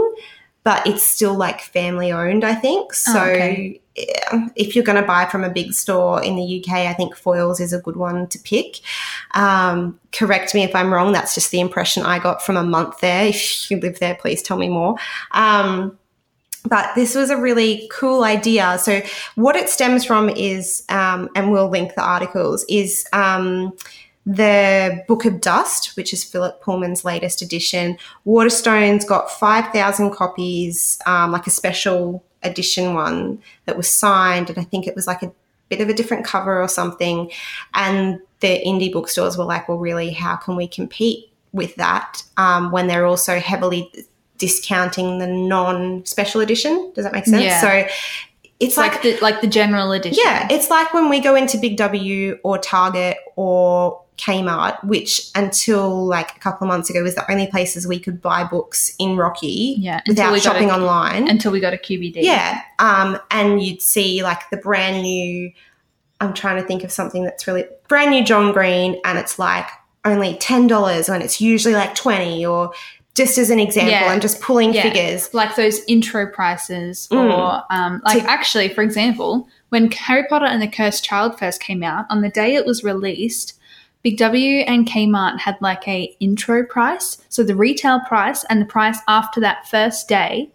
but 0.65 0.87
it's 0.87 1.03
still 1.03 1.35
like 1.35 1.61
family 1.61 2.13
owned, 2.13 2.45
I 2.45 2.55
think. 2.55 2.93
So 2.93 3.19
Oh, 3.19 3.23
okay. 3.25 3.81
yeah, 3.97 4.49
if 4.55 4.75
you're 4.75 4.85
going 4.85 5.01
to 5.01 5.07
buy 5.07 5.27
from 5.27 5.45
a 5.45 5.51
big 5.51 5.73
store 5.73 6.23
in 6.23 6.37
the 6.37 6.63
UK, 6.63 6.87
I 6.87 6.93
think 6.93 7.15
Foyles 7.15 7.61
is 7.61 7.73
a 7.73 7.81
good 7.81 7.97
one 7.97 8.27
to 8.29 8.39
pick. 8.39 8.81
Um, 9.33 9.99
correct 10.13 10.55
me 10.55 10.63
if 10.65 10.75
I'm 10.75 10.93
wrong. 10.93 11.13
That's 11.13 11.35
just 11.35 11.51
the 11.51 11.61
impression 11.61 12.03
I 12.03 12.19
got 12.19 12.43
from 12.45 12.57
a 12.57 12.63
month 12.63 13.01
there. 13.01 13.27
If 13.27 13.71
you 13.71 13.79
live 13.81 13.99
there, 13.99 14.15
please 14.15 14.43
tell 14.43 14.59
me 14.59 14.69
more. 14.69 14.97
Um, 15.33 15.99
but 16.65 16.95
this 16.95 17.15
was 17.15 17.31
a 17.31 17.37
really 17.37 17.89
cool 17.91 18.25
idea. 18.25 18.79
So, 18.79 19.01
what 19.37 19.57
it 19.57 19.69
stems 19.69 20.05
from 20.05 20.29
is, 20.29 20.85
um, 20.91 21.31
and 21.35 21.51
we'll 21.51 21.69
link 21.71 21.95
the 21.95 22.03
articles, 22.03 22.65
is 22.69 23.07
um, 23.13 23.73
the 24.31 25.03
Book 25.09 25.25
of 25.25 25.41
Dust, 25.41 25.97
which 25.97 26.13
is 26.13 26.23
Philip 26.23 26.61
Pullman's 26.63 27.03
latest 27.03 27.41
edition. 27.41 27.97
Waterstones 28.27 29.07
got 29.07 29.31
5,000 29.31 30.11
copies, 30.11 30.99
um, 31.07 31.33
like 31.33 31.47
a 31.47 31.51
special 31.51 32.23
edition 32.43 32.95
one 32.95 33.43
that 33.65 33.77
was 33.77 33.91
signed, 33.91 34.51
and 34.51 34.59
I 34.59 34.65
think 34.65 34.87
it 34.87 34.95
was 34.95 35.07
like 35.07 35.23
a 35.23 35.33
bit 35.71 35.81
of 35.81 35.89
a 35.89 35.95
different 35.95 36.27
cover 36.27 36.61
or 36.63 36.69
something. 36.69 37.31
And 37.73 38.21
the 38.41 38.63
indie 38.67 38.93
bookstores 38.93 39.39
were 39.39 39.45
like, 39.47 39.67
well, 39.67 39.79
really, 39.79 40.11
how 40.11 40.37
can 40.37 40.57
we 40.57 40.69
compete 40.69 41.33
with 41.53 41.75
that 41.77 42.23
um, 42.37 42.71
when 42.71 42.87
they're 42.87 43.07
also 43.07 43.39
heavily 43.41 43.91
discounting 44.37 45.19
the 45.21 45.27
non-special 45.27 46.43
edition? 46.43 46.93
Does 46.95 47.05
that 47.05 47.15
make 47.15 47.25
sense? 47.25 47.43
Yeah. 47.43 47.61
So 47.63 47.69
it's 47.71 47.95
It's 48.61 48.77
like, 48.77 49.01
the 49.03 49.19
like 49.21 49.41
the 49.41 49.47
general 49.47 49.93
edition. 49.93 50.23
yeah, 50.25 50.47
it's 50.51 50.69
like 50.69 50.93
when 50.93 51.09
we 51.09 51.19
go 51.21 51.35
into 51.35 51.57
Big 51.57 51.79
W 51.79 52.39
or 52.43 52.59
Target 52.59 53.17
or 53.37 54.03
Kmart, 54.19 54.83
which 54.85 55.31
until 55.35 56.05
like 56.07 56.37
a 56.37 56.39
couple 56.41 56.67
of 56.67 56.69
months 56.69 56.91
ago 56.91 57.03
was 57.03 57.15
the 57.15 57.31
only 57.31 57.47
places 57.47 57.87
we 57.87 57.99
could 57.99 58.21
buy 58.21 58.45
books 58.45 58.95
in 58.99 59.17
Rocky 59.17 59.77
Yeah, 59.79 60.01
without 60.07 60.39
shopping 60.41 60.71
a- 60.71 60.75
online. 60.75 61.29
Until 61.29 61.53
we 61.53 61.61
got 61.61 61.73
a 61.73 61.77
QBD. 61.79 62.17
yeah, 62.23 62.61
um, 62.79 63.19
and 63.31 63.63
you'd 63.63 63.81
see 63.81 64.23
like 64.23 64.51
the 64.51 64.57
brand 64.57 65.03
new. 65.03 65.53
I'm 66.21 66.35
trying 66.35 66.61
to 66.61 66.67
think 66.67 66.83
of 66.83 66.91
something 66.91 67.23
that's 67.23 67.47
really 67.47 67.65
brand 67.87 68.11
new 68.11 68.25
John 68.25 68.53
Green, 68.53 69.01
and 69.05 69.19
it's 69.19 69.39
like 69.39 69.67
only 70.05 70.35
ten 70.39 70.67
dollars 70.67 71.09
when 71.09 71.23
it's 71.23 71.41
usually 71.41 71.75
like 71.75 71.95
twenty. 71.95 72.45
Or 72.45 72.73
just 73.15 73.39
as 73.39 73.51
an 73.51 73.59
example, 73.61 73.91
Yeah. 73.93 74.07
I'm 74.13 74.21
just 74.21 74.41
pulling 74.41 74.73
Yeah. 74.75 74.83
figures. 74.83 75.33
like 75.35 75.55
those 75.57 75.81
intro 75.87 76.27
prices 76.27 77.07
Mm. 77.11 77.37
or 77.37 77.63
um, 77.71 78.01
like 78.05 78.23
To- 78.23 78.31
actually 78.31 78.69
for 78.69 78.83
example 78.83 79.49
when 79.71 79.91
harry 79.91 80.25
potter 80.29 80.45
and 80.47 80.63
the 80.63 80.69
cursed 80.69 81.05
child 81.05 81.37
first 81.39 81.61
came 81.61 81.83
out 81.83 82.07
on 82.11 82.23
the 82.23 82.29
day 82.29 82.55
it 82.55 82.65
was 82.65 82.83
released 82.85 83.58
big 84.03 84.17
w 84.19 84.61
and 84.61 84.87
kmart 84.87 85.39
had 85.39 85.57
like 85.61 85.87
a 85.89 86.15
intro 86.21 86.65
price. 86.65 87.19
So 87.29 87.43
the 87.43 87.55
retail 87.57 88.01
price 88.01 88.45
and 88.45 88.61
the 88.61 88.67
price 88.67 88.99
after 89.09 89.41
that 89.41 89.67
first 89.69 90.09
day 90.09 90.51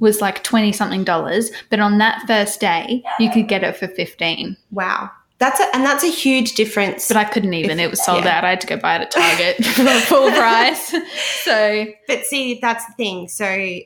was 0.00 0.20
like 0.20 0.42
20 0.44 0.72
something 0.72 1.04
dollars. 1.04 1.50
But 1.70 1.80
on 1.80 1.98
that 1.98 2.26
first 2.26 2.60
day 2.60 3.02
you 3.18 3.30
could 3.30 3.48
get 3.48 3.62
it 3.64 3.76
for 3.76 3.88
15 3.88 4.56
Wow, 4.70 5.10
that's 5.38 5.60
a, 5.60 5.74
and 5.74 5.84
that's 5.84 6.04
a 6.04 6.08
huge 6.10 6.54
difference. 6.54 7.08
but 7.08 7.16
i 7.16 7.24
couldn't 7.24 7.54
even. 7.54 7.78
If- 7.78 7.86
it 7.86 7.90
was 7.90 8.04
sold 8.04 8.24
yeah. 8.24 8.38
out 8.38 8.44
i 8.44 8.50
had 8.50 8.60
to 8.62 8.66
go 8.66 8.76
buy 8.76 8.96
it 8.96 9.02
at 9.02 9.10
target 9.10 9.64
for 9.64 10.00
full 10.06 10.30
price. 10.30 10.94
So 11.44 11.86
But 12.06 12.24
see, 12.24 12.58
that's 12.60 12.84
the 12.86 12.92
thing. 12.92 13.28
So 13.28 13.78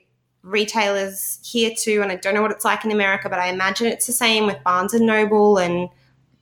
retailers 0.43 1.39
here 1.45 1.71
too, 1.77 2.03
and 2.03 2.11
I 2.11 2.17
don't 2.17 2.35
know 2.35 2.43
what 2.43 2.51
it's 2.51 2.65
like 2.65 2.85
in 2.85 2.91
America, 2.91 3.29
but 3.29 3.39
I 3.39 3.49
imagine 3.49 3.87
it's 3.87 4.07
the 4.07 4.13
same 4.13 4.47
with 4.47 4.63
Barnes 4.65 4.93
and 4.93 5.07
Noble 5.07 5.59
and 5.59 5.89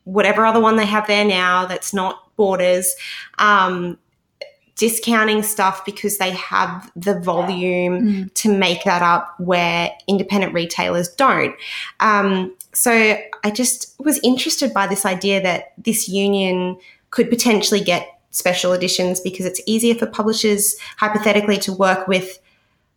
whatever 0.04 0.44
other 0.46 0.60
one 0.60 0.76
they 0.76 0.86
have 0.86 1.06
there 1.06 1.24
now 1.24 1.66
that's 1.66 1.92
not 1.94 2.24
Borders. 2.36 2.94
Um, 3.38 3.98
discounting 4.76 5.42
stuff 5.42 5.84
because 5.84 6.16
they 6.16 6.30
have 6.30 6.90
the 6.96 7.20
volume 7.20 8.00
Mm. 8.00 8.34
to 8.34 8.48
make 8.50 8.82
that 8.84 9.02
up 9.02 9.34
where 9.38 9.90
independent 10.08 10.54
retailers 10.54 11.08
don't. 11.08 11.54
Um, 12.00 12.54
so 12.72 13.18
I 13.44 13.50
just 13.50 13.94
was 14.00 14.18
interested 14.22 14.72
by 14.72 14.86
this 14.86 15.04
idea 15.04 15.42
that 15.42 15.72
this 15.76 16.08
union 16.08 16.78
could 17.10 17.28
potentially 17.28 17.80
get 17.82 18.08
special 18.30 18.72
editions 18.72 19.20
because 19.20 19.44
it's 19.44 19.60
easier 19.66 19.94
for 19.94 20.06
publishers 20.06 20.76
hypothetically 20.96 21.58
to 21.58 21.74
work 21.74 22.08
with 22.08 22.38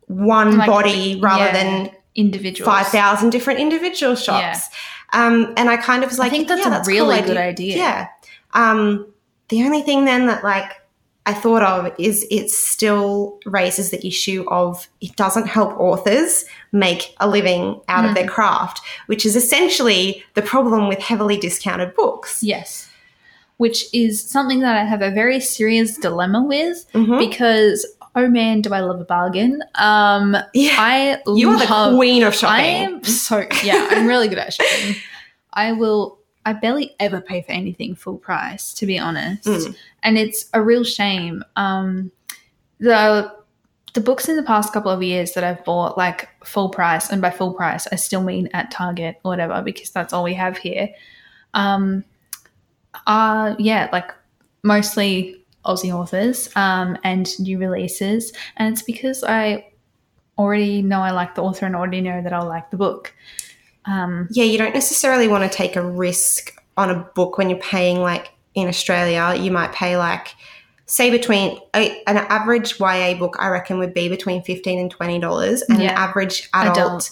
one 0.08 0.58
Like, 0.60 0.68
body 0.68 1.20
rather 1.20 1.46
yeah, 1.46 1.52
than 1.52 1.92
individuals 2.16 2.66
5,000 2.72 3.32
different 3.32 3.60
individual 3.60 4.16
shops. 4.16 4.70
Um, 5.14 5.54
and 5.58 5.70
I 5.70 5.78
kind 5.78 6.04
of 6.04 6.10
was 6.10 6.20
like, 6.20 6.28
I 6.32 6.36
think 6.36 6.48
that's 6.48 6.66
yeah, 6.66 6.78
a 6.78 6.82
a 6.82 6.84
really 6.86 7.18
cool 7.20 7.28
good 7.28 7.38
idea. 7.38 7.78
Yeah. 7.78 8.08
Um, 8.54 9.08
the 9.50 9.64
only 9.64 9.82
thing 9.82 10.06
then 10.06 10.26
that 10.28 10.44
like 10.44 10.72
I 11.26 11.34
thought 11.34 11.64
of 11.64 11.94
is 11.98 12.26
it 12.30 12.50
still 12.50 13.40
raises 13.46 13.92
the 13.92 14.06
issue 14.06 14.44
of 14.50 14.88
it 15.00 15.16
doesn't 15.16 15.48
help 15.48 15.80
authors 15.80 16.44
make 16.72 17.16
a 17.20 17.30
living 17.30 17.80
out 17.88 18.04
Mm. 18.04 18.10
of 18.10 18.16
their 18.16 18.28
craft, 18.28 18.82
which 19.06 19.26
is 19.26 19.36
essentially 19.36 20.24
the 20.34 20.42
problem 20.42 20.88
with 20.88 21.00
heavily 21.00 21.38
discounted 21.38 21.96
books. 21.96 22.44
Yes. 22.44 22.90
Which 23.58 23.86
is 23.94 24.22
something 24.22 24.60
that 24.62 24.76
I 24.76 24.84
have 24.84 25.02
a 25.02 25.12
very 25.12 25.40
serious 25.40 25.98
dilemma 25.98 26.44
with 26.44 26.86
Mhm. 26.94 27.20
because 27.20 27.86
oh 28.16 28.28
man, 28.28 28.62
do 28.62 28.74
I 28.74 28.82
love 28.82 29.00
a 29.00 29.06
bargain. 29.06 29.62
Um 29.76 30.36
Yeah. 30.54 30.76
I 30.78 31.18
you 31.28 31.50
are 31.52 31.60
the 31.60 31.96
queen 31.96 32.24
of 32.24 32.34
shopping. 32.36 32.56
I 32.66 32.68
am 32.68 33.04
so 33.26 33.46
yeah, 33.64 33.88
I'm 33.92 34.06
really 34.08 34.28
good 34.28 34.38
at 34.40 34.54
shopping. 34.54 34.96
I 35.54 35.72
will 35.72 36.20
I 36.46 36.54
barely 36.54 36.94
ever 37.00 37.22
pay 37.22 37.42
for 37.42 37.54
anything 37.54 37.96
full 37.96 38.18
price, 38.18 38.74
to 38.76 38.86
be 38.86 39.00
honest. 39.00 39.46
Mm. 39.46 39.76
And 40.04 40.18
it's 40.18 40.46
a 40.54 40.62
real 40.62 40.84
shame. 40.84 41.44
Um 41.56 42.12
the 42.80 43.32
the 43.94 44.02
books 44.02 44.28
in 44.28 44.36
the 44.36 44.44
past 44.44 44.74
couple 44.74 44.92
of 44.92 45.04
years 45.04 45.34
that 45.34 45.44
I've 45.44 45.64
bought 45.64 45.98
like 45.98 46.28
full 46.44 46.70
price, 46.70 47.10
and 47.12 47.22
by 47.22 47.30
full 47.30 47.54
price 47.54 47.88
I 47.92 47.96
still 47.96 48.24
mean 48.24 48.50
at 48.54 48.72
Target 48.72 49.18
or 49.24 49.30
whatever, 49.30 49.62
because 49.62 49.92
that's 49.92 50.12
all 50.14 50.24
we 50.24 50.34
have 50.34 50.58
here. 50.58 50.90
Um 51.54 52.04
are 53.08 53.56
yeah, 53.60 53.90
like 53.92 54.12
mostly 54.64 55.44
Aussie 55.66 55.94
authors 55.94 56.50
um, 56.56 56.98
and 57.04 57.28
new 57.40 57.58
releases, 57.58 58.34
and 58.58 58.74
it's 58.74 58.82
because 58.84 59.24
I 59.24 59.72
already 60.38 60.82
know 60.82 61.00
I 61.00 61.12
like 61.12 61.36
the 61.36 61.44
author 61.44 61.66
and 61.66 61.76
already 61.76 62.02
know 62.02 62.22
that 62.22 62.34
I'll 62.34 62.48
like 62.48 62.72
the 62.72 62.78
book. 62.78 63.14
Um, 63.86 64.28
yeah, 64.32 64.46
you 64.46 64.58
don't 64.58 64.74
necessarily 64.74 65.28
want 65.28 65.50
to 65.50 65.56
take 65.56 65.76
a 65.76 65.82
risk 65.82 66.60
on 66.78 66.90
a 66.90 66.96
book 67.16 67.38
when 67.38 67.50
you're 67.50 67.60
paying 67.60 68.02
like 68.02 68.32
in 68.56 68.68
Australia, 68.68 69.36
you 69.40 69.52
might 69.52 69.72
pay 69.74 69.98
like 69.98 70.30
say 70.86 71.10
between 71.10 71.60
an 71.74 72.18
average 72.18 72.80
YA 72.80 73.14
book 73.18 73.36
I 73.40 73.48
reckon 73.48 73.80
would 73.80 73.94
be 73.94 74.10
between 74.10 74.44
15 74.44 74.80
and 74.80 74.92
20 74.92 75.20
dollars 75.20 75.62
and 75.64 75.82
Yeah. 75.82 75.92
an 75.92 75.98
average 75.98 76.50
adult, 76.54 76.78
Adult. 76.78 77.12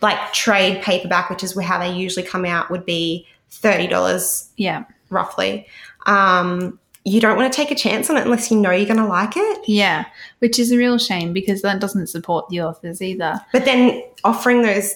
like 0.00 0.32
trade 0.32 0.82
paperback 0.82 1.28
which 1.30 1.44
is 1.44 1.58
how 1.60 1.78
they 1.78 1.92
usually 1.92 2.26
come 2.26 2.44
out 2.44 2.70
would 2.70 2.84
be 2.86 3.26
$30 3.50 4.48
yeah, 4.56 4.84
roughly. 5.12 5.66
Um, 6.06 6.78
you 7.04 7.20
don't 7.20 7.36
want 7.36 7.52
to 7.52 7.56
take 7.56 7.70
a 7.70 7.74
chance 7.74 8.08
on 8.10 8.16
it 8.16 8.22
unless 8.24 8.50
you 8.50 8.56
know 8.58 8.70
you're 8.70 8.86
going 8.86 8.96
to 8.98 9.06
like 9.06 9.32
it. 9.36 9.60
yeah, 9.68 10.06
which 10.38 10.58
is 10.58 10.70
a 10.72 10.76
real 10.78 10.98
shame 10.98 11.32
because 11.32 11.62
that 11.62 11.80
doesn't 11.80 12.06
support 12.08 12.48
the 12.48 12.60
authors 12.62 13.02
either. 13.02 13.40
But 13.52 13.64
then 13.64 14.02
offering 14.24 14.62
those 14.62 14.94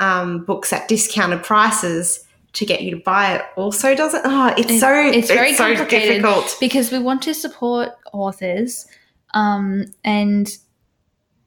um, 0.00 0.44
books 0.44 0.72
at 0.72 0.86
discounted 0.88 1.42
prices 1.42 2.24
to 2.54 2.64
get 2.64 2.82
you 2.82 2.92
to 2.92 3.02
buy 3.02 3.34
it 3.34 3.42
also 3.56 3.94
doesn't. 3.94 4.22
Oh, 4.24 4.54
it's 4.56 4.70
It- 4.72 4.80
so 4.80 4.92
it's 4.94 5.28
very 5.28 5.54
so 5.54 5.66
complicated. 5.66 6.22
difficult. 6.22 6.56
because 6.60 6.90
we 6.92 6.98
want 6.98 7.22
to 7.22 7.34
support 7.34 7.90
authors 8.12 8.86
um, 9.34 9.84
and 10.04 10.48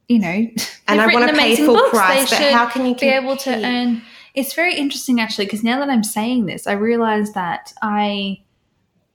you 0.10 0.20
know 0.20 0.28
And 0.88 1.00
I 1.02 1.08
want 1.14 1.30
to 1.30 1.36
pay 1.36 1.56
full 1.56 1.76
books. 1.76 1.90
price, 1.92 2.30
They 2.30 2.38
but 2.38 2.52
how 2.54 2.68
can 2.70 2.86
you 2.86 2.94
be 2.96 3.08
able 3.08 3.38
to 3.38 3.50
earn 3.66 4.02
it's 4.34 4.54
very 4.54 4.76
interesting 4.76 5.20
actually 5.20 5.46
because 5.46 5.64
now 5.64 5.80
that 5.80 5.90
i'm 5.90 6.04
saying 6.04 6.46
this 6.46 6.68
i 6.68 6.72
realize 6.74 7.34
that 7.34 7.74
i 7.82 8.40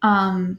um 0.02 0.58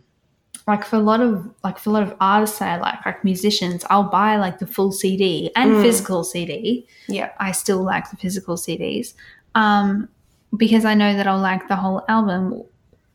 like 0.68 0.84
for 0.84 0.98
a 0.98 1.00
lot 1.00 1.22
of 1.22 1.50
like 1.64 1.78
for 1.78 1.90
a 1.90 1.94
lot 1.94 2.04
of 2.04 2.14
artists 2.20 2.60
that 2.60 2.78
I 2.78 2.82
like, 2.82 3.06
like 3.06 3.24
musicians, 3.24 3.86
I'll 3.90 4.04
buy 4.10 4.36
like 4.36 4.60
the 4.60 4.68
full 4.68 4.92
CD 4.92 5.50
and 5.56 5.72
Mm. 5.72 5.82
physical 5.82 6.26
CD. 6.26 6.86
Yeah. 7.08 7.30
I 7.40 7.54
still 7.54 7.82
like 7.84 8.10
the 8.12 8.18
physical 8.18 8.58
CDs 8.58 9.14
um, 9.56 10.10
because 10.58 10.84
I 10.84 10.94
know 10.94 11.16
that 11.16 11.26
I'll 11.26 11.40
like 11.40 11.70
the 11.70 11.78
whole 11.78 12.04
album. 12.10 12.64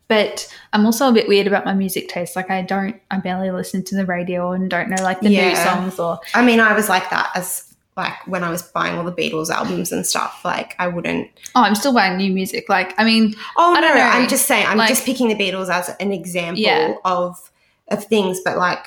But 0.09 0.49
I'm 0.73 0.87
also 0.87 1.09
a 1.11 1.13
bit 1.13 1.29
weird 1.29 1.47
about 1.47 1.67
my 1.67 1.75
music 1.75 2.09
taste. 2.09 2.37
Like 2.37 2.51
I 2.51 2.63
don't, 2.63 2.97
I 3.11 3.19
barely 3.19 3.51
listen 3.51 3.85
to 3.85 3.97
the 3.97 4.07
radio 4.07 4.53
and 4.53 4.71
don't 4.71 4.89
know 4.89 5.03
like 5.03 5.21
the 5.21 5.29
new 5.29 5.57
songs 5.57 5.99
or 5.99 6.21
I 6.33 6.43
mean, 6.43 6.59
I 6.59 6.73
was 6.73 6.89
like 6.89 7.11
that 7.11 7.33
as 7.35 7.72
like 7.97 8.15
when 8.27 8.43
I 8.43 8.51
was 8.51 8.63
buying 8.63 8.97
all 8.97 9.05
the 9.05 9.13
Beatles 9.13 9.51
albums 9.51 9.93
and 9.93 10.07
stuff. 10.07 10.41
Like, 10.45 10.75
I 10.79 10.89
wouldn't. 10.89 11.29
oh, 11.55 11.63
I'm 11.63 11.75
still 11.75 11.93
buying 11.93 12.17
new 12.17 12.33
music. 12.33 12.69
Like 12.69 12.95
I 12.99 13.05
mean, 13.05 13.35
Oh 13.57 13.73
I 13.77 13.81
no, 13.81 13.89
don't 13.89 13.97
know. 13.97 14.03
I'm 14.03 14.29
just 14.29 14.47
saying. 14.47 14.67
I'm 14.67 14.79
Like- 14.79 14.89
just 14.89 15.05
picking 15.05 15.29
the 15.29 15.35
Beatles 15.35 15.69
as 15.69 15.91
an 16.01 16.13
example 16.13 16.63
Yeah. 16.63 16.95
of 17.05 17.51
of 17.89 18.05
things. 18.07 18.41
But 18.45 18.57
like, 18.57 18.79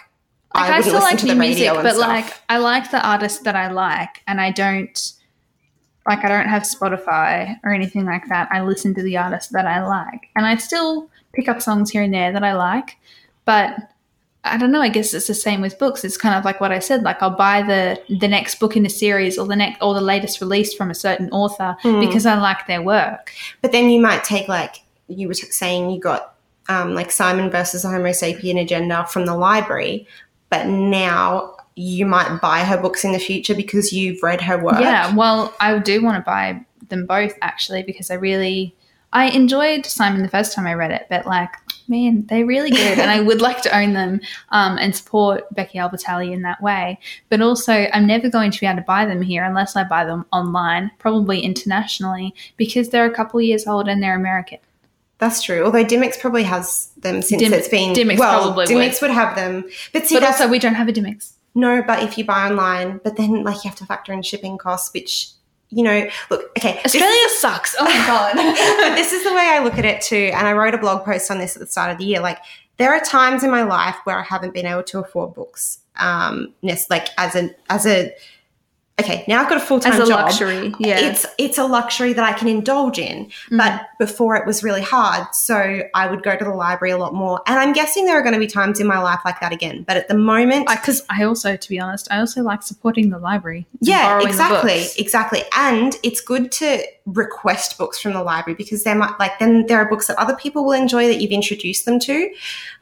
like 0.56 0.70
I 0.72 0.78
I, 0.78 0.82
still 0.82 1.00
like 1.00 1.18
to 1.20 1.26
new 1.28 1.36
music, 1.36 1.70
but 1.74 1.98
like 1.98 2.34
I 2.50 2.58
like 2.58 2.90
the 2.92 3.06
artists 3.08 3.40
that 3.44 3.56
I 3.56 3.72
like, 3.72 4.24
and 4.28 4.42
I 4.42 4.52
don't 4.52 5.12
like 6.08 6.24
I 6.24 6.28
don't 6.30 6.48
have 6.48 6.64
Spotify 6.64 7.58
or 7.64 7.72
anything 7.74 8.06
like 8.06 8.28
that. 8.30 8.48
I 8.52 8.62
listen 8.62 8.94
to 8.96 9.04
the 9.04 9.18
artists 9.18 9.52
that 9.54 9.66
I 9.68 9.86
like, 9.86 10.30
and 10.36 10.46
I 10.46 10.56
still 10.58 11.10
pick 11.34 11.48
up 11.50 11.62
songs 11.62 11.92
here 11.92 12.02
and 12.04 12.14
there 12.14 12.32
that 12.32 12.44
I 12.44 12.54
like, 12.54 12.98
but. 13.46 13.76
I 14.46 14.58
don't 14.58 14.72
know. 14.72 14.82
I 14.82 14.90
guess 14.90 15.14
it's 15.14 15.28
the 15.28 15.34
same 15.34 15.60
with 15.62 15.78
books. 15.80 16.04
It's 16.04 16.18
kind 16.18 16.36
of 16.36 16.46
like 16.46 16.62
what 16.62 16.72
I 16.72 16.80
said. 16.80 17.04
Like 17.04 17.22
I'll 17.22 17.36
buy 17.36 17.62
the 17.62 18.02
the 18.20 18.28
next 18.28 18.60
book 18.60 18.78
in 18.78 18.86
a 18.86 18.90
series 18.90 19.38
or 19.38 19.46
the 19.48 19.56
next 19.56 19.82
or 19.82 19.94
the 19.94 20.02
latest 20.02 20.40
release 20.42 20.74
from 20.74 20.90
a 20.92 20.96
certain 20.96 21.30
author 21.32 21.76
Hmm. 21.82 22.00
because 22.00 22.26
I 22.26 22.36
like 22.36 22.68
their 22.68 22.82
work. 22.82 23.32
But 23.62 23.72
then 23.72 23.90
you 23.90 24.00
might 24.00 24.24
take 24.24 24.48
like 24.48 24.76
you 25.08 25.28
were 25.28 25.34
saying 25.34 25.90
you 25.90 26.00
got 26.00 26.36
um, 26.70 26.94
like 26.94 27.12
Simon 27.12 27.50
versus 27.52 27.84
the 27.84 27.90
Homo 27.90 28.10
sapien 28.10 28.60
agenda 28.62 29.06
from 29.08 29.26
the 29.26 29.36
library, 29.36 30.08
but 30.50 30.66
now 30.68 31.56
you 31.76 32.06
might 32.06 32.40
buy 32.42 32.62
her 32.64 32.78
books 32.82 33.04
in 33.04 33.12
the 33.12 33.20
future 33.20 33.54
because 33.54 33.92
you've 33.92 34.24
read 34.24 34.42
her 34.42 34.58
work. 34.64 34.80
Yeah, 34.80 35.14
well, 35.16 35.54
I 35.60 35.78
do 35.78 36.02
want 36.04 36.18
to 36.18 36.22
buy 36.24 36.66
them 36.90 37.06
both 37.06 37.34
actually 37.42 37.84
because 37.84 38.10
I 38.10 38.16
really 38.16 38.76
I 39.14 39.30
enjoyed 39.30 39.86
Simon 39.86 40.22
the 40.22 40.30
first 40.30 40.54
time 40.54 40.68
I 40.68 40.74
read 40.74 40.92
it, 40.92 41.08
but 41.10 41.26
like 41.26 41.50
man, 41.88 42.26
they're 42.28 42.46
really 42.46 42.72
good, 42.72 43.00
and 43.00 43.12
I 43.12 43.22
would 43.22 43.42
like 43.42 43.62
to 43.64 43.78
own 43.78 43.94
them 43.94 44.20
um, 44.50 44.78
and 44.78 44.96
support 44.96 45.44
Becky 45.54 45.78
Albertalli 45.78 46.32
in 46.32 46.42
that 46.42 46.62
way. 46.62 47.00
But 47.30 47.42
also, 47.42 47.88
I'm 47.94 48.08
never 48.08 48.30
going 48.30 48.52
to 48.52 48.60
be 48.60 48.66
able 48.66 48.78
to 48.78 48.84
buy 48.84 49.06
them 49.06 49.22
here 49.22 49.44
unless 49.44 49.76
I 49.76 49.84
buy 49.84 50.06
them 50.06 50.26
online, 50.34 50.92
probably 51.00 51.42
internationally, 51.42 52.34
because 52.58 52.90
they're 52.90 53.06
a 53.06 53.14
couple 53.14 53.42
years 53.42 53.68
old 53.68 53.88
and 53.88 54.02
they're 54.02 54.16
American. 54.16 54.60
That's 55.18 55.42
true. 55.42 55.64
Although 55.64 55.86
Dymocks 55.86 56.20
probably 56.20 56.44
has 56.44 56.90
them 56.98 57.22
since 57.22 57.42
Dim- 57.42 57.54
it's 57.54 57.70
been. 57.70 57.96
Dymocks 57.96 58.20
well, 58.20 58.42
probably 58.44 58.66
Dymocks 58.66 59.02
would. 59.02 59.12
have 59.12 59.36
them, 59.36 59.70
but 59.94 60.08
see, 60.08 60.16
but 60.16 60.24
also, 60.24 60.48
we 60.48 60.60
don't 60.60 60.76
have 60.76 60.88
a 60.88 60.94
Dymocks. 60.94 61.34
no. 61.54 61.82
But 61.82 62.04
if 62.04 62.18
you 62.18 62.26
buy 62.26 62.50
online, 62.50 63.00
but 63.04 63.16
then 63.16 63.44
like 63.44 63.64
you 63.64 63.70
have 63.70 63.78
to 63.80 63.86
factor 63.86 64.12
in 64.12 64.24
shipping 64.24 64.58
costs, 64.58 64.94
which 64.94 65.30
you 65.70 65.84
know, 65.84 66.08
look, 66.30 66.50
okay, 66.58 66.80
is- 66.86 66.96
Australia 66.96 67.30
sucks. 67.38 67.76
Oh 67.80 67.86
my 67.86 68.06
god. 68.08 68.36
but 68.36 68.96
this 68.96 69.12
is 69.12 69.24
the 69.24 69.34
way 69.34 69.48
I 69.52 69.60
look 69.64 69.78
at 69.78 69.86
it 69.86 70.02
too. 70.02 70.32
And 70.34 70.48
I 70.48 70.54
wrote 70.54 70.74
a 70.74 70.78
blog 70.78 71.04
post 71.06 71.30
on 71.32 71.38
this 71.38 71.56
at 71.56 71.60
the 71.60 71.68
start 71.68 71.92
of 71.92 71.98
the 71.98 72.06
year. 72.06 72.20
Like, 72.20 72.40
there 72.78 72.94
are 72.94 73.00
times 73.00 73.44
in 73.44 73.52
my 73.52 73.64
life 73.64 73.96
where 74.04 74.20
I 74.20 74.24
haven't 74.24 74.54
been 74.54 74.66
able 74.66 74.84
to 74.84 75.00
afford 75.00 75.34
books. 75.34 75.80
Um, 75.98 76.54
like 76.90 77.08
as 77.18 77.36
a 77.36 77.50
as 77.70 77.86
a 77.86 78.14
okay, 79.00 79.26
now 79.28 79.42
I've 79.42 79.50
got 79.50 79.58
a 79.58 79.66
full 79.66 79.80
time 79.80 79.94
job. 79.94 80.02
As 80.02 80.08
a 80.08 80.12
job. 80.12 80.26
luxury, 80.26 80.74
yeah. 80.80 81.00
It's 81.00 81.26
it's 81.38 81.58
a 81.58 81.66
luxury 81.66 82.14
that 82.14 82.24
I 82.24 82.34
can 82.34 82.48
indulge 82.48 83.00
in. 83.00 83.26
Mm. 83.52 83.58
But 83.58 83.88
before 84.00 84.36
it 84.36 84.46
was 84.46 84.64
really 84.64 84.82
hard, 84.82 85.28
so 85.34 85.84
I 85.94 86.10
would 86.10 86.24
go 86.24 86.36
to 86.36 86.44
the 86.44 86.54
library 86.54 86.92
a 86.92 86.98
lot 86.98 87.14
more. 87.14 87.42
And 87.48 87.60
I'm 87.60 87.74
guessing 87.74 88.06
there 88.06 88.18
are 88.18 88.22
going 88.22 88.34
to 88.34 88.40
be 88.40 88.48
times 88.48 88.80
in 88.80 88.88
my 88.88 89.00
life 89.00 89.20
like 89.26 89.40
that 89.42 89.52
again. 89.52 89.84
But 89.84 89.98
at 89.98 90.08
the 90.08 90.18
moment, 90.18 90.68
because 90.68 91.04
I, 91.10 91.24
also, 91.24 91.56
to 91.56 91.70
be 91.70 91.80
honest, 91.80 92.08
I 92.12 92.20
also 92.20 92.42
like 92.42 92.64
supporting 92.64 93.10
the 93.10 93.20
library. 93.20 93.66
yeah, 93.82 94.22
exactly, 94.22 94.86
exactly. 94.98 95.44
And 95.58 95.96
it's 96.04 96.22
good 96.22 96.52
to 96.54 96.84
request 97.06 97.78
books 97.78 98.00
from 98.00 98.14
the 98.14 98.24
library 98.24 98.56
because 98.56 98.84
there 98.84 98.96
might 98.96 99.14
like 99.20 99.38
then 99.38 99.68
there 99.68 99.78
are 99.78 99.88
books 99.88 100.08
that 100.08 100.18
other 100.18 100.36
people 100.36 100.66
will 100.66 100.72
enjoy 100.72 101.08
that 101.08 101.22
you've 101.22 101.32
introduced 101.32 101.86
them 101.86 102.00
to. 102.00 102.34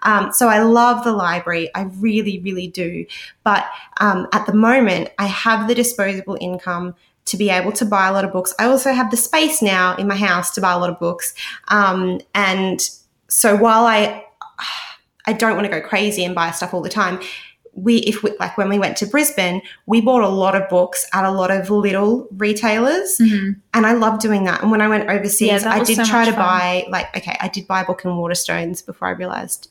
Um, 0.04 0.32
so 0.32 0.48
I 0.48 0.60
love 0.60 1.04
the 1.04 1.12
library, 1.12 1.70
I 1.76 1.84
really, 1.84 2.40
really 2.40 2.68
do. 2.68 3.06
But 3.44 3.66
um, 3.98 4.28
at 4.32 4.46
the 4.46 4.54
moment, 4.54 5.10
I 5.18 5.26
have 5.26 5.68
the 5.68 5.76
disposable 6.06 6.38
income 6.42 6.96
to 7.26 7.38
be 7.38 7.50
able 7.50 7.72
to 7.72 7.86
buy 7.86 8.08
a 8.08 8.12
lot 8.14 8.26
of 8.26 8.34
books. 8.34 8.54
I 8.60 8.66
also 8.66 8.92
have 8.92 9.10
the 9.10 9.18
space 9.18 9.62
now 9.62 9.96
in 9.96 10.08
my 10.08 10.16
house 10.18 10.52
to 10.56 10.62
buy 10.62 10.74
a 10.74 10.78
lot 10.78 10.90
of 10.90 11.00
books, 11.00 11.34
um, 11.70 12.20
and 12.36 12.82
so 13.30 13.56
while 13.56 13.86
I 13.86 14.26
I 15.26 15.34
don't 15.34 15.56
want 15.56 15.66
to 15.66 15.72
go 15.72 15.82
crazy 15.88 16.24
and 16.26 16.36
buy 16.36 16.52
stuff 16.52 16.74
all 16.74 16.82
the 16.82 16.90
time 16.90 17.20
we 17.76 17.98
if 18.00 18.22
we 18.22 18.32
like 18.40 18.56
when 18.56 18.70
we 18.70 18.78
went 18.78 18.98
to 18.98 19.08
Brisbane, 19.08 19.60
we 19.88 20.00
bought 20.00 20.22
a 20.22 20.28
lot 20.28 20.54
of 20.56 20.70
books 20.70 21.08
at 21.12 21.26
a 21.26 21.32
lot 21.32 21.50
of 21.50 21.72
little 21.72 22.28
retailers, 22.38 23.18
Mhm. 23.20 23.56
and 23.74 23.86
I 23.88 23.94
love 23.94 24.20
doing 24.20 24.44
that. 24.44 24.62
And 24.62 24.70
when 24.70 24.80
I 24.80 24.88
went 24.88 25.10
overseas, 25.10 25.64
that 25.64 25.74
I 25.74 25.84
did 25.84 25.96
so 25.98 26.06
try 26.06 26.26
to 26.26 26.32
fun. 26.32 26.40
buy 26.40 26.86
like 26.90 27.16
okay, 27.18 27.36
I 27.40 27.48
did 27.48 27.66
buy 27.66 27.82
a 27.82 27.86
book 27.86 28.06
in 28.06 28.12
Waterstones 28.12 28.86
before 28.86 29.08
I 29.08 29.12
realized 29.12 29.70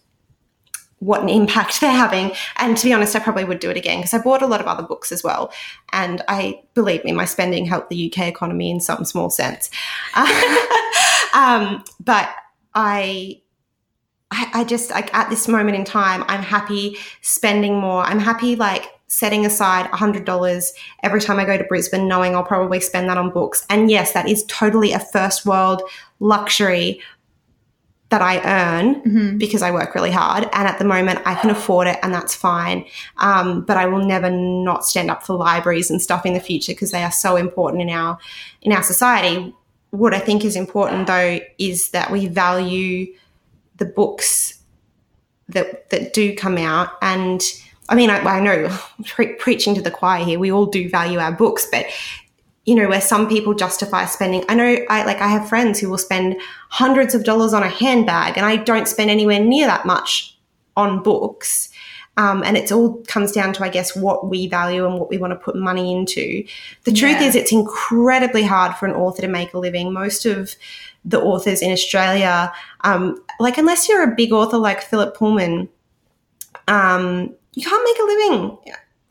what 1.03 1.21
an 1.21 1.29
impact 1.29 1.81
they're 1.81 1.91
having. 1.91 2.33
And 2.57 2.77
to 2.77 2.85
be 2.85 2.93
honest, 2.93 3.17
I 3.17 3.19
probably 3.19 3.45
would 3.45 3.59
do 3.59 3.71
it 3.71 3.77
again 3.77 3.99
because 3.99 4.15
I 4.15 4.19
bought 4.19 4.43
a 4.43 4.47
lot 4.47 4.61
of 4.61 4.67
other 4.67 4.85
books 4.85 5.11
as 5.11 5.25
well. 5.25 5.53
And 5.93 6.23
I 6.29 6.63
believe 6.75 7.05
me, 7.05 7.13
my 7.13 7.25
spending 7.25 7.67
helped 7.67 7.91
the 7.91 8.11
UK 8.11 8.29
economy 8.29 8.71
in 8.71 8.81
some 8.81 9.05
small 9.05 9.29
sense. 9.29 9.69
um, 11.35 11.83
but 12.01 12.31
I 12.75 13.41
I, 14.31 14.51
I 14.55 14.65
just 14.65 14.91
like 14.91 15.13
at 15.13 15.29
this 15.29 15.47
moment 15.47 15.77
in 15.77 15.85
time, 15.85 16.25
I'm 16.29 16.43
happy 16.43 16.97
spending 17.21 17.79
more. 17.79 18.03
I'm 18.05 18.21
happy 18.21 18.57
like 18.57 18.89
setting 19.09 19.45
aside 19.45 19.85
$100 19.91 20.73
every 21.03 21.21
time 21.21 21.39
I 21.39 21.45
go 21.45 21.59
to 21.59 21.65
Brisbane, 21.65 22.09
knowing 22.09 22.35
I'll 22.35 22.43
probably 22.43 22.81
spend 22.81 23.11
that 23.11 23.19
on 23.19 23.31
books. 23.31 23.67
And 23.69 23.91
yes, 23.91 24.13
that 24.13 24.27
is 24.27 24.43
totally 24.49 24.93
a 24.93 24.99
first 24.99 25.45
world 25.45 25.83
luxury 26.21 27.03
that 28.13 28.23
I 28.23 28.39
earn 28.45 29.03
Mhm. 29.03 29.39
because 29.39 29.63
I 29.63 29.71
work 29.73 29.95
really 29.97 30.11
hard. 30.13 30.45
And 30.53 30.69
at 30.69 30.79
the 30.79 30.85
moment, 30.85 31.19
I 31.27 31.35
can 31.35 31.51
afford 31.51 31.87
it, 31.89 31.99
and 32.03 32.15
that's 32.15 32.35
fine. 32.35 32.85
Um, 33.19 33.63
but 33.63 33.77
I 33.77 33.87
will 33.87 34.05
never 34.05 34.31
not 34.31 34.87
stand 34.87 35.11
up 35.11 35.23
for 35.27 35.35
libraries 35.35 35.91
and 35.91 36.01
stuff 36.01 36.25
in 36.25 36.35
the 36.35 36.41
future 36.41 36.73
because 36.73 36.93
they 36.93 37.03
are 37.03 37.11
so 37.11 37.37
important 37.37 37.83
in 37.83 37.91
our 37.91 38.19
in 38.63 38.71
our 38.73 38.83
society. 38.85 39.53
What 39.91 40.15
I 40.15 40.21
think 40.21 40.45
is 40.45 40.57
important 40.57 41.07
though 41.07 41.41
is 41.59 41.91
that 41.91 42.11
we 42.13 42.27
value 42.29 43.07
the 43.77 43.85
books 43.87 44.59
that 45.49 45.91
that 45.91 46.13
do 46.13 46.35
come 46.37 46.57
out 46.57 46.89
and 47.03 47.43
i 47.89 47.95
mean 47.95 48.11
i, 48.11 48.19
I 48.21 48.41
know 48.41 48.59
pre- 49.07 49.35
preaching 49.35 49.75
to 49.75 49.83
the 49.83 49.91
choir 49.91 50.25
here 50.25 50.39
we 50.39 50.53
all 50.53 50.67
do 50.67 50.89
value 50.89 51.19
our 51.19 51.33
books 51.33 51.67
but 51.71 51.85
you 52.65 52.75
know 52.77 52.89
where 52.89 53.01
some 53.01 53.29
people 53.29 53.53
justify 53.55 54.05
spending 54.07 54.45
i 54.49 54.55
know 54.55 54.79
i 54.89 55.05
like 55.05 55.21
i 55.21 55.27
have 55.27 55.49
friends 55.49 55.81
who 55.81 55.91
will 55.91 55.99
spend 55.99 56.41
hundreds 56.81 57.15
of 57.15 57.23
dollars 57.25 57.53
on 57.53 57.63
a 57.63 57.69
handbag 57.69 58.37
and 58.39 58.47
i 58.47 58.57
don't 58.57 58.89
spend 58.89 59.11
anywhere 59.11 59.39
near 59.39 59.67
that 59.67 59.85
much 59.85 60.37
on 60.75 61.03
books. 61.03 61.69
Um, 62.17 62.43
and 62.45 62.57
it 62.59 62.71
all 62.73 63.03
comes 63.15 63.31
down 63.33 63.53
to 63.55 63.65
i 63.65 63.69
guess 63.69 63.95
what 64.05 64.19
we 64.31 64.47
value 64.47 64.87
and 64.87 64.99
what 64.99 65.11
we 65.11 65.19
want 65.19 65.33
to 65.33 65.45
put 65.47 65.55
money 65.57 65.93
into. 65.93 66.45
The 66.85 66.93
truth 66.93 67.21
Yeah. 67.21 67.29
is 67.29 67.35
it's 67.35 67.53
incredibly 67.53 68.43
hard 68.43 68.75
for 68.77 68.87
an 68.87 68.95
author 68.95 69.23
to 69.23 69.29
make 69.29 69.53
a 69.55 69.59
living. 69.59 69.93
Most 69.93 70.25
of 70.27 70.55
the 71.05 71.21
authors 71.21 71.61
in 71.63 71.73
australia 71.73 72.53
um, 72.89 73.03
like 73.41 73.59
unless 73.59 73.89
you're 73.89 74.05
a 74.11 74.15
big 74.15 74.33
author 74.33 74.57
like 74.57 74.81
philip 74.83 75.17
pullman 75.17 75.69
um, 76.69 77.35
you 77.55 77.65
can't 77.65 77.85
make 77.85 77.99
a 77.99 78.07
living 78.13 78.59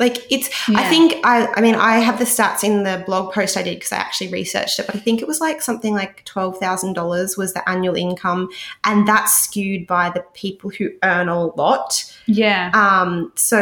like 0.01 0.17
it's 0.29 0.49
i 0.69 0.83
think 0.89 1.13
i 1.23 1.47
i 1.55 1.61
mean 1.61 1.75
i 1.75 1.99
have 1.99 2.17
the 2.19 2.25
stats 2.25 2.63
in 2.63 2.83
the 2.83 3.01
blog 3.05 3.31
post 3.33 3.55
i 3.55 3.63
did 3.63 3.75
because 3.77 3.91
i 3.93 3.97
actually 3.97 4.29
researched 4.31 4.77
it 4.79 4.85
but 4.87 4.95
i 4.95 4.99
think 4.99 5.21
it 5.21 5.27
was 5.27 5.39
like 5.39 5.61
something 5.61 5.93
like 5.93 6.25
$12000 6.25 7.37
was 7.37 7.53
the 7.53 7.69
annual 7.69 7.95
income 7.95 8.49
and 8.83 9.07
that's 9.07 9.31
skewed 9.45 9.87
by 9.87 10.09
the 10.09 10.21
people 10.33 10.69
who 10.71 10.89
earn 11.03 11.29
a 11.29 11.45
lot 11.45 11.89
Yeah. 12.25 12.71
um, 12.73 13.31
so, 13.35 13.59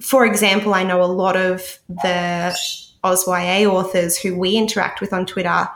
for 0.00 0.24
example, 0.26 0.74
I 0.74 0.82
know 0.82 1.02
a 1.02 1.12
lot 1.24 1.36
of 1.36 1.78
the 1.88 2.54
OzYA 3.04 3.66
authors 3.66 4.18
who 4.18 4.36
we 4.38 4.56
interact 4.56 5.00
with 5.00 5.12
on 5.12 5.24
Twitter 5.26 5.68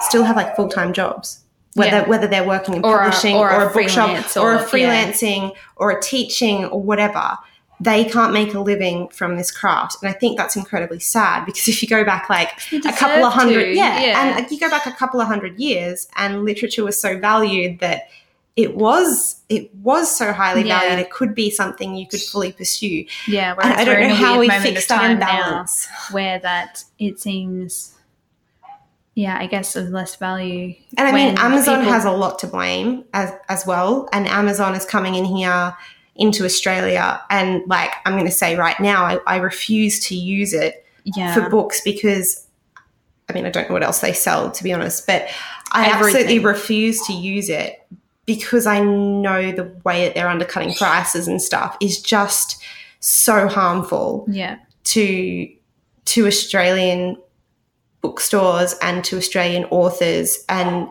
still 0.00 0.24
have 0.24 0.36
like 0.36 0.54
full 0.56 0.68
time 0.68 0.92
jobs. 0.92 1.38
Whether 1.74 1.98
Yeah. 2.02 2.08
whether 2.08 2.26
they're 2.26 2.46
working 2.46 2.74
in 2.74 2.84
Or 2.84 2.96
a- 3.00 3.04
publishing 3.04 3.36
or 3.36 3.50
or 3.50 3.62
a 3.62 3.70
a, 3.70 3.72
bookshop 3.72 4.10
or, 4.36 4.42
or- 4.42 4.54
a 4.56 4.60
yeah. 4.60 4.66
freelancing 4.66 5.52
or 5.76 5.90
a 5.90 6.02
teaching 6.02 6.66
or 6.66 6.82
whatever, 6.82 7.38
they 7.82 8.04
can't 8.04 8.32
make 8.32 8.54
a 8.54 8.60
living 8.60 9.08
from 9.08 9.36
this 9.36 9.50
craft. 9.50 9.96
And 10.02 10.08
I 10.08 10.12
think 10.16 10.38
that's 10.38 10.54
incredibly 10.56 11.00
sad 11.00 11.44
because 11.46 11.66
if 11.68 11.82
you 11.82 11.88
go 11.88 12.04
back 12.04 12.30
like 12.30 12.50
a 12.72 12.92
couple 12.92 13.24
of 13.24 13.32
hundred, 13.32 13.64
to, 13.64 13.74
yeah, 13.74 14.00
yeah. 14.00 14.20
and 14.26 14.36
like, 14.36 14.50
you 14.52 14.60
go 14.60 14.70
back 14.70 14.86
a 14.86 14.92
couple 14.92 15.20
of 15.20 15.26
hundred 15.26 15.58
years, 15.58 16.06
and 16.16 16.44
literature 16.44 16.84
was 16.84 17.00
so 17.00 17.18
valued 17.18 17.80
that 17.80 18.08
it 18.54 18.76
was 18.76 19.40
it 19.48 19.74
was 19.76 20.14
so 20.14 20.32
highly 20.32 20.62
Yeah. 20.62 20.80
valued. 20.80 20.98
It 21.00 21.10
could 21.10 21.34
be 21.34 21.50
something 21.50 21.94
you 21.96 22.06
could 22.06 22.20
fully 22.20 22.52
pursue. 22.52 23.06
Yeah, 23.26 23.54
And 23.60 23.72
I 23.72 23.84
don't 23.84 24.00
know 24.06 24.14
how 24.14 24.38
we 24.38 24.48
fix 24.50 24.86
that 24.88 25.10
imbalance. 25.10 25.88
where 26.10 26.38
that 26.40 26.84
it 26.98 27.18
seems, 27.18 27.94
yeah, 29.14 29.38
I 29.40 29.46
guess 29.46 29.74
of 29.76 29.88
less 29.88 30.16
value. 30.16 30.74
And 30.98 31.08
I 31.08 31.12
mean, 31.12 31.36
Amazon 31.38 31.78
people- 31.80 31.92
has 31.94 32.04
a 32.04 32.12
lot 32.12 32.38
to 32.40 32.46
blame 32.46 33.04
as 33.12 33.32
as 33.48 33.66
well. 33.66 34.08
And 34.12 34.28
Amazon 34.28 34.74
is 34.74 34.84
coming 34.84 35.14
in 35.14 35.24
here 35.24 35.74
into 36.16 36.44
Australia. 36.44 37.20
And 37.30 37.62
like 37.66 37.90
I'm 38.04 38.12
going 38.14 38.26
to 38.26 38.30
say 38.30 38.56
right 38.56 38.78
now, 38.80 39.04
I, 39.04 39.18
I 39.26 39.36
refuse 39.36 39.98
to 40.08 40.14
use 40.14 40.52
it 40.52 40.84
Yeah. 41.04 41.34
for 41.34 41.48
books 41.48 41.80
because 41.80 42.46
I 43.28 43.32
mean 43.32 43.46
I 43.46 43.50
don't 43.50 43.68
know 43.68 43.72
what 43.74 43.82
else 43.82 44.00
they 44.00 44.12
sell 44.12 44.50
to 44.50 44.62
be 44.64 44.72
honest, 44.72 45.06
but 45.06 45.28
I 45.72 45.86
Everything. 45.88 46.20
absolutely 46.20 46.38
refuse 46.40 47.00
to 47.06 47.12
use 47.14 47.48
it 47.48 47.84
because 48.26 48.66
I 48.66 48.80
know 48.80 49.52
the 49.52 49.74
way 49.84 50.04
that 50.04 50.14
they're 50.14 50.28
undercutting 50.28 50.74
prices 50.74 51.26
and 51.28 51.40
stuff 51.40 51.76
is 51.80 52.00
just 52.00 52.62
so 53.00 53.48
harmful 53.48 54.26
yeah. 54.28 54.58
to 54.84 55.48
to 56.04 56.26
Australian 56.26 57.16
bookstores 58.02 58.74
and 58.82 59.02
to 59.04 59.16
Australian 59.16 59.64
authors 59.70 60.44
and 60.48 60.88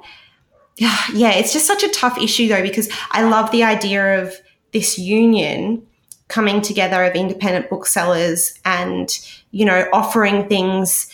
yeah, 0.77 0.97
yeah, 1.13 1.31
it's 1.33 1.53
just 1.53 1.67
such 1.67 1.83
a 1.83 1.89
tough 1.89 2.17
issue 2.17 2.47
though 2.47 2.61
because 2.63 2.89
I 3.11 3.21
love 3.23 3.51
the 3.51 3.63
idea 3.63 4.23
of 4.23 4.33
this 4.73 4.97
union 4.97 5.85
coming 6.27 6.61
together 6.61 7.03
of 7.03 7.13
independent 7.15 7.69
booksellers 7.69 8.57
and 8.63 9.19
you 9.51 9.65
know 9.65 9.87
offering 9.91 10.47
things 10.47 11.11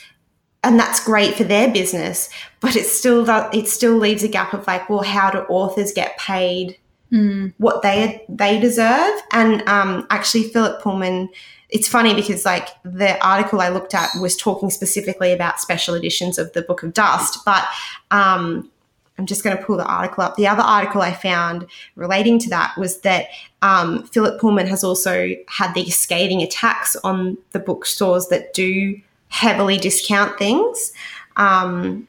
and 0.63 0.79
that's 0.79 1.03
great 1.03 1.35
for 1.35 1.43
their 1.43 1.71
business 1.71 2.29
but 2.59 2.75
it 2.75 2.85
still 2.85 3.25
it 3.53 3.67
still 3.67 3.97
leaves 3.97 4.23
a 4.23 4.27
gap 4.27 4.53
of 4.53 4.65
like 4.67 4.89
well 4.89 5.03
how 5.03 5.31
do 5.31 5.39
authors 5.49 5.91
get 5.91 6.17
paid 6.17 6.77
Mm. 7.11 7.53
what 7.57 7.83
they 7.83 8.25
they 8.27 8.59
deserve. 8.59 9.21
And 9.31 9.65
um, 9.67 10.05
actually, 10.09 10.43
Philip 10.43 10.81
Pullman. 10.81 11.29
It's 11.69 11.87
funny 11.87 12.13
because 12.13 12.45
like 12.45 12.69
the 12.83 13.17
article 13.25 13.59
I 13.59 13.69
looked 13.69 13.93
at 13.93 14.09
was 14.21 14.37
talking 14.37 14.69
specifically 14.69 15.33
about 15.33 15.59
special 15.59 15.95
editions 15.95 16.37
of 16.37 16.51
the 16.53 16.61
Book 16.61 16.83
of 16.83 16.93
Dust, 16.93 17.39
but 17.45 17.65
um, 18.11 18.69
I'm 19.17 19.25
just 19.25 19.43
going 19.43 19.57
to 19.57 19.63
pull 19.63 19.77
the 19.77 19.85
article 19.85 20.23
up. 20.23 20.35
The 20.35 20.47
other 20.47 20.61
article 20.61 21.01
I 21.01 21.13
found 21.13 21.65
relating 21.95 22.37
to 22.39 22.49
that 22.49 22.77
was 22.77 23.01
that 23.01 23.27
um, 23.61 24.03
Philip 24.07 24.39
Pullman 24.39 24.67
has 24.67 24.83
also 24.83 25.35
had 25.47 25.73
these 25.73 25.97
scathing 25.97 26.41
attacks 26.41 26.95
on 26.97 27.37
the 27.51 27.59
bookstores 27.59 28.27
that 28.27 28.53
do 28.53 28.99
heavily 29.29 29.77
discount 29.77 30.37
things. 30.37 30.93
Um, 31.35 32.07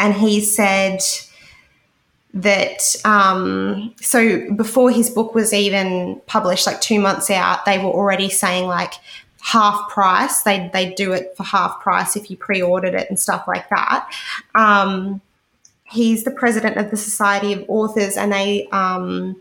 and 0.00 0.14
he 0.14 0.40
said 0.40 1.00
that 2.34 2.82
um, 3.04 3.94
so 4.00 4.50
before 4.54 4.90
his 4.90 5.08
book 5.10 5.34
was 5.34 5.52
even 5.52 6.20
published, 6.26 6.66
like 6.66 6.80
two 6.80 7.00
months 7.00 7.30
out, 7.30 7.64
they 7.64 7.78
were 7.78 7.84
already 7.84 8.28
saying 8.28 8.66
like 8.66 8.94
half 9.40 9.88
price. 9.88 10.42
They 10.42 10.70
they 10.72 10.92
do 10.92 11.12
it 11.12 11.34
for 11.36 11.44
half 11.44 11.80
price 11.80 12.16
if 12.16 12.30
you 12.30 12.36
pre-ordered 12.36 12.94
it 12.94 13.08
and 13.08 13.18
stuff 13.18 13.44
like 13.46 13.68
that. 13.70 14.10
Um, 14.54 15.22
he's 15.90 16.24
the 16.24 16.30
president 16.30 16.76
of 16.76 16.90
the 16.90 16.96
Society 16.96 17.52
of 17.52 17.64
Authors, 17.68 18.16
and 18.16 18.32
they 18.32 18.66
um, 18.72 19.40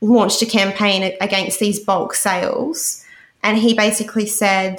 launched 0.00 0.42
a 0.42 0.46
campaign 0.46 1.16
against 1.20 1.60
these 1.60 1.80
bulk 1.80 2.14
sales. 2.14 3.04
And 3.42 3.58
he 3.58 3.74
basically 3.74 4.26
said, 4.26 4.78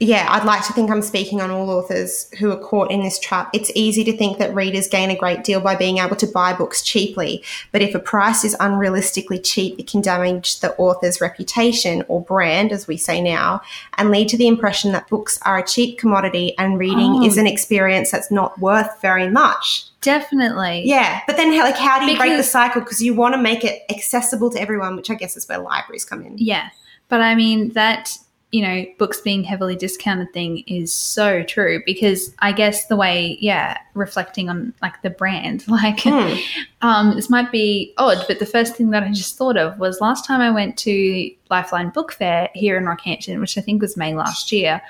yeah, 0.00 0.26
I'd 0.30 0.44
like 0.44 0.64
to 0.66 0.72
think 0.72 0.90
I'm 0.90 1.02
speaking 1.02 1.40
on 1.40 1.50
all 1.50 1.70
authors 1.70 2.30
who 2.38 2.52
are 2.52 2.56
caught 2.56 2.92
in 2.92 3.02
this 3.02 3.18
trap. 3.18 3.50
It's 3.52 3.72
easy 3.74 4.04
to 4.04 4.16
think 4.16 4.38
that 4.38 4.54
readers 4.54 4.86
gain 4.86 5.10
a 5.10 5.16
great 5.16 5.42
deal 5.42 5.60
by 5.60 5.74
being 5.74 5.98
able 5.98 6.14
to 6.16 6.26
buy 6.28 6.52
books 6.52 6.82
cheaply, 6.82 7.42
but 7.72 7.82
if 7.82 7.96
a 7.96 7.98
price 7.98 8.44
is 8.44 8.54
unrealistically 8.58 9.44
cheap, 9.44 9.76
it 9.76 9.88
can 9.88 10.00
damage 10.00 10.60
the 10.60 10.72
author's 10.76 11.20
reputation 11.20 12.04
or 12.06 12.22
brand, 12.22 12.70
as 12.70 12.86
we 12.86 12.96
say 12.96 13.20
now, 13.20 13.60
and 13.96 14.12
lead 14.12 14.28
to 14.28 14.36
the 14.36 14.46
impression 14.46 14.92
that 14.92 15.08
books 15.08 15.40
are 15.42 15.58
a 15.58 15.66
cheap 15.66 15.98
commodity 15.98 16.56
and 16.58 16.78
reading 16.78 17.16
Oh. 17.16 17.24
is 17.24 17.36
an 17.36 17.48
experience 17.48 18.12
that's 18.12 18.30
not 18.30 18.56
worth 18.60 19.00
very 19.02 19.28
much. 19.28 19.86
Definitely. 20.00 20.82
Yeah, 20.86 21.22
but 21.26 21.36
then 21.36 21.56
like, 21.58 21.76
how 21.76 21.98
do 21.98 22.08
you 22.08 22.16
break 22.16 22.36
the 22.36 22.44
cycle? 22.44 22.82
Because 22.82 23.02
you 23.02 23.14
want 23.14 23.34
to 23.34 23.40
make 23.42 23.64
it 23.64 23.82
accessible 23.90 24.48
to 24.50 24.60
everyone, 24.60 24.94
which 24.94 25.10
I 25.10 25.14
guess 25.14 25.36
is 25.36 25.48
where 25.48 25.58
libraries 25.58 26.04
come 26.04 26.22
in. 26.22 26.38
Yeah. 26.38 26.68
But 27.08 27.20
I 27.20 27.34
mean, 27.34 27.70
that, 27.70 28.16
you 28.50 28.62
know, 28.62 28.84
books 28.98 29.20
being 29.20 29.44
heavily 29.44 29.76
discounted 29.76 30.32
thing 30.32 30.64
is 30.66 30.92
so 30.92 31.42
true 31.42 31.82
because 31.84 32.34
I 32.38 32.52
guess 32.52 32.86
the 32.86 32.96
way, 32.96 33.36
yeah, 33.40 33.76
reflecting 33.92 34.48
on 34.48 34.72
like 34.80 35.02
the 35.02 35.10
brand, 35.10 35.68
like, 35.68 36.00
Hmm. 36.00 36.34
um, 36.80 37.14
this 37.14 37.28
might 37.28 37.52
be 37.52 37.92
odd, 37.98 38.24
but 38.26 38.38
the 38.38 38.46
first 38.46 38.74
thing 38.74 38.88
that 38.90 39.02
I 39.02 39.08
just 39.12 39.36
thought 39.36 39.58
of 39.58 39.78
was 39.78 40.00
last 40.00 40.24
time 40.24 40.40
I 40.40 40.50
went 40.50 40.78
to 40.78 41.30
Lifeline 41.50 41.90
Book 41.90 42.12
Fair 42.12 42.48
here 42.54 42.78
in 42.78 42.84
Rockhampton, 42.84 43.38
which 43.38 43.58
I 43.58 43.60
think 43.60 43.82
was 43.82 43.98
May 43.98 44.14
last 44.14 44.50
year. 44.50 44.80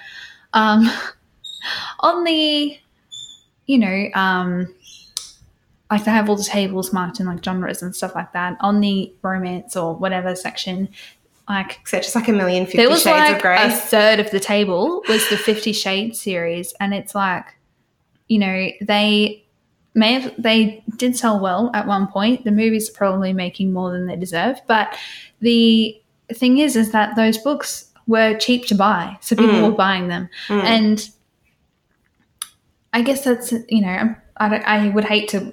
Um, 0.53 0.88
on 2.01 2.23
the, 2.23 2.79
you 3.66 3.79
know, 3.79 4.09
um, 4.14 4.73
like 5.90 6.05
they 6.05 6.11
have 6.11 6.29
all 6.29 6.37
the 6.37 6.44
tables 6.44 6.92
marked 6.92 7.18
in 7.18 7.27
like 7.27 7.42
genres 7.42 7.83
and 7.83 7.97
stuff 7.97 8.14
like 8.14 8.33
that 8.35 8.57
on 8.61 8.81
the 8.81 9.12
romance 9.23 9.75
or 9.75 9.94
whatever 9.97 10.37
section. 10.37 10.88
Like 11.49 11.87
So 11.87 11.99
just 11.99 12.15
like 12.15 12.29
a 12.29 12.33
million 12.33 12.65
fifty 12.67 12.79
there 12.79 12.89
was 12.91 13.03
shades 13.03 13.17
like 13.19 13.37
of 13.37 13.43
grey. 13.43 13.57
a 13.63 13.71
third 13.71 14.21
of 14.21 14.31
the 14.31 14.41
table 14.41 15.03
was 15.09 15.27
the 15.31 15.37
Fifty 15.37 15.73
Shades 15.73 16.21
series, 16.21 16.75
and 16.81 16.93
it's 16.93 17.15
like, 17.15 17.45
you 18.29 18.39
know, 18.39 18.69
they 18.83 19.45
may 19.95 20.13
have 20.21 20.35
they 20.39 20.85
did 20.97 21.17
sell 21.17 21.41
well 21.41 21.71
at 21.75 21.87
one 21.87 22.07
point. 22.09 22.45
The 22.45 22.51
movies 22.51 22.91
are 22.91 22.93
probably 22.93 23.33
making 23.33 23.73
more 23.73 23.91
than 23.91 24.07
they 24.07 24.17
deserve, 24.17 24.61
but 24.67 24.95
the 25.41 25.99
thing 26.35 26.59
is, 26.59 26.77
is 26.77 26.93
that 26.93 27.17
those 27.17 27.39
books 27.39 27.91
were 28.07 28.37
cheap 28.39 28.67
to 28.67 28.75
buy, 28.75 29.17
so 29.23 29.35
people 29.35 29.55
Mm. 29.55 29.71
were 29.71 29.77
buying 29.77 30.09
them, 30.09 30.29
Mm. 30.49 30.63
and 30.65 31.11
I 32.93 33.03
guess 33.03 33.25
that's 33.25 33.53
you 33.69 33.81
know, 33.81 34.15
I 34.37 34.57
I 34.59 34.89
would 34.91 35.05
hate 35.05 35.29
to 35.29 35.53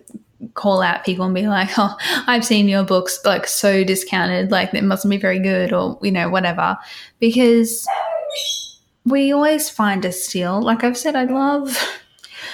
call 0.53 0.81
out 0.81 1.03
people 1.05 1.25
and 1.25 1.35
be 1.35 1.47
like, 1.47 1.69
oh, 1.77 1.95
I've 2.27 2.45
seen 2.45 2.67
your 2.67 2.83
books 2.83 3.19
like 3.25 3.47
so 3.47 3.83
discounted, 3.83 4.51
like 4.51 4.73
it 4.73 4.83
mustn't 4.83 5.09
be 5.09 5.17
very 5.17 5.39
good 5.39 5.73
or, 5.73 5.97
you 6.01 6.11
know, 6.11 6.29
whatever. 6.29 6.77
Because 7.19 7.87
we 9.05 9.31
always 9.31 9.69
find 9.69 10.03
a 10.05 10.11
steal. 10.11 10.61
Like 10.61 10.83
I've 10.83 10.97
said, 10.97 11.15
I 11.15 11.25
love. 11.25 11.77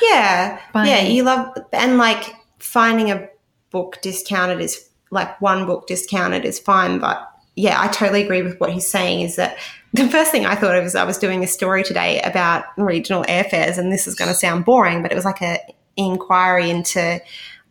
Yeah, 0.01 0.59
Buying- 0.73 0.89
yeah, 0.89 1.01
you 1.01 1.23
love 1.23 1.55
and 1.73 1.97
like 1.99 2.33
finding 2.59 3.11
a 3.11 3.29
book 3.69 3.99
discounted 4.01 4.59
is 4.59 4.89
like 5.11 5.39
one 5.41 5.65
book 5.67 5.85
discounted 5.85 6.43
is 6.43 6.57
fine, 6.59 6.97
but 6.97 7.27
yeah, 7.55 7.79
I 7.79 7.87
totally 7.87 8.23
agree 8.23 8.41
with 8.41 8.59
what 8.59 8.71
he's 8.71 8.87
saying. 8.89 9.21
Is 9.21 9.35
that 9.35 9.57
the 9.93 10.07
first 10.07 10.31
thing 10.31 10.45
I 10.45 10.55
thought 10.55 10.75
of 10.75 10.85
is 10.85 10.95
I 10.95 11.03
was 11.03 11.17
doing 11.17 11.43
a 11.43 11.47
story 11.47 11.83
today 11.83 12.21
about 12.21 12.65
regional 12.77 13.23
airfares, 13.25 13.77
and 13.77 13.91
this 13.91 14.07
is 14.07 14.15
going 14.15 14.29
to 14.29 14.35
sound 14.35 14.65
boring, 14.65 15.01
but 15.01 15.11
it 15.11 15.15
was 15.15 15.25
like 15.25 15.41
a 15.41 15.59
inquiry 15.97 16.69
into 16.69 17.21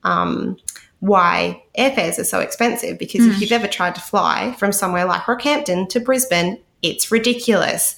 um, 0.05 0.57
why 1.01 1.63
airfares 1.79 2.19
are 2.19 2.25
so 2.25 2.41
expensive. 2.41 2.99
Because 2.99 3.25
if 3.27 3.37
Mm. 3.37 3.41
you've 3.41 3.53
ever 3.53 3.67
tried 3.69 3.95
to 3.95 4.01
fly 4.01 4.55
from 4.59 4.73
somewhere 4.73 5.05
like 5.07 5.23
Rockhampton 5.23 5.89
to 5.91 6.01
Brisbane, 6.01 6.59
it's 6.83 7.11
ridiculous. 7.11 7.97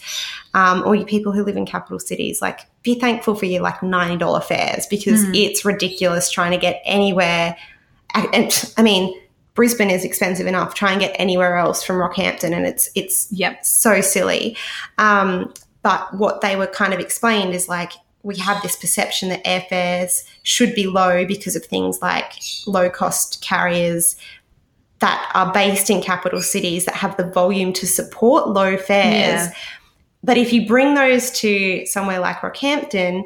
Um, 0.55 0.83
or 0.87 0.95
you 0.95 1.05
people 1.05 1.33
who 1.33 1.45
live 1.45 1.57
in 1.57 1.67
capital 1.67 1.99
cities, 1.99 2.43
like 2.43 2.61
be 2.83 2.99
thankful 2.99 3.35
for 3.35 3.47
your 3.47 3.62
like 3.62 3.83
ninety 3.83 4.17
dollar 4.17 4.41
fares 4.41 4.87
because 4.87 5.25
Mm. 5.25 5.37
it's 5.45 5.65
ridiculous 5.65 6.31
trying 6.31 6.51
to 6.53 6.59
get 6.59 6.81
anywhere. 6.85 7.57
And 8.15 8.73
I 8.77 8.83
mean, 8.83 9.15
Brisbane 9.55 9.91
is 9.91 10.05
expensive 10.05 10.47
enough. 10.47 10.75
Try 10.75 10.93
and 10.93 11.01
get 11.01 11.15
anywhere 11.19 11.57
else 11.57 11.83
from 11.83 11.97
Rockhampton, 11.97 12.53
and 12.55 12.67
it's 12.67 12.88
it's 12.95 13.29
Yep. 13.31 13.65
so 13.65 14.01
silly. 14.01 14.57
Um, 14.99 15.53
but 15.83 16.15
what 16.17 16.41
they 16.41 16.55
were 16.57 16.67
kind 16.69 16.93
of 16.95 17.01
explained 17.01 17.55
is 17.55 17.69
like 17.69 17.93
we 18.23 18.37
have 18.37 18.63
this 18.63 18.77
perception 18.77 19.29
that 19.31 19.45
airfares 19.45 20.23
should 20.43 20.75
be 20.75 20.87
low 20.87 21.25
because 21.25 21.57
of 21.57 21.65
things 21.65 22.01
like 22.01 22.35
low 22.67 22.89
cost 22.89 23.43
carriers 23.43 24.17
that 25.01 25.31
are 25.35 25.53
based 25.53 25.91
in 25.91 26.01
capital 26.01 26.41
cities 26.41 26.85
that 26.85 26.95
have 26.95 27.17
the 27.17 27.25
volume 27.25 27.73
to 27.73 27.87
support 27.87 28.49
low 28.49 28.77
fares. 28.77 29.49
Yeah. 29.49 29.53
But 30.23 30.37
if 30.39 30.53
you 30.53 30.67
bring 30.67 30.95
those 30.95 31.33
to 31.41 31.85
somewhere 31.87 32.21
like 32.21 32.37
Rockhampton, 32.37 33.25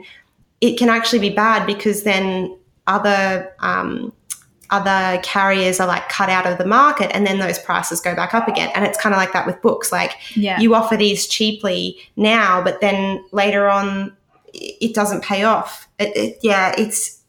it 0.62 0.78
can 0.78 0.88
actually 0.88 1.18
be 1.18 1.28
bad 1.30 1.66
because 1.66 2.04
then 2.04 2.56
other 2.86 3.52
um, 3.60 4.12
other 4.70 5.20
carriers 5.22 5.78
are 5.78 5.86
like 5.86 6.08
cut 6.08 6.28
out 6.28 6.46
of 6.46 6.56
the 6.58 6.64
market, 6.66 7.14
and 7.14 7.26
then 7.26 7.38
those 7.38 7.58
prices 7.58 8.00
go 8.00 8.14
back 8.16 8.32
up 8.34 8.48
again. 8.48 8.70
And 8.74 8.84
it's 8.84 8.98
kind 8.98 9.14
of 9.14 9.18
like 9.18 9.32
that 9.34 9.46
with 9.46 9.60
books. 9.60 9.92
Like 9.92 10.12
Yeah. 10.34 10.58
you 10.58 10.74
offer 10.74 10.96
these 10.96 11.26
cheaply 11.26 11.98
now, 12.16 12.62
but 12.62 12.80
then 12.80 13.22
later 13.32 13.68
on, 13.68 14.16
it 14.54 14.94
doesn't 14.94 15.22
pay 15.22 15.44
off. 15.44 15.88
It, 15.98 16.16
it, 16.16 16.38
yeah, 16.42 16.74
it's 16.76 17.22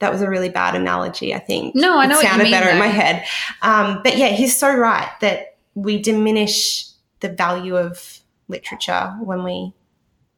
that 0.00 0.12
was 0.12 0.22
a 0.22 0.28
really 0.28 0.48
bad 0.48 0.74
analogy. 0.74 1.34
I 1.34 1.38
think. 1.38 1.74
No, 1.74 1.98
I 1.98 2.06
know 2.06 2.18
it 2.18 2.22
sounded 2.22 2.50
better 2.50 2.70
in 2.70 2.78
my 2.78 2.86
head. 2.86 3.24
Um, 3.62 4.00
but 4.02 4.16
yeah, 4.16 4.28
he's 4.28 4.56
so 4.56 4.74
right 4.74 5.08
that 5.20 5.56
we 5.74 6.00
diminish 6.02 6.86
the 7.20 7.28
value 7.28 7.76
of 7.76 8.20
literature 8.48 9.14
when 9.20 9.44
we 9.44 9.72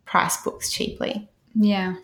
price 0.05 0.37
books 0.43 0.71
cheaply. 0.73 1.29
yeah. 1.55 1.95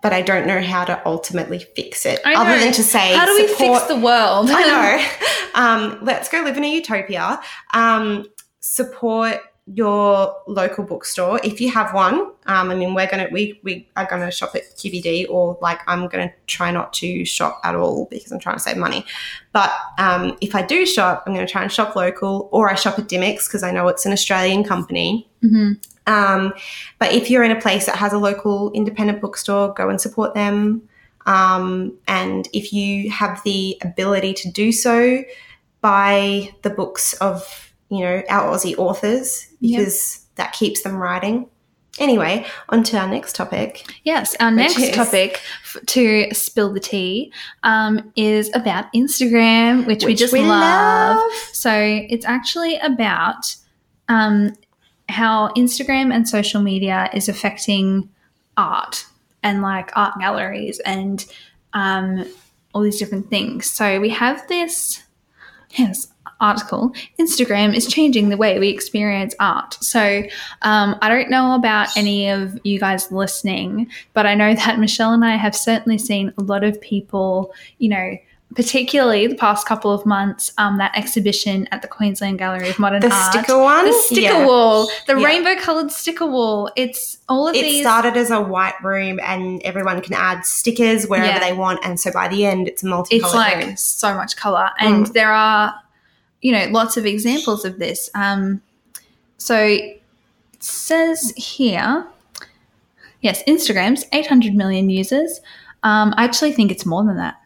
But 0.00 0.12
I 0.12 0.22
don't 0.22 0.46
know 0.46 0.62
how 0.62 0.84
to 0.84 1.02
ultimately 1.04 1.58
fix 1.58 2.06
it, 2.06 2.20
other 2.24 2.56
than 2.56 2.72
to 2.72 2.84
say, 2.84 3.16
How 3.16 3.26
do 3.26 3.34
we 3.34 3.48
support- 3.48 3.78
fix 3.80 3.88
the 3.88 3.96
world? 3.96 4.48
I 4.48 4.62
know. 4.64 5.06
Um, 5.54 5.98
let's 6.02 6.28
go 6.28 6.42
live 6.42 6.56
in 6.56 6.62
a 6.62 6.72
utopia. 6.72 7.40
Um, 7.74 8.26
support 8.60 9.40
your 9.74 10.34
local 10.46 10.84
bookstore 10.84 11.40
if 11.44 11.60
you 11.60 11.70
have 11.70 11.92
one. 11.92 12.14
Um, 12.46 12.70
I 12.70 12.74
mean, 12.74 12.94
we're 12.94 13.06
gonna 13.06 13.28
we 13.30 13.60
we 13.62 13.88
are 13.96 14.06
gonna 14.06 14.30
shop 14.30 14.54
at 14.54 14.62
QBD, 14.76 15.26
or 15.28 15.58
like 15.60 15.80
I'm 15.86 16.08
gonna 16.08 16.32
try 16.46 16.70
not 16.70 16.92
to 16.94 17.24
shop 17.24 17.60
at 17.64 17.74
all 17.74 18.06
because 18.06 18.32
I'm 18.32 18.38
trying 18.38 18.56
to 18.56 18.60
save 18.62 18.76
money. 18.76 19.04
But 19.52 19.72
um, 19.98 20.36
if 20.40 20.54
I 20.54 20.62
do 20.62 20.86
shop, 20.86 21.24
I'm 21.26 21.34
gonna 21.34 21.46
try 21.46 21.62
and 21.62 21.70
shop 21.70 21.96
local, 21.96 22.48
or 22.52 22.70
I 22.70 22.74
shop 22.74 22.98
at 22.98 23.08
Dymocks 23.08 23.46
because 23.46 23.62
I 23.62 23.70
know 23.70 23.88
it's 23.88 24.06
an 24.06 24.12
Australian 24.12 24.64
company. 24.64 25.28
hmm 25.42 25.72
Um, 26.06 26.54
but 26.98 27.12
if 27.12 27.30
you're 27.30 27.44
in 27.44 27.50
a 27.50 27.60
place 27.60 27.86
that 27.86 27.96
has 27.96 28.12
a 28.12 28.18
local 28.18 28.72
independent 28.72 29.20
bookstore, 29.20 29.74
go 29.74 29.90
and 29.90 30.00
support 30.00 30.34
them. 30.34 30.88
Um, 31.26 31.98
and 32.08 32.48
if 32.54 32.72
you 32.72 33.10
have 33.10 33.42
the 33.44 33.76
ability 33.82 34.32
to 34.34 34.50
do 34.50 34.72
so, 34.72 35.22
buy 35.82 36.54
the 36.62 36.70
books 36.70 37.12
of 37.14 37.67
you 37.90 38.00
know 38.00 38.22
our 38.28 38.52
Aussie 38.54 38.76
authors 38.78 39.46
Yep. 39.60 39.78
because 39.78 40.26
that 40.36 40.52
keeps 40.52 40.82
them 40.82 40.96
writing. 40.96 41.48
Anyway, 41.98 42.46
on 42.68 42.84
to 42.84 42.96
our 42.96 43.08
next 43.08 43.34
topic. 43.34 43.84
Yes, 44.04 44.36
our 44.38 44.52
next 44.52 44.78
is- 44.78 44.94
topic 44.94 45.40
f- 45.64 45.78
to 45.86 46.32
spill 46.32 46.72
the 46.72 46.78
tea 46.78 47.32
um, 47.64 48.12
is 48.14 48.50
about 48.54 48.92
Instagram, 48.94 49.84
which, 49.84 50.04
we 50.04 50.12
which 50.12 50.18
just 50.20 50.32
love. 50.32 51.20
So 51.52 51.72
it's 51.74 52.24
actually 52.24 52.76
about 52.78 53.56
um, 54.08 54.52
how 55.08 55.48
Instagram 55.56 56.14
and 56.14 56.28
social 56.28 56.62
media 56.62 57.10
is 57.12 57.28
affecting 57.28 58.08
art 58.56 59.04
and 59.42 59.60
like 59.60 59.90
art 59.96 60.14
galleries 60.20 60.78
and 60.80 61.26
um, 61.72 62.24
all 62.74 62.82
these 62.82 62.98
different 63.00 63.28
things. 63.28 63.66
So 63.66 63.98
we 63.98 64.10
have 64.10 64.46
this 64.46 65.02
yes 65.72 66.06
article. 66.40 66.92
Instagram 67.18 67.74
is 67.74 67.86
changing 67.86 68.28
the 68.28 68.36
way 68.36 68.58
we 68.58 68.68
experience 68.68 69.34
art. 69.40 69.76
So 69.82 70.22
um, 70.62 70.96
I 71.02 71.08
don't 71.08 71.30
know 71.30 71.54
about 71.54 71.96
any 71.96 72.28
of 72.28 72.58
you 72.64 72.78
guys 72.78 73.10
listening, 73.12 73.88
but 74.14 74.26
I 74.26 74.34
know 74.34 74.54
that 74.54 74.78
Michelle 74.84 75.12
and 75.12 75.24
I 75.24 75.36
have 75.36 75.54
certainly 75.56 75.98
seen 75.98 76.32
a 76.38 76.42
lot 76.42 76.64
of 76.64 76.80
people, 76.80 77.52
you 77.78 77.88
know. 77.90 78.16
Particularly 78.56 79.26
the 79.26 79.34
past 79.34 79.66
couple 79.68 79.92
of 79.92 80.06
months, 80.06 80.52
um, 80.56 80.78
that 80.78 80.96
exhibition 80.96 81.68
at 81.70 81.82
the 81.82 81.86
Queensland 81.86 82.38
Gallery 82.38 82.70
of 82.70 82.78
Modern 82.78 83.02
The 83.02 83.12
Art, 83.12 83.32
sticker 83.34 83.58
one? 83.58 83.84
the 83.84 83.92
sticker 83.92 84.22
Yeah. 84.22 84.46
wall, 84.46 84.88
the 85.06 85.16
Yeah. 85.18 85.26
rainbow 85.26 85.54
colored 85.56 85.92
sticker 85.92 86.24
wall. 86.26 86.70
It's 86.74 87.18
all 87.28 87.46
of 87.46 87.54
It 87.54 87.60
these. 87.60 87.82
started 87.82 88.16
as 88.16 88.30
a 88.30 88.40
white 88.40 88.82
room, 88.82 89.20
and 89.22 89.60
everyone 89.64 90.00
can 90.00 90.14
add 90.14 90.46
stickers 90.46 91.06
wherever 91.06 91.26
Yeah. 91.28 91.38
they 91.40 91.52
want. 91.52 91.80
And 91.84 92.00
so 92.00 92.10
by 92.10 92.26
the 92.28 92.46
end, 92.46 92.68
it's 92.68 92.82
a 92.82 93.02
it's 93.10 93.34
like 93.34 93.64
room. 93.66 93.76
so 93.76 94.14
much 94.14 94.34
color 94.38 94.70
and 94.80 95.04
Mm. 95.06 95.12
there 95.12 95.30
are 95.30 95.74
you 96.40 96.52
know 96.52 96.66
lots 96.70 96.96
of 96.96 97.06
examples 97.06 97.64
of 97.64 97.78
this. 97.78 98.10
Um 98.14 98.62
so 99.36 99.56
it 99.56 100.02
says 100.58 101.32
here 101.36 102.06
yes 103.20 103.42
instagram's 103.46 104.04
800 104.12 104.54
million 104.54 104.90
users. 104.90 105.40
Um 105.82 106.14
i 106.16 106.24
actually 106.24 106.52
think 106.52 106.70
it's 106.70 106.86
more 106.86 107.04
than 107.04 107.16
that. 107.16 107.36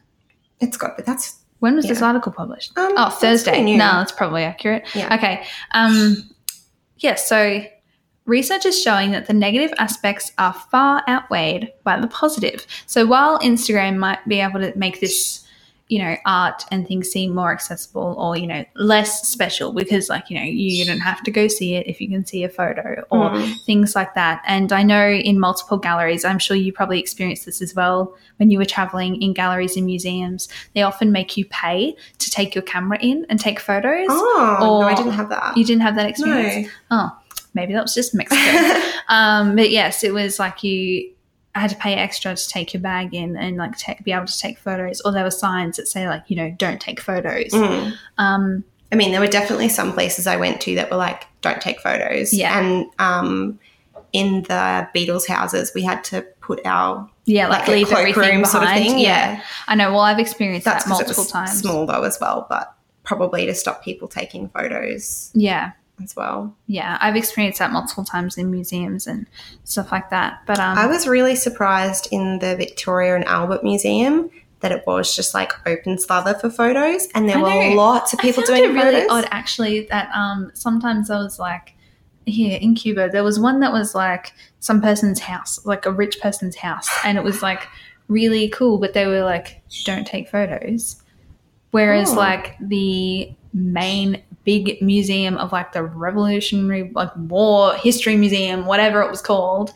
It's 0.60 0.76
got, 0.76 0.96
but 0.96 1.06
that's 1.06 1.38
when 1.58 1.76
was 1.76 1.86
this 1.86 2.02
article 2.02 2.32
published? 2.32 2.76
Um, 2.76 2.92
oh 2.96 3.10
thursday. 3.10 3.62
no 3.62 3.78
that's 3.78 4.12
probably 4.12 4.44
accurate. 4.44 4.84
Yeah. 4.94 5.14
okay. 5.14 5.44
Um 5.72 6.30
yeah 6.98 7.16
so 7.16 7.64
Research 8.24 8.64
is 8.66 8.80
showing 8.80 9.10
that 9.10 9.26
the 9.26 9.32
negative 9.32 9.72
aspects 9.78 10.30
are 10.38 10.52
far 10.52 11.02
outweighed 11.08 11.72
by 11.82 12.00
the 12.00 12.06
positive. 12.06 12.66
So 12.86 13.04
while 13.04 13.40
Instagram 13.40 13.96
might 13.96 14.26
be 14.28 14.40
able 14.40 14.60
to 14.60 14.72
make 14.78 15.00
this, 15.00 15.41
you 15.92 15.98
know, 15.98 16.16
art 16.24 16.64
and 16.70 16.88
things 16.88 17.10
seem 17.10 17.34
more 17.34 17.52
accessible 17.52 18.14
or, 18.18 18.34
you 18.34 18.46
know, 18.46 18.64
less 18.76 19.28
special 19.28 19.74
because, 19.74 20.08
like, 20.08 20.30
you 20.30 20.38
know, 20.38 20.42
you 20.42 20.86
don't 20.86 21.00
have 21.00 21.22
to 21.22 21.30
go 21.30 21.48
see 21.48 21.74
it 21.74 21.86
if 21.86 22.00
you 22.00 22.08
can 22.08 22.24
see 22.24 22.44
a 22.44 22.48
photo 22.48 23.04
or 23.10 23.28
Mm. 23.30 23.60
things 23.66 23.94
like 23.94 24.14
that. 24.14 24.40
And 24.46 24.72
I 24.72 24.82
know 24.82 25.06
in 25.06 25.38
multiple 25.38 25.76
galleries, 25.76 26.24
I'm 26.24 26.38
sure 26.38 26.56
you 26.56 26.72
probably 26.72 26.98
experienced 26.98 27.44
this 27.44 27.60
as 27.60 27.74
well 27.74 28.14
when 28.38 28.48
you 28.50 28.56
were 28.56 28.64
traveling 28.64 29.20
in 29.20 29.34
galleries 29.34 29.76
and 29.76 29.84
museums. 29.84 30.48
They 30.74 30.80
often 30.80 31.12
make 31.12 31.36
you 31.36 31.44
pay 31.44 31.94
to 32.18 32.30
take 32.30 32.54
your 32.54 32.62
camera 32.62 32.98
in 33.02 33.26
and 33.28 33.38
take 33.38 33.60
photos. 33.60 34.06
Oh, 34.08 34.78
no, 34.80 34.88
I 34.88 34.94
didn't 34.94 35.12
have 35.12 35.28
that. 35.28 35.58
You 35.58 35.64
didn't 35.64 35.82
have 35.82 35.96
that 35.96 36.08
experience? 36.08 36.68
no. 36.90 36.96
Oh, 36.96 37.10
maybe 37.52 37.74
that 37.74 37.82
was 37.82 37.92
just 37.92 38.14
Mexico. 38.14 38.80
um, 39.08 39.56
but 39.56 39.68
yes, 39.70 40.02
it 40.04 40.14
was 40.14 40.38
like 40.38 40.64
you 40.64 41.10
had 41.54 41.70
to 41.70 41.76
pay 41.76 41.94
extra 41.94 42.34
to 42.34 42.48
take 42.48 42.72
your 42.72 42.82
bag 42.82 43.14
in 43.14 43.36
and 43.36 43.56
like 43.56 43.76
take, 43.76 44.02
be 44.04 44.12
able 44.12 44.26
to 44.26 44.38
take 44.38 44.58
photos, 44.58 45.00
or 45.02 45.12
there 45.12 45.24
were 45.24 45.30
signs 45.30 45.76
that 45.76 45.86
say 45.86 46.08
like 46.08 46.24
you 46.28 46.36
know 46.36 46.50
don't 46.58 46.80
take 46.80 47.00
photos. 47.00 47.50
Mm. 47.50 47.92
Um, 48.18 48.64
I 48.90 48.94
mean, 48.94 49.10
there 49.10 49.20
were 49.20 49.26
definitely 49.26 49.70
some 49.70 49.92
places 49.92 50.26
I 50.26 50.36
went 50.36 50.60
to 50.62 50.74
that 50.74 50.90
were 50.90 50.98
like, 50.98 51.26
don't 51.40 51.62
take 51.62 51.80
photos. 51.80 52.32
Yeah. 52.34 52.58
And 52.58 52.86
um, 52.98 53.58
in 54.12 54.42
the 54.42 54.86
Beatles 54.94 55.26
houses, 55.26 55.72
we 55.74 55.82
had 55.82 56.04
to 56.04 56.20
put 56.42 56.60
our 56.66 57.08
yeah, 57.24 57.48
like, 57.48 57.60
like, 57.60 57.68
leave 57.68 57.92
everything 57.92 58.42
behind. 58.42 58.46
sort 58.46 58.64
of 58.64 58.70
thing. 58.70 58.98
Yeah. 58.98 59.32
Yeah. 59.32 59.42
I 59.66 59.74
know. 59.76 59.92
Well, 59.92 60.00
I've 60.00 60.18
experienced 60.18 60.66
That's 60.66 60.84
that 60.84 60.90
multiple 60.90 61.24
times. 61.24 61.58
small 61.58 61.86
though 61.86 62.02
as 62.02 62.18
well, 62.20 62.46
but 62.50 62.74
probably 63.02 63.46
to 63.46 63.54
stop 63.54 63.82
people 63.82 64.08
taking 64.08 64.48
photos 64.50 65.30
Yeah, 65.34 65.72
as 66.02 66.16
well. 66.16 66.54
yeah, 66.66 66.98
I've 67.00 67.16
experienced 67.16 67.58
that 67.58 67.72
multiple 67.72 68.04
times 68.04 68.38
in 68.38 68.50
museums 68.50 69.06
and 69.06 69.26
stuff 69.64 69.92
like 69.92 70.10
that. 70.10 70.40
But 70.46 70.58
um, 70.58 70.78
I 70.78 70.86
was 70.86 71.06
really 71.06 71.36
surprised 71.36 72.08
in 72.10 72.38
the 72.38 72.56
Victoria 72.56 73.14
and 73.14 73.24
Albert 73.24 73.62
Museum 73.62 74.30
that 74.60 74.72
it 74.72 74.84
was 74.86 75.14
just 75.14 75.34
like 75.34 75.52
open 75.66 75.98
slather 75.98 76.34
for 76.34 76.48
photos, 76.48 77.08
and 77.14 77.28
there 77.28 77.40
were 77.40 77.74
lots 77.74 78.12
of 78.12 78.20
people 78.20 78.42
doing 78.44 78.64
it 78.64 78.68
really 78.68 79.02
photos. 79.02 79.10
odd 79.10 79.28
actually 79.30 79.86
that 79.86 80.08
um 80.14 80.50
sometimes 80.54 81.10
I 81.10 81.18
was 81.18 81.38
like 81.38 81.74
here 82.26 82.58
in 82.60 82.74
Cuba 82.74 83.08
there 83.10 83.24
was 83.24 83.38
one 83.40 83.60
that 83.60 83.72
was 83.72 83.94
like 83.94 84.32
some 84.60 84.80
person's 84.80 85.18
house 85.18 85.64
like 85.66 85.86
a 85.86 85.92
rich 85.92 86.20
person's 86.20 86.54
house 86.54 86.88
and 87.04 87.18
it 87.18 87.24
was 87.24 87.42
like 87.42 87.66
really 88.06 88.48
cool 88.50 88.78
but 88.78 88.92
they 88.92 89.06
were 89.06 89.22
like 89.22 89.60
don't 89.84 90.06
take 90.06 90.28
photos 90.28 91.01
whereas 91.72 92.10
Oh. 92.12 92.14
like 92.16 92.56
the 92.60 93.30
main 93.52 94.22
big 94.44 94.80
museum 94.80 95.36
of 95.36 95.52
like 95.52 95.72
the 95.72 95.82
revolutionary 95.82 96.90
like 96.94 97.10
war 97.16 97.74
history 97.74 98.16
museum 98.16 98.64
whatever 98.66 99.02
it 99.02 99.10
was 99.10 99.20
called 99.20 99.72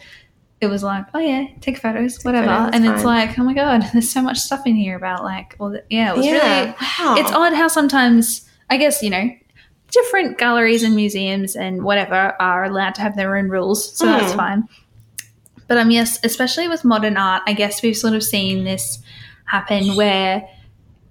it 0.63 0.67
was 0.67 0.83
like 0.83 1.05
oh 1.15 1.19
yeah 1.21 1.45
take 1.61 1.77
photos 1.79 2.23
whatever 2.25 2.47
photos, 2.49 2.71
and 2.73 2.85
it's 2.87 2.95
it's 2.97 3.05
like 3.05 3.39
oh 3.39 3.45
my 3.45 3.53
god 3.55 3.83
there's 3.93 4.11
so 4.11 4.23
much 4.23 4.39
stuff 4.39 4.67
in 4.67 4.75
here 4.75 4.97
about 4.97 5.23
like 5.23 5.55
well 5.59 5.77
yeah 5.91 6.13
it 6.13 6.17
was 6.17 6.27
really 6.27 6.39
wow. 6.71 7.15
it's 7.19 7.31
odd 7.33 7.53
how 7.53 7.69
sometimes 7.69 8.49
I 8.71 8.77
guess 8.79 9.03
you 9.03 9.11
know 9.11 9.29
different 9.91 10.39
galleries 10.39 10.83
and 10.83 10.97
museums 10.97 11.55
and 11.55 11.85
whatever 11.85 12.35
are 12.41 12.65
allowed 12.65 12.95
to 12.97 13.01
have 13.03 13.15
their 13.17 13.37
own 13.37 13.49
rules, 13.49 13.97
so 13.97 14.05
that's 14.07 14.33
Mm. 14.33 14.37
fine. 14.37 14.69
But 15.69 15.79
um, 15.79 15.91
yes, 15.93 16.19
especially 16.25 16.67
with 16.67 16.85
modern 16.85 17.17
art, 17.17 17.43
I 17.47 17.53
guess 17.53 17.83
we've 17.83 17.97
sort 17.97 18.15
of 18.15 18.25
seen 18.25 18.65
this 18.65 18.99
happen 19.45 19.95
where 19.95 20.47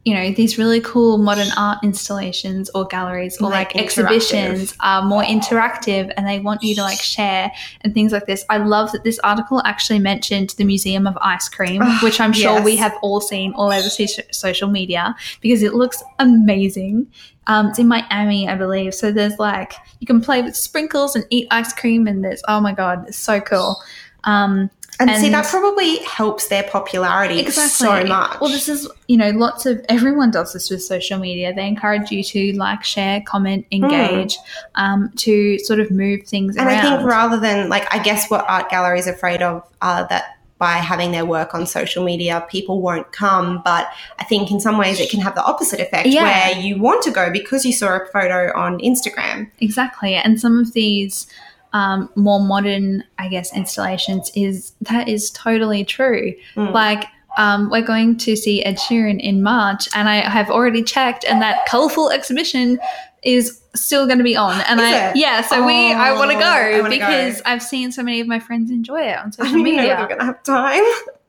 you 0.05 0.13
know 0.13 0.31
these 0.31 0.57
really 0.59 0.79
cool 0.81 1.17
modern 1.17 1.47
art 1.57 1.79
installations 1.83 2.69
or 2.75 2.85
galleries 2.85 3.37
or 3.41 3.49
Like 3.49 3.73
like, 3.73 3.83
exhibitions 3.83 4.75
are 4.79 5.03
more 5.03 5.23
interactive 5.23 6.13
and 6.15 6.27
they 6.27 6.39
want 6.39 6.61
you 6.61 6.75
to 6.75 6.81
like 6.81 6.99
share 6.99 7.51
and 7.81 7.93
things 7.93 8.11
like 8.11 8.27
this. 8.27 8.45
I 8.49 8.57
love 8.57 8.91
that 8.91 9.03
this 9.03 9.17
article 9.23 9.63
actually 9.65 9.97
mentioned 9.97 10.51
the 10.57 10.63
Museum 10.63 11.07
of 11.07 11.17
Ice 11.21 11.49
Cream, 11.49 11.81
Ah, 11.83 11.99
which 12.03 12.19
I'm 12.21 12.33
sure 12.33 12.61
we 12.61 12.75
have 12.75 12.93
all 13.01 13.19
seen 13.19 13.51
all 13.53 13.71
over 13.71 13.89
so- 13.89 14.21
social 14.31 14.69
media 14.69 15.15
because 15.41 15.63
it 15.63 15.73
looks 15.73 16.03
amazing. 16.19 17.07
Um, 17.47 17.67
it's 17.69 17.79
in 17.79 17.87
Miami, 17.87 18.47
I 18.47 18.55
believe. 18.55 18.93
So 18.93 19.11
there's 19.11 19.39
like 19.39 19.73
you 19.99 20.07
can 20.07 20.21
play 20.21 20.41
with 20.43 20.55
sprinkles 20.55 21.15
and 21.15 21.25
eat 21.31 21.47
ice 21.49 21.73
cream, 21.73 22.05
and 22.07 22.23
there's 22.23 22.43
oh 22.47 22.61
my 22.61 22.73
god, 22.73 23.05
it's 23.07 23.17
so 23.17 23.39
cool. 23.41 23.81
Um, 24.23 24.69
and, 24.99 25.11
see, 25.21 25.29
that 25.29 25.45
probably 25.47 25.97
helps 25.99 26.47
their 26.47 26.63
popularity 26.63 27.39
exactly. 27.39 27.69
so 27.69 28.03
much. 28.05 28.39
well, 28.39 28.49
this 28.49 28.69
is 28.69 28.89
you 29.07 29.17
know 29.17 29.29
lots 29.31 29.65
of 29.65 29.83
everyone 29.89 30.31
does 30.31 30.53
this 30.53 30.69
with 30.69 30.83
social 30.83 31.19
media. 31.19 31.53
They 31.53 31.67
encourage 31.67 32.11
you 32.11 32.23
to 32.23 32.53
like, 32.57 32.83
share, 32.83 33.21
comment, 33.21 33.65
engage, 33.71 34.37
um, 34.75 35.11
to 35.17 35.59
sort 35.59 35.79
of 35.79 35.91
move 35.91 36.23
things 36.23 36.55
and 36.55 36.67
around. 36.67 36.77
I 36.85 36.97
think 36.97 37.07
rather 37.09 37.39
than 37.39 37.69
like, 37.69 37.93
I 37.93 38.01
guess 38.01 38.29
what 38.29 38.45
art 38.49 38.69
galleries 38.69 39.07
are 39.07 39.13
afraid 39.13 39.41
of 39.41 39.63
are 39.81 40.07
that 40.09 40.35
by 40.57 40.73
having 40.73 41.11
their 41.11 41.25
work 41.25 41.53
on 41.53 41.67
social 41.67 42.03
media, 42.03 42.45
people 42.49 42.81
won't 42.81 43.11
come. 43.11 43.61
But 43.65 43.89
I 44.19 44.23
think 44.23 44.51
in 44.51 44.59
some 44.59 44.77
ways 44.77 44.99
it 44.99 45.09
can 45.09 45.19
have 45.19 45.35
the 45.35 45.43
opposite 45.43 45.81
effect 45.81 46.07
Yeah. 46.07 46.23
where 46.23 46.61
you 46.61 46.79
want 46.79 47.03
to 47.03 47.11
go 47.11 47.29
because 47.29 47.65
you 47.65 47.73
saw 47.73 47.97
a 47.97 48.05
photo 48.07 48.57
on 48.57 48.79
Instagram. 48.79 49.51
Exactly. 49.59 50.15
And 50.15 50.39
some 50.39 50.57
of 50.57 50.71
these 50.73 51.27
um, 51.75 52.09
more 52.15 52.39
modern, 52.39 53.03
I 53.19 53.27
guess, 53.27 53.55
installations 53.55 54.31
is 54.35 54.73
that 54.81 55.07
is 55.09 55.29
totally 55.31 55.83
true. 55.83 56.33
Mm. 56.55 56.71
Like, 56.73 57.03
um, 57.37 57.69
we're 57.69 57.81
going 57.93 58.17
to 58.19 58.35
see 58.35 58.63
Ed 58.63 58.77
Sheeran 58.77 59.19
in 59.19 59.43
March, 59.43 59.89
and 59.93 60.07
I 60.07 60.17
have 60.37 60.49
already 60.49 60.83
checked, 60.83 61.25
and 61.25 61.41
that 61.41 61.65
colourful 61.65 62.09
exhibition 62.11 62.79
is 63.23 63.59
still 63.75 64.05
going 64.05 64.19
to 64.19 64.23
be 64.23 64.37
on. 64.37 64.61
And 64.69 64.79
Is 64.79 64.85
I, 64.85 65.09
it? 65.09 65.15
yeah, 65.17 65.41
so 65.41 65.65
we, 65.65 65.91
I 65.91 66.13
want 66.13 66.31
to 66.31 66.37
Oh, 66.37 66.39
go 66.83 66.89
because 66.89 67.41
go. 67.41 67.49
I've 67.51 67.61
seen 67.61 67.91
so 67.91 68.03
many 68.03 68.21
of 68.21 68.27
my 68.27 68.39
friends 68.39 68.71
enjoy 68.71 69.01
it 69.01 69.17
on 69.17 69.27
I 69.27 69.31
social 69.31 69.51
don't 69.51 69.67
even 69.67 69.75
know 69.75 69.81
if 69.83 69.89
media. 69.89 69.97
we're 69.99 70.07
going 70.07 70.19
to 70.19 70.25
have 70.25 70.43
time. 70.43 70.83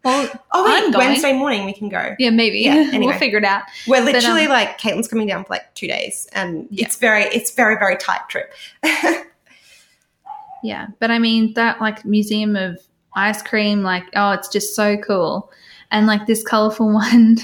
Well, 0.04 0.30
Oh, 0.52 0.64
wait. 0.64 0.94
Wednesday 0.96 1.32
morning 1.32 1.64
we 1.64 1.72
can 1.72 1.88
go. 1.88 2.14
yeah, 2.20 2.30
maybe. 2.30 2.60
Yeah, 2.60 2.74
anyway. 2.92 3.06
we'll 3.06 3.18
figure 3.18 3.38
it 3.38 3.44
out. 3.44 3.62
We're 3.88 4.04
But, 4.04 4.12
literally 4.12 4.44
um, 4.44 4.50
like 4.50 4.78
Caitlin's 4.78 5.08
coming 5.08 5.26
down 5.26 5.42
for 5.44 5.54
like 5.54 5.74
two 5.74 5.88
days, 5.88 6.28
and 6.32 6.68
Yeah. 6.70 6.84
it's 6.86 6.96
very, 6.96 7.24
it's 7.24 7.50
very, 7.50 7.74
very 7.76 7.96
tight 7.96 8.20
trip. 8.28 8.52
Yeah, 10.62 10.88
but 11.00 11.10
I 11.10 11.18
mean 11.18 11.54
that 11.54 11.80
like 11.80 12.04
museum 12.04 12.56
of 12.56 12.80
ice 13.14 13.42
cream, 13.42 13.82
like 13.82 14.04
oh, 14.14 14.32
it's 14.32 14.48
just 14.48 14.74
so 14.74 14.96
cool, 14.98 15.50
and 15.90 16.06
like 16.06 16.26
this 16.26 16.42
colorful 16.42 16.92
one. 16.92 17.38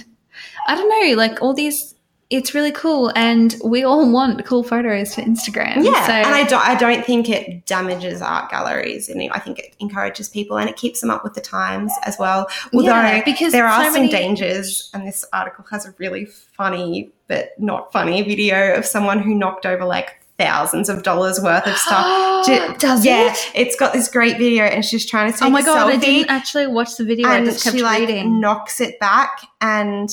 I 0.68 0.74
don't 0.74 0.88
know, 0.88 1.16
like 1.16 1.40
all 1.42 1.54
these. 1.54 1.94
It's 2.30 2.54
really 2.54 2.72
cool, 2.72 3.12
and 3.14 3.54
we 3.62 3.84
all 3.84 4.10
want 4.10 4.46
cool 4.46 4.62
photos 4.62 5.14
for 5.14 5.20
Instagram. 5.20 5.84
Yeah, 5.84 6.06
so, 6.06 6.12
and 6.12 6.28
I 6.34 6.44
don't, 6.44 6.66
I 6.66 6.74
don't 6.74 7.04
think 7.04 7.28
it 7.28 7.66
damages 7.66 8.22
art 8.22 8.50
galleries, 8.50 9.10
and 9.10 9.30
I 9.32 9.38
think 9.38 9.58
it 9.58 9.76
encourages 9.80 10.30
people 10.30 10.56
and 10.56 10.66
it 10.70 10.76
keeps 10.76 11.02
them 11.02 11.10
up 11.10 11.24
with 11.24 11.34
the 11.34 11.42
times 11.42 11.92
as 12.04 12.16
well. 12.18 12.48
Although 12.72 12.86
Yeah, 12.86 13.22
because 13.22 13.52
there 13.52 13.66
are 13.66 13.84
so 13.84 13.92
some 13.92 14.00
many- 14.06 14.08
dangers, 14.10 14.88
and 14.94 15.06
this 15.06 15.26
article 15.34 15.66
has 15.70 15.84
a 15.84 15.94
really 15.98 16.24
funny 16.24 17.10
but 17.28 17.50
not 17.58 17.92
funny 17.92 18.22
video 18.22 18.76
of 18.76 18.86
someone 18.86 19.18
who 19.18 19.34
knocked 19.34 19.66
over 19.66 19.84
like 19.84 20.21
thousands 20.38 20.88
of 20.88 21.02
dollars 21.02 21.40
worth 21.40 21.66
of 21.66 21.76
stuff. 21.76 22.46
Does 22.78 23.04
yeah, 23.04 23.32
it? 23.32 23.52
it's 23.54 23.76
got 23.76 23.92
this 23.92 24.08
great 24.08 24.38
video, 24.38 24.64
and 24.64 24.84
she's 24.84 25.06
trying 25.06 25.32
to 25.32 25.38
take 25.38 25.46
Oh 25.46 25.50
my 25.50 25.62
god, 25.62 25.90
I 25.90 25.96
didn't 25.96 26.30
actually 26.30 26.66
watch 26.66 26.96
the 26.96 27.04
video. 27.04 27.28
I 27.28 27.36
and 27.36 27.46
just 27.46 27.64
kept 27.64 27.76
she 27.76 27.82
like 27.82 28.00
reading. 28.00 28.40
knocks 28.40 28.80
it 28.80 28.98
back, 28.98 29.42
and 29.60 30.10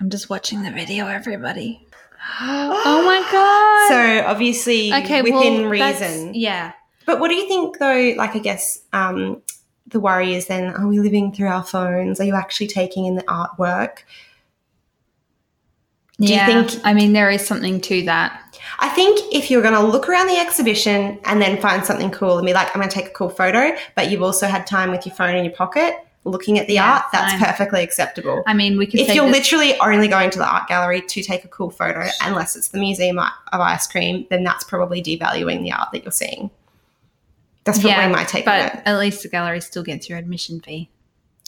I'm 0.00 0.10
just 0.10 0.30
watching 0.30 0.62
the 0.62 0.70
video, 0.70 1.06
everybody. 1.06 1.86
oh 2.40 3.02
my 3.04 3.20
god. 3.32 3.88
so 3.88 4.30
obviously 4.30 4.92
okay, 4.92 5.22
within 5.22 5.62
well, 5.62 5.70
reason. 5.70 6.34
Yeah. 6.34 6.72
But 7.04 7.18
what 7.18 7.28
do 7.28 7.34
you 7.34 7.48
think, 7.48 7.78
though? 7.78 8.14
Like, 8.16 8.36
I 8.36 8.38
guess 8.38 8.80
um, 8.92 9.42
the 9.88 9.98
worry 9.98 10.34
is 10.34 10.46
then: 10.46 10.72
are 10.74 10.86
we 10.86 11.00
living 11.00 11.32
through 11.32 11.48
our 11.48 11.64
phones? 11.64 12.20
Are 12.20 12.24
you 12.24 12.34
actually 12.34 12.68
taking 12.68 13.06
in 13.06 13.16
the 13.16 13.22
artwork? 13.24 13.98
Do 16.20 16.32
you 16.32 16.38
think- 16.46 16.80
I 16.84 16.94
mean, 16.94 17.14
there 17.14 17.30
is 17.30 17.44
something 17.44 17.80
to 17.80 18.02
that. 18.04 18.41
I 18.82 18.88
think 18.90 19.20
if 19.32 19.50
you're 19.50 19.62
going 19.62 19.74
to 19.74 19.80
look 19.86 20.08
around 20.08 20.26
the 20.26 20.36
exhibition 20.36 21.18
and 21.24 21.40
then 21.40 21.60
find 21.60 21.84
something 21.86 22.10
cool 22.10 22.36
and 22.36 22.44
be 22.44 22.52
like, 22.52 22.66
I'm 22.74 22.80
going 22.80 22.88
to 22.88 22.94
take 22.94 23.06
a 23.06 23.10
cool 23.10 23.30
photo, 23.30 23.76
but 23.94 24.10
you've 24.10 24.22
also 24.22 24.46
had 24.48 24.66
time 24.66 24.90
with 24.90 25.06
your 25.06 25.14
phone 25.14 25.36
in 25.36 25.44
your 25.44 25.54
pocket 25.54 25.94
looking 26.24 26.58
at 26.58 26.66
the 26.68 26.74
Yeah, 26.74 26.94
art, 26.94 27.04
that's 27.12 27.32
fine. 27.32 27.40
perfectly 27.42 27.82
acceptable. 27.82 28.42
I 28.46 28.54
mean, 28.54 28.76
we 28.78 28.86
could 28.86 29.00
If 29.00 29.14
you're 29.14 29.26
this- 29.26 29.36
literally 29.50 29.78
only 29.80 30.06
going 30.08 30.30
to 30.30 30.38
the 30.38 30.46
art 30.46 30.68
gallery 30.68 31.00
to 31.00 31.22
take 31.22 31.44
a 31.44 31.48
cool 31.48 31.70
photo, 31.70 32.06
unless 32.22 32.54
it's 32.56 32.68
the 32.68 32.78
Museum 32.78 33.18
of 33.18 33.30
Ice 33.52 33.86
Cream, 33.88 34.26
then 34.30 34.44
that's 34.44 34.62
probably 34.64 35.02
devaluing 35.02 35.62
the 35.62 35.72
art 35.72 35.88
that 35.92 36.02
you're 36.04 36.12
seeing. 36.12 36.50
That's 37.64 37.78
probably 37.78 37.90
yeah, 38.02 38.08
my 38.08 38.24
take 38.24 38.46
on 38.48 38.58
but 38.58 38.74
it. 38.74 38.82
at 38.86 38.98
least 38.98 39.22
the 39.22 39.28
gallery 39.28 39.60
still 39.60 39.82
gets 39.84 40.08
your 40.08 40.18
admission 40.18 40.60
fee. 40.60 40.90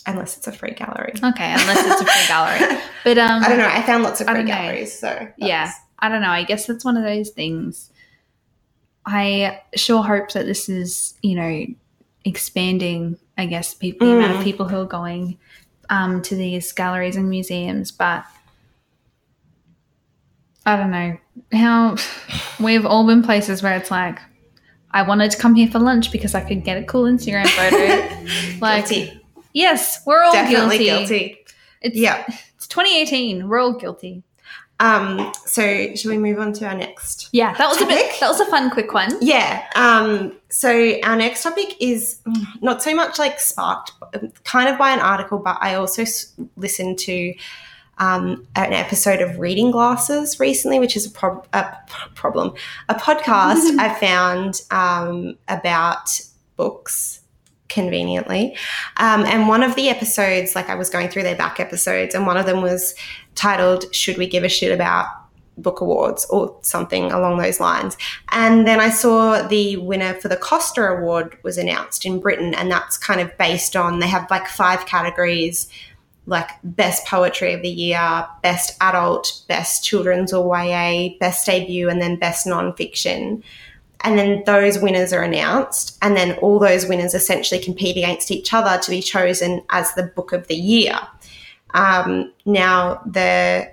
Unless 0.07 0.37
it's 0.37 0.47
a 0.47 0.53
free 0.53 0.72
gallery. 0.72 1.12
Okay, 1.16 1.53
unless 1.53 1.85
it's 1.87 2.01
a 2.01 2.05
free 2.05 2.28
gallery. 2.28 2.80
But 3.05 3.18
um, 3.18 3.43
I 3.45 3.49
don't 3.49 3.59
know. 3.59 3.68
I 3.68 3.82
found 3.82 4.03
lots 4.03 4.20
of 4.22 4.26
free 4.28 4.41
know. 4.41 4.47
galleries, 4.47 4.99
so 4.99 5.28
yeah, 5.37 5.70
I 5.99 6.09
don't 6.09 6.20
know. 6.22 6.30
I 6.30 6.42
guess 6.45 6.66
that's 6.66 6.84
one 6.84 6.97
of 6.97 7.05
those 7.05 7.30
things. 7.30 7.90
I 9.07 9.61
sure 9.74 10.03
hope 10.03 10.32
that 10.32 10.47
this 10.47 10.68
is, 10.68 11.14
you 11.22 11.34
know, 11.36 11.66
expanding. 12.24 13.18
I 13.36 13.47
guess 13.47 13.74
people, 13.74 14.07
the 14.09 14.14
amount 14.16 14.32
of 14.32 14.38
Mm. 14.38 14.45
people 14.45 14.68
who 14.68 14.78
are 14.80 14.84
going 14.86 15.38
um, 15.90 16.22
to 16.22 16.34
these 16.36 16.70
galleries 16.72 17.16
and 17.16 17.28
museums, 17.28 17.90
but 17.90 18.24
I 20.66 20.76
don't 20.76 20.90
know 20.90 21.16
how 21.53 21.97
we've 22.61 22.86
all 22.86 23.07
been 23.07 23.22
places 23.22 23.62
where 23.62 23.76
it's 23.76 23.90
like. 23.90 24.18
I 24.90 25.03
wanted 25.03 25.32
to 25.32 25.38
come 25.38 25.57
here 25.57 25.66
for 25.66 25.80
lunch 25.80 26.12
because 26.12 26.36
I 26.36 26.40
could 26.40 26.62
get 26.62 26.76
a 26.76 26.84
cool 26.84 27.03
Instagram 27.05 27.49
photo. 27.49 28.61
like, 28.61 28.88
guilty. 28.88 29.20
yes, 29.53 30.01
we're 30.07 30.22
all 30.22 30.32
Definitely 30.32 30.78
guilty. 30.78 31.09
guilty. 31.18 31.38
It's, 31.82 31.97
Yeah. 31.97 32.24
it's 32.55 32.68
2018. 32.68 33.49
We're 33.49 33.59
all 33.59 33.72
guilty. 33.72 34.22
Um. 34.81 35.33
So, 35.47 35.95
should 35.95 36.11
we 36.11 36.18
move 36.18 36.39
on 36.39 36.53
to 36.55 36.66
our 36.66 36.75
next? 36.75 37.29
Yeah, 37.33 37.55
that 37.55 37.68
was 37.68 37.81
a 37.81 37.87
bit. 37.87 38.18
That 38.20 38.29
was 38.29 38.41
a 38.41 38.47
fun, 38.47 38.70
quick 38.70 38.93
one. 38.93 39.16
Yeah. 39.20 39.66
Um. 39.77 40.33
So, 40.49 41.01
our 41.03 41.16
next 41.16 41.43
topic 41.43 41.77
is 41.81 42.20
mm, 42.27 42.45
not 42.61 42.83
so 42.83 42.95
much 42.95 43.18
like 43.18 43.41
sparked, 43.41 43.93
kind 44.45 44.68
of 44.68 44.79
by 44.79 44.91
an 44.91 45.01
article, 45.01 45.39
but 45.39 45.59
I 45.61 45.75
also 45.75 46.03
s- 46.03 46.33
listened 46.57 46.99
to 47.01 47.35
um, 47.99 48.47
an 48.57 48.72
episode 48.72 49.20
of 49.20 49.39
Reading 49.39 49.70
Glasses 49.70 50.41
recently, 50.41 50.79
which 50.79 50.97
is 50.97 51.07
a, 51.07 51.11
prob- 51.11 51.47
a 51.53 51.77
problem, 52.14 52.55
a 52.89 52.95
podcast 52.95 53.77
I 53.79 53.95
found 53.99 54.62
um, 54.70 55.37
about 55.49 56.20
books 56.57 57.20
conveniently. 57.68 58.57
Um, 58.99 59.25
and 59.25 59.49
one 59.49 59.62
of 59.62 59.75
the 59.75 59.89
episodes, 59.89 60.55
like 60.55 60.68
I 60.68 60.75
was 60.75 60.91
going 60.91 61.09
through 61.09 61.25
their 61.25 61.37
back 61.37 61.61
episodes, 61.61 62.14
and 62.14 62.27
one 62.27 62.37
of 62.37 62.47
them 62.47 62.62
was 62.62 62.95
titled 63.35 63.95
Should 63.95 64.18
We 64.18 64.26
Give 64.26 64.45
a 64.45 64.49
Shit 64.49 64.72
About 64.72 65.07
Book 65.57 65.80
Awards 65.80 66.26
or 66.30 66.57
something 66.62 67.12
along 67.12 67.39
those 67.39 67.61
lines. 67.61 67.97
And 68.30 68.66
then 68.66 68.80
I 68.80 68.91
saw 68.91 69.47
the 69.47 69.76
winner 69.76 70.14
for 70.14 70.28
the 70.28 70.37
Costa 70.37 70.82
Award 70.82 71.39
was 71.43 71.59
announced 71.59 72.05
in 72.05 72.20
Britain, 72.20 72.55
and 72.55 72.70
that's 72.70 72.99
kind 72.99 73.20
of 73.20 73.37
based 73.39 73.76
on 73.76 74.01
they 74.01 74.09
have 74.09 74.30
like 74.30 74.49
five 74.49 74.87
categories 74.87 75.68
like 76.26 76.51
best 76.64 77.07
poetry 77.07 77.53
of 77.53 77.62
the 77.62 77.68
year, 77.68 78.26
best 78.43 78.76
adult, 78.80 79.43
best 79.49 79.85
children's 79.85 80.32
or 80.32 80.57
YA, 80.57 81.11
best 81.20 81.45
debut, 81.45 81.89
and 81.89 82.01
then 82.01 82.16
best 82.16 82.47
nonfiction. 82.47 83.43
And 84.01 84.18
then 84.18 84.43
those 84.45 84.78
winners 84.78 85.12
are 85.12 85.22
announced, 85.22 85.99
and 86.03 86.16
then 86.16 86.32
all 86.39 86.59
those 86.59 86.87
winners 86.87 87.14
essentially 87.14 87.61
compete 87.61 87.97
against 87.97 88.30
each 88.30 88.53
other 88.53 88.80
to 88.82 88.91
be 88.91 89.01
chosen 89.01 89.62
as 89.70 89.95
the 89.95 90.03
book 90.03 90.32
of 90.32 90.47
the 90.47 90.57
year. 90.57 90.99
Um, 91.75 92.33
now, 92.47 93.03
the 93.05 93.70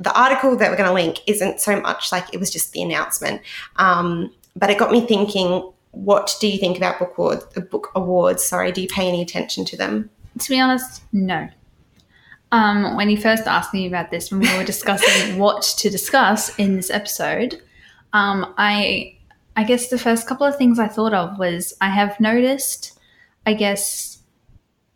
the 0.00 0.16
article 0.18 0.56
that 0.56 0.70
we're 0.70 0.76
going 0.76 0.88
to 0.88 0.94
link 0.94 1.20
isn't 1.26 1.60
so 1.60 1.80
much 1.80 2.12
like 2.12 2.32
it 2.32 2.38
was 2.38 2.50
just 2.52 2.72
the 2.72 2.82
announcement, 2.82 3.42
um, 3.76 4.32
but 4.54 4.70
it 4.70 4.78
got 4.78 4.92
me 4.92 5.06
thinking. 5.06 5.72
What 5.92 6.36
do 6.38 6.46
you 6.46 6.58
think 6.58 6.76
about 6.76 6.98
book 6.98 7.14
awards? 7.16 7.44
Book 7.70 7.90
awards, 7.94 8.44
sorry. 8.44 8.70
Do 8.70 8.82
you 8.82 8.88
pay 8.88 9.08
any 9.08 9.22
attention 9.22 9.64
to 9.64 9.76
them? 9.76 10.10
To 10.38 10.50
be 10.50 10.60
honest, 10.60 11.02
no. 11.12 11.48
Um, 12.52 12.96
when 12.96 13.10
you 13.10 13.16
first 13.16 13.46
asked 13.46 13.74
me 13.74 13.86
about 13.86 14.10
this, 14.10 14.30
when 14.30 14.40
we 14.40 14.56
were 14.56 14.64
discussing 14.64 15.38
what 15.38 15.62
to 15.78 15.90
discuss 15.90 16.56
in 16.58 16.76
this 16.76 16.90
episode, 16.90 17.60
um, 18.12 18.54
I, 18.56 19.16
I 19.56 19.64
guess 19.64 19.88
the 19.88 19.98
first 19.98 20.26
couple 20.26 20.46
of 20.46 20.56
things 20.56 20.78
I 20.78 20.88
thought 20.88 21.12
of 21.12 21.38
was 21.38 21.74
I 21.80 21.88
have 21.88 22.18
noticed, 22.20 22.98
I 23.44 23.54
guess, 23.54 24.18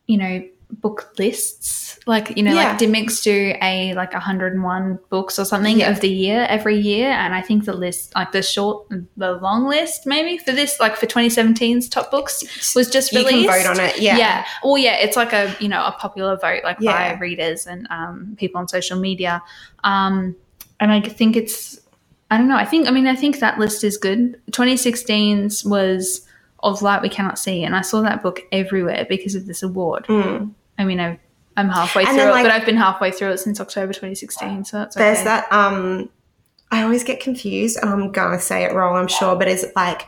you 0.06 0.16
know, 0.16 0.48
book 0.72 1.12
lists. 1.18 1.98
Like 2.06 2.36
you 2.36 2.42
know, 2.42 2.52
Yeah. 2.52 2.70
like 2.70 2.78
Dymocks 2.78 3.22
do 3.22 3.54
a 3.62 3.94
like 3.94 4.12
101 4.12 4.98
books 5.08 5.38
or 5.38 5.44
something 5.44 5.78
Yeah. 5.78 5.90
of 5.90 6.00
the 6.00 6.08
year 6.08 6.46
every 6.48 6.76
year, 6.78 7.08
and 7.10 7.32
I 7.34 7.40
think 7.42 7.64
the 7.64 7.74
list, 7.74 8.12
like 8.16 8.32
the 8.32 8.42
short, 8.42 8.86
the 9.16 9.32
long 9.34 9.66
list, 9.68 10.04
maybe 10.06 10.36
for 10.38 10.50
this, 10.50 10.80
like 10.80 10.96
for 10.96 11.06
2017's 11.06 11.88
top 11.88 12.10
books, 12.10 12.42
was 12.74 12.90
just 12.90 13.12
You 13.12 13.24
can 13.24 13.46
vote 13.46 13.66
on 13.66 13.78
it. 13.78 14.00
Yeah. 14.00 14.16
Yeah. 14.16 14.44
Well, 14.64 14.78
yeah, 14.78 14.96
it's 14.96 15.16
like 15.16 15.32
a 15.32 15.54
you 15.60 15.68
know 15.68 15.84
a 15.84 15.92
popular 15.92 16.36
vote 16.36 16.64
like 16.64 16.78
Yeah. 16.80 17.14
by 17.14 17.18
readers 17.20 17.66
and 17.66 17.86
um, 17.90 18.34
people 18.36 18.58
on 18.58 18.66
social 18.66 18.98
media, 18.98 19.42
um, 19.84 20.34
and 20.80 20.90
I 20.90 21.00
think 21.00 21.36
it's 21.36 21.78
I 22.32 22.38
don't 22.38 22.48
know. 22.48 22.56
I 22.56 22.64
think 22.64 22.88
I 22.88 22.90
mean 22.90 23.06
I 23.06 23.14
think 23.14 23.38
that 23.40 23.58
list 23.60 23.84
is 23.84 23.96
good. 23.96 24.40
2016's 24.50 25.64
was 25.64 26.26
of 26.64 26.80
light 26.82 27.02
we 27.02 27.08
cannot 27.08 27.38
see, 27.38 27.62
and 27.62 27.76
I 27.76 27.82
saw 27.82 28.00
that 28.02 28.22
book 28.22 28.40
everywhere 28.50 29.06
because 29.08 29.34
of 29.34 29.46
this 29.46 29.62
award. 29.62 30.06
Mm. 30.06 30.52
I 30.78 30.84
mean 30.84 31.00
I. 31.00 31.18
I'm 31.54 31.68
halfway 31.68 32.04
And 32.04 32.12
through 32.12 32.18
then, 32.32 32.38
it, 32.40 32.42
but 32.44 32.50
I've 32.50 32.64
been 32.64 32.78
halfway 32.78 33.10
through 33.10 33.32
it 33.32 33.36
since 33.38 33.60
October 33.60 33.92
2016, 33.92 34.64
so 34.64 34.78
that's 34.78 34.96
okay. 34.96 35.04
There's 35.12 35.24
that. 35.24 35.52
Um, 35.52 36.08
I 36.70 36.82
always 36.82 37.04
get 37.04 37.20
confused, 37.20 37.78
and 37.82 37.90
I'm 37.90 38.10
gonna 38.10 38.40
say 38.40 38.64
it 38.64 38.72
wrong, 38.72 38.96
I'm 38.96 39.06
sure, 39.06 39.36
but 39.36 39.48
is 39.48 39.62
it 39.62 39.76
like 39.76 40.06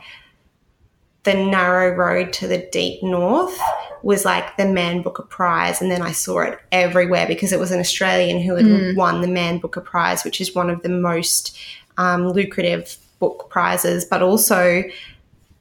the 1.24 1.34
narrow 1.34 1.94
road 1.94 2.32
to 2.34 2.46
the 2.48 2.66
deep 2.72 3.02
north 3.02 3.58
was 4.02 4.24
like 4.24 4.56
the 4.56 4.64
Man 4.66 5.02
Booker 5.02 5.22
Prize, 5.24 5.82
and 5.82 5.90
then 5.90 6.00
I 6.00 6.12
saw 6.12 6.40
it 6.40 6.58
everywhere 6.72 7.26
because 7.26 7.52
it 7.52 7.58
was 7.60 7.70
an 7.72 7.80
Australian 7.80 8.40
who 8.40 8.54
had 8.54 8.64
Mm. 8.64 8.96
won 8.96 9.20
the 9.20 9.28
Man 9.28 9.58
Booker 9.58 9.82
Prize, 9.82 10.24
which 10.24 10.40
is 10.40 10.54
one 10.54 10.70
of 10.70 10.82
the 10.82 10.88
most 10.88 11.58
um, 11.98 12.26
lucrative 12.28 12.96
book 13.18 13.48
prizes, 13.50 14.04
but 14.06 14.22
also, 14.22 14.82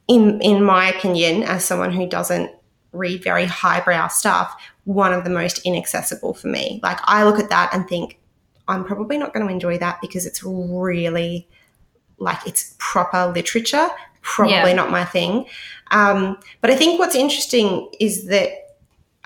in 0.08 0.40
in 0.40 0.62
my 0.64 0.88
opinion, 0.88 1.42
as 1.42 1.62
someone 1.64 1.92
who 1.92 2.06
doesn't 2.08 2.50
read 2.94 3.22
very 3.22 3.44
highbrow 3.44 4.08
stuff, 4.08 4.54
one 4.84 5.12
of 5.12 5.24
the 5.24 5.30
most 5.30 5.60
inaccessible 5.64 6.34
for 6.34 6.48
me. 6.48 6.80
Like 6.82 6.98
I 7.04 7.24
look 7.24 7.38
at 7.38 7.50
that 7.50 7.70
and 7.74 7.88
think, 7.88 8.18
I'm 8.68 8.84
probably 8.84 9.18
not 9.18 9.34
going 9.34 9.46
to 9.46 9.52
enjoy 9.52 9.78
that 9.78 10.00
because 10.00 10.24
it's 10.24 10.42
really 10.42 11.48
like 12.18 12.38
it's 12.46 12.74
proper 12.78 13.26
literature. 13.34 13.88
Probably 14.22 14.54
Yeah. 14.54 14.72
not 14.72 14.90
my 14.90 15.04
thing. 15.04 15.46
Um, 15.90 16.38
but 16.62 16.70
I 16.70 16.76
think 16.76 16.98
what's 16.98 17.14
interesting 17.14 17.90
is 18.00 18.26
that 18.26 18.50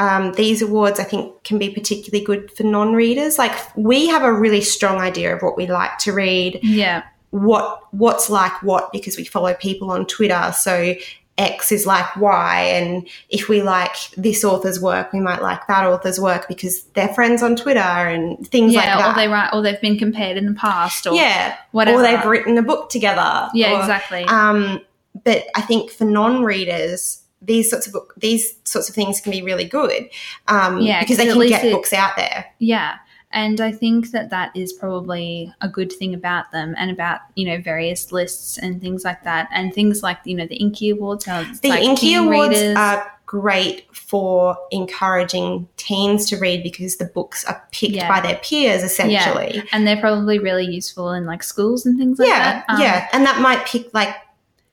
um, 0.00 0.32
these 0.32 0.62
awards, 0.62 0.98
I 1.00 1.04
think, 1.04 1.42
can 1.44 1.58
be 1.58 1.70
particularly 1.70 2.24
good 2.24 2.50
for 2.52 2.62
non-readers. 2.62 3.38
Like 3.38 3.52
we 3.76 4.06
have 4.08 4.22
a 4.22 4.32
really 4.32 4.60
strong 4.60 5.00
idea 5.00 5.34
of 5.34 5.42
what 5.42 5.56
we 5.56 5.66
like 5.66 5.98
to 5.98 6.12
read, 6.12 6.60
yeah, 6.62 7.02
what 7.30 7.80
what's 7.92 8.30
like 8.30 8.62
what 8.62 8.90
because 8.92 9.16
we 9.16 9.24
follow 9.24 9.54
people 9.54 9.90
on 9.90 10.06
Twitter. 10.06 10.52
So 10.56 10.94
X 11.38 11.70
is 11.72 11.86
like 11.86 12.16
Y, 12.16 12.60
and 12.62 13.08
if 13.30 13.48
we 13.48 13.62
like 13.62 13.96
this 14.16 14.44
author's 14.44 14.80
work, 14.80 15.12
we 15.12 15.20
might 15.20 15.40
like 15.40 15.66
that 15.68 15.86
author's 15.86 16.20
work 16.20 16.48
because 16.48 16.82
they're 16.94 17.14
friends 17.14 17.42
on 17.42 17.56
Twitter 17.56 17.78
and 17.78 18.46
things 18.48 18.74
yeah, 18.74 18.80
like 18.80 18.88
that. 18.88 18.98
Yeah, 18.98 19.12
or 19.12 19.14
they 19.14 19.28
write, 19.28 19.50
or 19.54 19.62
they've 19.62 19.80
been 19.80 19.98
compared 19.98 20.36
in 20.36 20.46
the 20.46 20.54
past, 20.54 21.06
or 21.06 21.14
yeah, 21.14 21.56
whatever. 21.70 22.00
or 22.00 22.02
they've 22.02 22.24
written 22.24 22.58
a 22.58 22.62
book 22.62 22.90
together. 22.90 23.48
yeah, 23.54 23.76
or, 23.76 23.80
exactly. 23.80 24.24
Um, 24.24 24.80
but 25.24 25.46
I 25.54 25.62
think 25.62 25.90
for 25.90 26.04
non-readers, 26.04 27.22
these 27.40 27.70
sorts 27.70 27.86
of 27.86 27.92
book, 27.92 28.14
these 28.16 28.56
sorts 28.64 28.88
of 28.88 28.94
things 28.94 29.20
can 29.20 29.30
be 29.30 29.42
really 29.42 29.64
good. 29.64 30.10
Um, 30.48 30.80
Yeah, 30.80 31.00
because 31.00 31.16
they 31.18 31.26
can 31.26 31.48
get 31.48 31.64
it- 31.64 31.72
books 31.72 31.92
out 31.92 32.16
there. 32.16 32.46
Yeah. 32.58 32.96
And 33.30 33.60
I 33.60 33.72
think 33.72 34.10
that 34.12 34.30
that 34.30 34.56
is 34.56 34.72
probably 34.72 35.52
a 35.60 35.68
good 35.68 35.92
thing 35.92 36.14
about 36.14 36.50
them 36.50 36.74
and 36.78 36.90
about, 36.90 37.20
you 37.34 37.44
know, 37.46 37.60
various 37.60 38.10
lists 38.10 38.56
and 38.56 38.80
things 38.80 39.04
like 39.04 39.22
that. 39.24 39.48
And 39.52 39.72
things 39.74 40.02
like, 40.02 40.18
you 40.24 40.34
know, 40.34 40.46
the 40.46 40.56
Inky 40.56 40.88
Awards. 40.90 41.26
How 41.26 41.42
The 41.60 41.68
like 41.68 41.82
Inky 41.82 42.14
Awards 42.14 42.56
readers. 42.58 42.76
are 42.76 43.12
great 43.26 43.84
for 43.94 44.56
encouraging 44.70 45.68
teens 45.76 46.24
to 46.30 46.38
read 46.38 46.62
because 46.62 46.96
the 46.96 47.04
books 47.04 47.44
are 47.44 47.62
picked 47.72 47.92
Yeah. 47.92 48.08
by 48.08 48.20
their 48.26 48.36
peers 48.36 48.82
essentially. 48.82 49.62
and 49.72 49.86
they're 49.86 50.00
probably 50.00 50.38
really 50.38 50.64
useful 50.64 51.12
in 51.12 51.26
like 51.26 51.42
schools 51.42 51.84
and 51.84 51.98
things 51.98 52.18
like 52.18 52.28
Yeah, 52.28 52.42
that. 52.42 52.64
Um, 52.70 52.80
yeah. 52.80 53.08
And 53.12 53.26
that 53.26 53.40
might 53.42 53.66
pick 53.66 53.92
like 53.92 54.16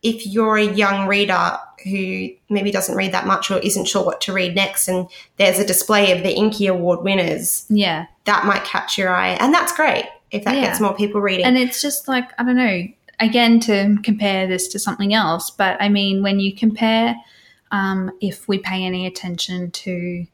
if 0.02 0.26
you're 0.26 0.56
a 0.58 0.64
young 0.64 1.08
reader 1.08 1.58
who 1.84 2.30
maybe 2.50 2.72
doesn't 2.72 2.96
read 2.96 3.12
that 3.12 3.28
much 3.28 3.52
or 3.52 3.60
isn't 3.60 3.86
sure 3.86 4.06
what 4.06 4.22
to 4.22 4.32
read 4.34 4.56
next 4.56 4.88
and 4.88 5.08
there's 5.38 5.60
a 5.60 5.66
display 5.66 6.12
of 6.14 6.24
the 6.24 6.34
Inky 6.34 6.68
Award 6.68 7.04
winners, 7.04 7.66
Yeah. 7.70 8.06
That 8.26 8.46
might 8.46 8.64
catch 8.64 8.98
your 8.98 9.10
eye. 9.10 9.30
And 9.40 9.54
that's 9.54 9.72
great 9.76 10.06
if 10.32 10.44
that 10.44 10.56
Yeah. 10.56 10.62
gets 10.66 10.80
more 10.80 10.94
people 10.96 11.22
reading. 11.22 11.46
And 11.46 11.58
it's 11.58 11.82
just 11.82 12.08
like, 12.08 12.30
I 12.40 12.44
don't 12.44 12.58
know, 12.58 12.84
again, 13.20 13.60
to 13.62 13.98
compare 14.04 14.48
this 14.48 14.68
to 14.70 14.80
something 14.80 15.14
else, 15.14 15.50
but 15.52 15.82
I 15.82 15.90
mean, 15.90 16.22
when 16.24 16.40
you 16.40 16.54
compare 16.56 17.16
um, 17.72 18.12
if 18.22 18.48
we 18.48 18.60
pay 18.60 18.84
any 18.86 19.06
attention 19.08 19.72
to 19.72 20.26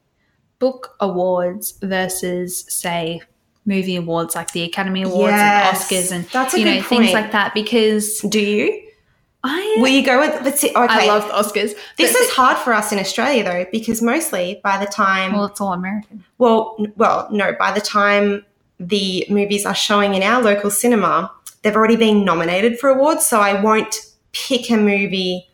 book 0.60 0.96
awards 1.00 1.72
versus, 1.82 2.66
say, 2.68 3.22
movie 3.66 3.96
awards 3.96 4.36
like 4.36 4.52
the 4.52 4.64
Academy 4.64 5.02
Awards 5.04 5.32
Yes. 5.32 5.92
and 5.92 6.02
Oscars 6.02 6.12
and 6.16 6.26
That's 6.26 6.54
you 6.56 6.66
know 6.66 6.82
things 6.82 7.14
like 7.14 7.32
that 7.32 7.54
because 7.54 8.20
Do 8.20 8.39
you? 8.39 8.82
Oh, 9.44 9.50
I 9.50 9.78
Will 9.82 9.88
you 9.89 10.06
go 10.06 10.20
with 10.20 10.44
let's 10.44 10.62
see 10.62 10.70
okay. 10.70 10.78
I 10.88 11.06
love 11.08 11.24
the 11.28 11.34
Oscars. 11.34 11.74
this 11.98 12.16
is 12.16 12.30
hard 12.32 12.58
for 12.58 12.74
us 12.74 12.92
in 12.92 13.00
Australia 13.00 13.44
though, 13.44 13.66
because 13.72 14.02
mostly 14.02 14.60
by 14.64 14.78
the 14.78 14.86
time 14.92 15.34
well, 15.34 15.46
it's 15.46 15.60
all 15.60 15.74
American. 15.74 16.24
Well, 16.38 16.78
well, 16.96 17.28
no. 17.32 17.54
By 17.58 17.72
the 17.72 17.82
time 17.82 18.46
the 18.80 19.26
movies 19.30 19.66
are 19.66 19.76
showing 19.76 20.14
in 20.14 20.22
our 20.24 20.42
local 20.42 20.70
cinema, 20.70 21.32
they've 21.64 21.76
already 21.76 21.96
been 21.96 22.24
nominated 22.24 22.80
for 22.80 22.89
awards. 22.89 23.26
So 23.26 23.39
I 23.39 23.60
won't 23.62 23.96
pick 24.32 24.70
a 24.70 24.78
movie 24.78 25.48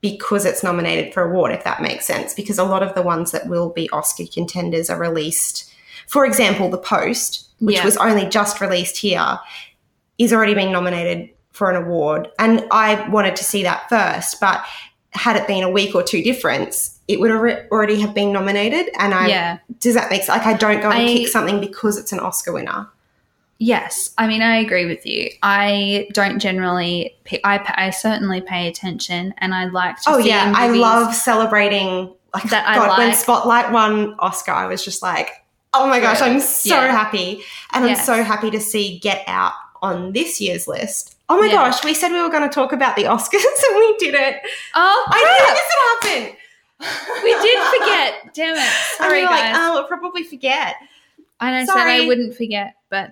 because 0.00 0.44
it's 0.44 0.62
nominated 0.62 1.12
for 1.12 1.22
award, 1.22 1.52
if 1.52 1.64
that 1.64 1.82
makes 1.82 2.06
sense. 2.06 2.34
Because 2.34 2.58
a 2.58 2.64
lot 2.64 2.82
of 2.82 2.94
the 2.94 3.02
ones 3.02 3.30
that 3.32 3.48
will 3.48 3.70
be 3.70 3.88
Oscar 3.90 4.24
contenders 4.32 4.90
are 4.90 4.98
released. 4.98 5.72
For 6.06 6.24
example, 6.24 6.68
The 6.70 6.78
Post, 6.78 7.48
which 7.58 7.76
Yeah. 7.76 7.84
was 7.84 7.96
only 7.96 8.26
just 8.26 8.60
released 8.60 8.96
here, 8.98 9.38
is 10.18 10.32
already 10.32 10.54
being 10.54 10.70
nominated 10.72 11.30
for 11.58 11.68
an 11.68 11.76
award. 11.76 12.28
And 12.38 12.64
I 12.70 13.06
wanted 13.08 13.34
to 13.36 13.44
see 13.44 13.64
that 13.64 13.88
first, 13.88 14.40
but 14.40 14.64
had 15.12 15.36
it 15.36 15.46
been 15.48 15.64
a 15.64 15.70
week 15.70 15.94
or 15.94 16.02
two 16.04 16.22
difference, 16.22 16.98
it 17.08 17.18
would 17.18 17.32
alre- 17.32 17.68
already 17.70 18.00
have 18.00 18.14
been 18.14 18.32
nominated. 18.32 18.88
And 18.98 19.12
I 19.12 19.26
yeah. 19.26 19.58
does 19.80 19.94
that 19.94 20.08
make 20.08 20.22
sense? 20.22 20.38
Like, 20.38 20.46
I 20.46 20.56
don't 20.56 20.80
go 20.80 20.90
and 20.90 21.00
I- 21.02 21.06
pick 21.06 21.28
something 21.28 21.60
because 21.60 21.98
it's 21.98 22.12
an 22.12 22.20
Oscar 22.20 22.52
winner. 22.52 22.88
Yes, 23.60 24.14
I 24.16 24.28
mean 24.28 24.40
I 24.40 24.58
agree 24.58 24.86
with 24.86 25.04
you. 25.04 25.30
I 25.42 26.08
don't 26.12 26.38
generally. 26.38 27.16
Pay, 27.24 27.40
I 27.42 27.58
I 27.76 27.90
certainly 27.90 28.40
pay 28.40 28.68
attention, 28.68 29.34
and 29.38 29.52
I 29.52 29.64
like 29.64 29.96
to. 30.02 30.10
Oh 30.10 30.18
yeah, 30.18 30.52
I 30.54 30.68
love 30.68 31.12
celebrating. 31.12 32.14
Like, 32.32 32.44
That 32.50 32.68
I 32.68 32.76
God, 32.76 32.98
when. 32.98 33.14
Spotlight 33.16 33.72
won 33.72 34.14
Oscar, 34.20 34.52
I 34.52 34.66
was 34.66 34.84
just 34.84 35.02
like, 35.02 35.44
oh 35.74 35.88
my 35.88 35.98
gosh, 35.98 36.20
I'm 36.22 36.38
so 36.38 36.72
Yeah. 36.76 36.92
happy, 36.92 37.42
and 37.72 37.84
Yes. 37.84 37.98
I'm 37.98 38.04
so 38.04 38.22
happy 38.22 38.52
to 38.52 38.60
see 38.60 39.00
Get 39.00 39.24
Out 39.26 39.54
on 39.82 40.12
this 40.12 40.40
year's 40.40 40.68
list. 40.68 41.16
Oh 41.28 41.38
my 41.38 41.46
Yeah. 41.46 41.52
gosh, 41.70 41.84
we 41.84 41.94
said 41.94 42.10
we 42.12 42.20
were 42.22 42.30
going 42.30 42.48
to 42.48 42.54
talk 42.54 42.72
about 42.72 42.96
the 42.96 43.04
Oscars 43.04 43.34
and 43.68 43.76
we 43.76 43.96
did 43.98 44.14
it. 44.14 44.36
Oh, 44.74 45.04
I 45.08 45.18
knew 45.18 45.44
crap! 45.44 45.56
this 45.56 45.68
would 45.70 46.24
happen. 46.24 47.24
we 47.24 47.32
did 47.42 47.80
forget. 47.80 48.34
Damn 48.34 48.54
it! 48.54 48.58
And 49.00 49.08
Sorry, 49.10 49.20
you're 49.20 49.28
guys. 49.28 49.52
like, 49.52 49.60
oh, 49.62 49.72
we'll 49.74 49.84
probably 49.88 50.22
forget. 50.24 50.76
and 51.40 51.54
I 51.54 51.64
said. 51.64 51.76
I 51.76 52.06
wouldn't 52.06 52.34
forget, 52.36 52.74
but 52.90 53.10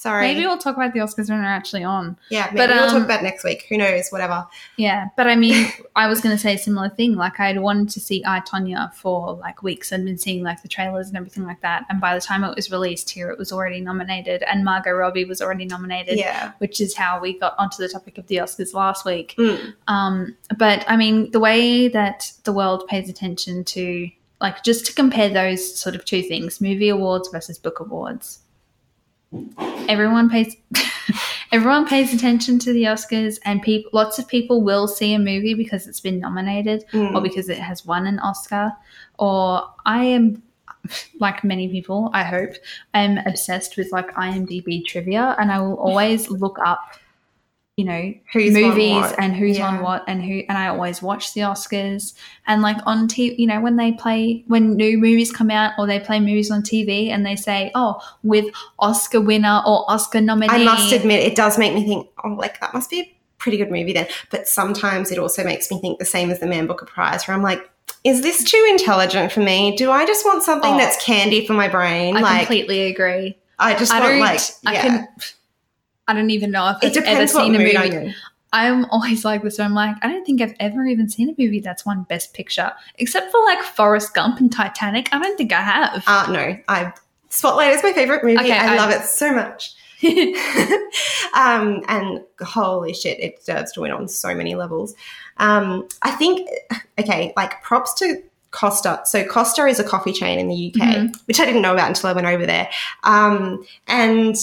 Sorry. 0.00 0.28
maybe 0.28 0.46
we'll 0.46 0.56
talk 0.56 0.76
about 0.76 0.94
the 0.94 1.00
Oscars 1.00 1.28
when 1.28 1.42
they're 1.42 1.44
actually 1.44 1.84
on. 1.84 2.16
yeah, 2.30 2.46
maybe 2.46 2.56
but, 2.56 2.70
we'll 2.70 2.84
um, 2.84 2.90
talk 2.90 3.04
about 3.04 3.22
next 3.22 3.44
week. 3.44 3.66
Who 3.68 3.76
knows? 3.76 4.08
Whatever. 4.08 4.46
Yeah, 4.78 5.08
but 5.14 5.26
I 5.26 5.36
mean, 5.36 5.70
I 5.94 6.06
was 6.06 6.22
going 6.22 6.34
to 6.34 6.40
say 6.40 6.54
a 6.54 6.58
similar 6.58 6.88
thing. 6.88 7.16
Like 7.16 7.38
I'd 7.38 7.58
wanted 7.58 7.90
to 7.90 8.00
see 8.00 8.24
I 8.26 8.40
Tonya 8.40 8.94
for 8.94 9.34
like 9.34 9.62
weeks. 9.62 9.92
I'd 9.92 10.02
been 10.02 10.16
seeing 10.16 10.42
like 10.42 10.62
the 10.62 10.68
trailers 10.68 11.08
and 11.08 11.18
everything 11.18 11.44
like 11.44 11.60
that, 11.60 11.84
and 11.90 12.00
by 12.00 12.14
the 12.14 12.20
time 12.22 12.44
it 12.44 12.56
was 12.56 12.70
released 12.70 13.10
here, 13.10 13.30
it 13.30 13.38
was 13.38 13.52
already 13.52 13.82
nominated, 13.82 14.42
and 14.44 14.64
Margot 14.64 14.92
Robbie 14.92 15.26
was 15.26 15.42
already 15.42 15.66
nominated. 15.66 16.16
Yeah. 16.16 16.52
Which 16.58 16.80
is 16.80 16.96
how 16.96 17.20
we 17.20 17.38
got 17.38 17.54
onto 17.58 17.76
the 17.76 17.88
topic 17.88 18.16
of 18.16 18.26
the 18.28 18.36
Oscars 18.36 18.72
last 18.72 19.04
week. 19.04 19.34
Mm. 19.36 19.74
Um, 19.86 20.34
but 20.56 20.82
I 20.88 20.96
mean, 20.96 21.30
the 21.32 21.40
way 21.40 21.88
that 21.88 22.32
the 22.44 22.54
world 22.54 22.86
pays 22.88 23.10
attention 23.10 23.64
to, 23.64 24.08
like, 24.40 24.64
just 24.64 24.86
to 24.86 24.94
compare 24.94 25.28
those 25.28 25.78
sort 25.78 25.94
of 25.94 26.06
two 26.06 26.22
things 26.22 26.58
movie 26.58 26.88
awards 26.88 27.28
versus 27.28 27.58
book 27.58 27.80
awards. 27.80 28.38
Everyone 29.88 30.28
pays. 30.30 30.56
everyone 31.52 31.86
pays 31.86 32.14
attention 32.14 32.58
to 32.60 32.72
the 32.72 32.84
Oscars, 32.84 33.38
and 33.44 33.60
people, 33.62 33.90
lots 33.92 34.18
of 34.18 34.28
people 34.28 34.62
will 34.62 34.86
see 34.86 35.14
a 35.14 35.18
movie 35.18 35.54
because 35.54 35.86
it's 35.86 36.00
been 36.00 36.20
nominated 36.20 36.84
Mm. 36.92 37.14
or 37.14 37.20
because 37.20 37.48
it 37.48 37.58
has 37.58 37.84
won 37.84 38.06
an 38.06 38.18
Oscar. 38.20 38.72
Or 39.18 39.68
I 39.86 40.04
am, 40.04 40.42
like 41.20 41.42
many 41.44 41.68
people, 41.68 42.10
I 42.12 42.22
hope, 42.24 42.50
I'm 42.94 43.18
obsessed 43.18 43.76
with 43.76 43.90
like 43.92 44.14
IMDb 44.14 44.84
trivia, 44.86 45.34
and 45.38 45.50
I 45.52 45.60
will 45.60 45.74
always 45.76 46.30
look 46.30 46.58
up, 46.64 46.80
you 47.80 47.86
know, 47.86 48.12
Who's 48.34 48.52
movies 48.52 49.06
and 49.18 49.34
who's 49.34 49.56
Yeah. 49.58 49.68
on 49.68 49.82
what 49.82 50.04
and 50.06 50.22
who 50.22 50.42
and 50.48 50.58
I 50.58 50.68
always 50.68 51.00
watch 51.00 51.32
the 51.34 51.40
Oscars 51.40 52.12
and 52.46 52.60
like 52.60 52.76
on 52.84 53.08
TV 53.08 53.38
you 53.38 53.46
know 53.46 53.60
when 53.60 53.76
they 53.76 53.92
play 53.92 54.44
when 54.48 54.76
new 54.76 54.98
movies 54.98 55.32
come 55.32 55.50
out 55.50 55.72
or 55.78 55.86
they 55.86 55.98
play 55.98 56.20
movies 56.20 56.50
on 56.50 56.60
TV 56.62 57.08
and 57.08 57.24
they 57.24 57.36
say 57.36 57.70
oh 57.74 57.98
with 58.22 58.46
Oscar 58.78 59.20
winner 59.20 59.62
or 59.66 59.90
Oscar 59.90 60.20
nominee 60.20 60.48
I 60.50 60.64
must 60.64 60.92
admit, 60.92 61.20
it 61.24 61.34
does 61.36 61.56
make 61.58 61.72
me 61.74 61.84
think, 61.86 62.08
oh, 62.22 62.28
like 62.44 62.60
that 62.60 62.74
must 62.74 62.90
be 62.90 63.00
a 63.00 63.16
pretty 63.38 63.56
good 63.56 63.70
movie 63.70 63.94
then. 63.94 64.06
But 64.30 64.46
sometimes 64.46 65.10
it 65.10 65.18
also 65.18 65.42
makes 65.42 65.70
me 65.70 65.80
think 65.80 65.98
the 65.98 66.04
same 66.04 66.30
as 66.30 66.40
the 66.40 66.46
Man 66.46 66.66
Booker 66.66 66.84
Prize, 66.84 67.26
where 67.26 67.34
I'm 67.34 67.42
like, 67.42 67.68
is 68.04 68.20
this 68.20 68.44
too 68.44 68.66
intelligent 68.70 69.32
for 69.32 69.40
me? 69.40 69.74
Do 69.76 69.90
I 69.90 70.04
just 70.06 70.24
want 70.26 70.42
something 70.42 70.74
Oh. 70.74 70.76
that's 70.78 71.02
candy 71.02 71.46
for 71.46 71.54
my 71.54 71.68
brain? 71.68 72.16
I 72.16 72.20
like, 72.20 72.38
completely 72.40 72.82
agree 72.92 73.38
I 73.58 73.74
just 73.74 73.92
I 73.92 74.00
want 74.00 74.20
like, 74.20 74.40
I 74.66 74.72
yeah. 74.74 74.82
can 74.82 75.08
I 76.10 76.14
don't 76.14 76.30
even 76.30 76.50
know 76.50 76.68
if 76.70 76.82
it 76.82 76.96
I've 76.98 77.04
ever 77.04 77.26
seen 77.26 77.54
a 77.54 77.58
movie 77.58 78.14
I'm 78.52 78.84
always 78.86 79.24
like 79.24 79.42
this. 79.44 79.60
I'm 79.60 79.74
like, 79.74 79.94
I 80.02 80.08
don't 80.08 80.24
think 80.24 80.42
I've 80.42 80.56
ever 80.58 80.84
even 80.84 81.08
seen 81.08 81.28
a 81.28 81.34
movie 81.40 81.60
that's 81.60 81.86
won 81.86 82.02
Best 82.04 82.34
Picture, 82.34 82.72
except 82.96 83.30
for 83.30 83.40
like 83.44 83.62
Forrest 83.62 84.12
Gump 84.12 84.40
and 84.40 84.50
Titanic. 84.52 85.08
I 85.12 85.20
don't 85.20 85.36
think 85.38 85.52
I 85.52 85.60
have. 85.60 86.02
Uh, 86.06 86.26
no, 86.32 86.56
I 86.66 86.92
Spotlight 87.28 87.74
is 87.74 87.82
my 87.84 87.92
favorite 87.92 88.24
movie. 88.24 88.38
Okay, 88.38 88.50
I, 88.58 88.74
I- 88.74 88.76
love 88.76 88.90
it 88.90 89.02
so 89.04 89.32
much. 89.32 89.72
um, 91.34 91.82
and 91.88 92.22
holy 92.40 92.94
shit, 92.94 93.20
it 93.20 93.36
deserves 93.38 93.72
to 93.72 93.80
win 93.82 93.92
on 93.92 94.08
so 94.08 94.34
many 94.34 94.54
levels. 94.54 94.94
Um, 95.36 95.86
I 96.02 96.10
think, 96.12 96.48
okay, 96.98 97.32
like 97.36 97.62
props 97.62 97.94
to 97.94 98.22
Costa. 98.50 99.00
So 99.04 99.24
Costa 99.24 99.66
is 99.66 99.78
a 99.78 99.84
coffee 99.84 100.12
chain 100.12 100.38
in 100.38 100.48
the 100.48 100.72
UK, 100.74 100.82
Mhm. 100.82 101.26
which 101.26 101.38
I 101.38 101.44
didn't 101.44 101.62
know 101.62 101.72
about 101.74 101.88
until 101.88 102.10
I 102.10 102.12
went 102.14 102.26
over 102.26 102.46
there. 102.46 102.68
Um, 103.04 103.64
and 103.86 104.34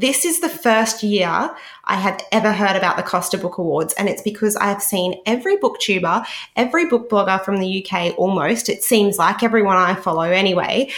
this 0.00 0.24
is 0.24 0.40
the 0.40 0.48
first 0.48 1.02
year 1.02 1.50
I 1.84 1.96
have 1.96 2.20
ever 2.32 2.52
heard 2.52 2.76
about 2.76 2.96
the 2.96 3.02
Costa 3.02 3.38
Book 3.38 3.58
Awards, 3.58 3.94
and 3.94 4.08
it's 4.08 4.22
because 4.22 4.56
I 4.56 4.66
have 4.66 4.82
seen 4.82 5.20
every 5.26 5.56
booktuber, 5.56 6.26
every 6.56 6.86
book 6.86 7.08
blogger 7.08 7.42
from 7.44 7.58
the 7.58 7.84
UK 7.84 8.18
almost, 8.18 8.68
it 8.68 8.82
seems 8.82 9.18
like 9.18 9.42
everyone 9.42 9.76
I 9.76 9.94
follow 9.94 10.22
anyway, 10.22 10.90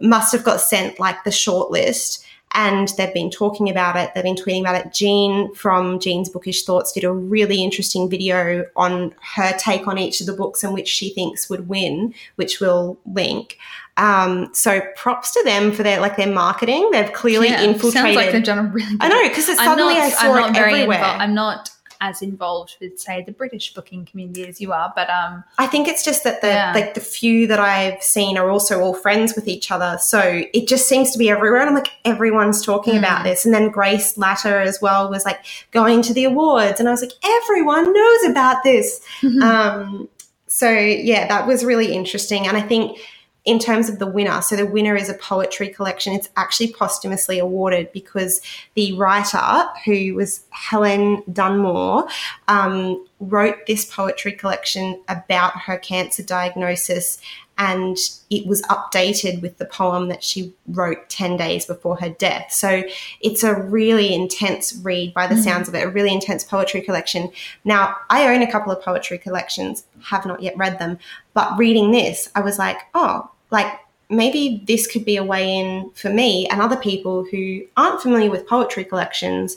must 0.00 0.32
have 0.32 0.44
got 0.44 0.60
sent 0.60 0.98
like 0.98 1.24
the 1.24 1.30
short 1.30 1.70
list 1.70 2.24
and 2.54 2.88
they've 2.96 3.14
been 3.14 3.30
talking 3.30 3.70
about 3.70 3.96
it. 3.96 4.10
They've 4.14 4.24
been 4.24 4.34
tweeting 4.34 4.60
about 4.60 4.74
it. 4.74 4.92
Jean 4.92 5.54
from 5.54 5.98
Jean's 6.00 6.28
Bookish 6.28 6.64
Thoughts 6.64 6.92
did 6.92 7.04
a 7.04 7.12
really 7.12 7.62
interesting 7.62 8.08
video 8.10 8.64
on 8.76 9.14
her 9.34 9.52
take 9.58 9.86
on 9.86 9.98
each 9.98 10.20
of 10.20 10.26
the 10.26 10.32
books 10.32 10.64
and 10.64 10.74
which 10.74 10.88
she 10.88 11.10
thinks 11.10 11.48
would 11.48 11.68
win, 11.68 12.14
which 12.36 12.60
we'll 12.60 12.98
link. 13.06 13.58
Um, 13.96 14.48
so 14.54 14.80
props 14.96 15.32
to 15.34 15.42
them 15.44 15.72
for 15.72 15.82
their 15.82 16.00
like 16.00 16.16
their 16.16 16.32
marketing. 16.32 16.88
They've 16.90 17.12
clearly 17.12 17.48
Yeah, 17.48 17.62
infiltrated. 17.62 17.92
Sounds 17.92 18.16
like 18.16 18.32
they've 18.32 18.44
done 18.44 18.58
a 18.58 18.62
really. 18.70 18.90
Good 18.96 19.02
I 19.02 19.08
know 19.08 19.28
because 19.28 19.46
suddenly 19.46 19.94
not, 19.94 20.02
I 20.02 20.08
saw 20.10 20.32
I'm 20.34 20.50
it 20.50 20.54
very 20.54 20.72
everywhere. 20.72 20.98
involved. 20.98 21.20
I'm 21.22 21.34
not 21.34 21.70
as 22.02 22.22
involved 22.22 22.76
with, 22.80 22.98
say, 22.98 23.22
the 23.22 23.32
British 23.32 23.74
booking 23.74 24.04
community 24.06 24.46
as 24.46 24.60
you 24.60 24.72
are, 24.72 24.92
but 24.96 25.10
um, 25.10 25.44
I 25.58 25.66
think 25.66 25.86
it's 25.86 26.02
just 26.04 26.24
that 26.24 26.40
the 26.40 26.48
Yeah. 26.48 26.72
like 26.74 26.94
the 26.94 27.00
few 27.00 27.46
that 27.48 27.60
I've 27.60 28.02
seen 28.02 28.38
are 28.38 28.48
also 28.50 28.80
all 28.80 28.94
friends 28.94 29.34
with 29.34 29.46
each 29.46 29.70
other. 29.70 29.98
So 30.00 30.42
it 30.54 30.66
just 30.66 30.88
seems 30.88 31.10
to 31.12 31.18
be 31.18 31.28
everywhere. 31.28 31.60
And 31.60 31.68
I'm 31.68 31.74
like, 31.74 31.92
everyone's 32.06 32.64
talking 32.64 32.94
Mm. 32.94 32.98
about 33.00 33.24
this. 33.24 33.44
And 33.44 33.52
then 33.52 33.68
Grace 33.68 34.16
Latter 34.16 34.58
as 34.60 34.80
well 34.80 35.10
was 35.10 35.24
like 35.24 35.40
going 35.72 36.00
to 36.02 36.14
the 36.14 36.24
awards. 36.24 36.80
And 36.80 36.88
I 36.88 36.92
was 36.92 37.02
like, 37.02 37.12
everyone 37.22 37.92
knows 37.92 38.24
about 38.30 38.62
this. 38.62 39.00
um, 39.42 40.08
so 40.46 40.70
yeah, 40.70 41.28
that 41.28 41.46
was 41.46 41.64
really 41.64 41.92
interesting. 41.92 42.46
And 42.48 42.56
I 42.56 42.62
think 42.62 42.98
in 43.44 43.58
terms 43.58 43.88
of 43.88 43.98
the 43.98 44.06
winner, 44.06 44.42
so 44.42 44.54
the 44.54 44.66
winner 44.66 44.94
is 44.94 45.08
a 45.08 45.14
poetry 45.14 45.68
collection. 45.68 46.12
It's 46.12 46.28
actually 46.36 46.72
posthumously 46.72 47.38
awarded 47.38 47.90
because 47.92 48.40
the 48.74 48.92
writer, 48.94 49.64
who 49.84 50.14
was 50.14 50.44
Helen 50.50 51.22
Dunmore, 51.32 52.06
um, 52.48 53.04
wrote 53.18 53.66
this 53.66 53.84
poetry 53.84 54.32
collection 54.32 55.00
about 55.08 55.52
her 55.62 55.78
cancer 55.78 56.22
diagnosis 56.22 57.18
and 57.60 57.98
it 58.30 58.46
was 58.46 58.62
updated 58.62 59.42
with 59.42 59.58
the 59.58 59.66
poem 59.66 60.08
that 60.08 60.24
she 60.24 60.54
wrote 60.66 61.10
10 61.10 61.36
days 61.36 61.66
before 61.66 61.98
her 62.00 62.08
death. 62.08 62.50
So 62.50 62.84
it's 63.20 63.44
a 63.44 63.54
really 63.54 64.14
intense 64.14 64.74
read 64.76 65.12
by 65.12 65.26
the 65.26 65.34
Mm. 65.34 65.44
sounds 65.44 65.68
of 65.68 65.74
it, 65.74 65.84
a 65.84 65.90
really 65.90 66.10
intense 66.10 66.42
poetry 66.42 66.80
collection. 66.80 67.30
Now, 67.62 67.96
I 68.08 68.34
own 68.34 68.40
a 68.40 68.50
couple 68.50 68.72
of 68.72 68.82
poetry 68.82 69.18
collections, 69.18 69.84
have 70.04 70.24
not 70.24 70.42
yet 70.42 70.56
read 70.56 70.78
them, 70.78 70.98
but 71.34 71.56
reading 71.58 71.90
this, 71.90 72.30
I 72.34 72.40
was 72.40 72.58
like, 72.58 72.78
oh, 72.94 73.30
like 73.50 73.72
maybe 74.08 74.62
this 74.66 74.86
could 74.86 75.04
be 75.04 75.16
a 75.16 75.24
way 75.24 75.48
in 75.56 75.90
for 75.94 76.10
me 76.10 76.48
and 76.48 76.60
other 76.60 76.76
people 76.76 77.24
who 77.30 77.62
aren't 77.76 78.00
familiar 78.02 78.30
with 78.30 78.46
poetry 78.48 78.84
collections, 78.84 79.56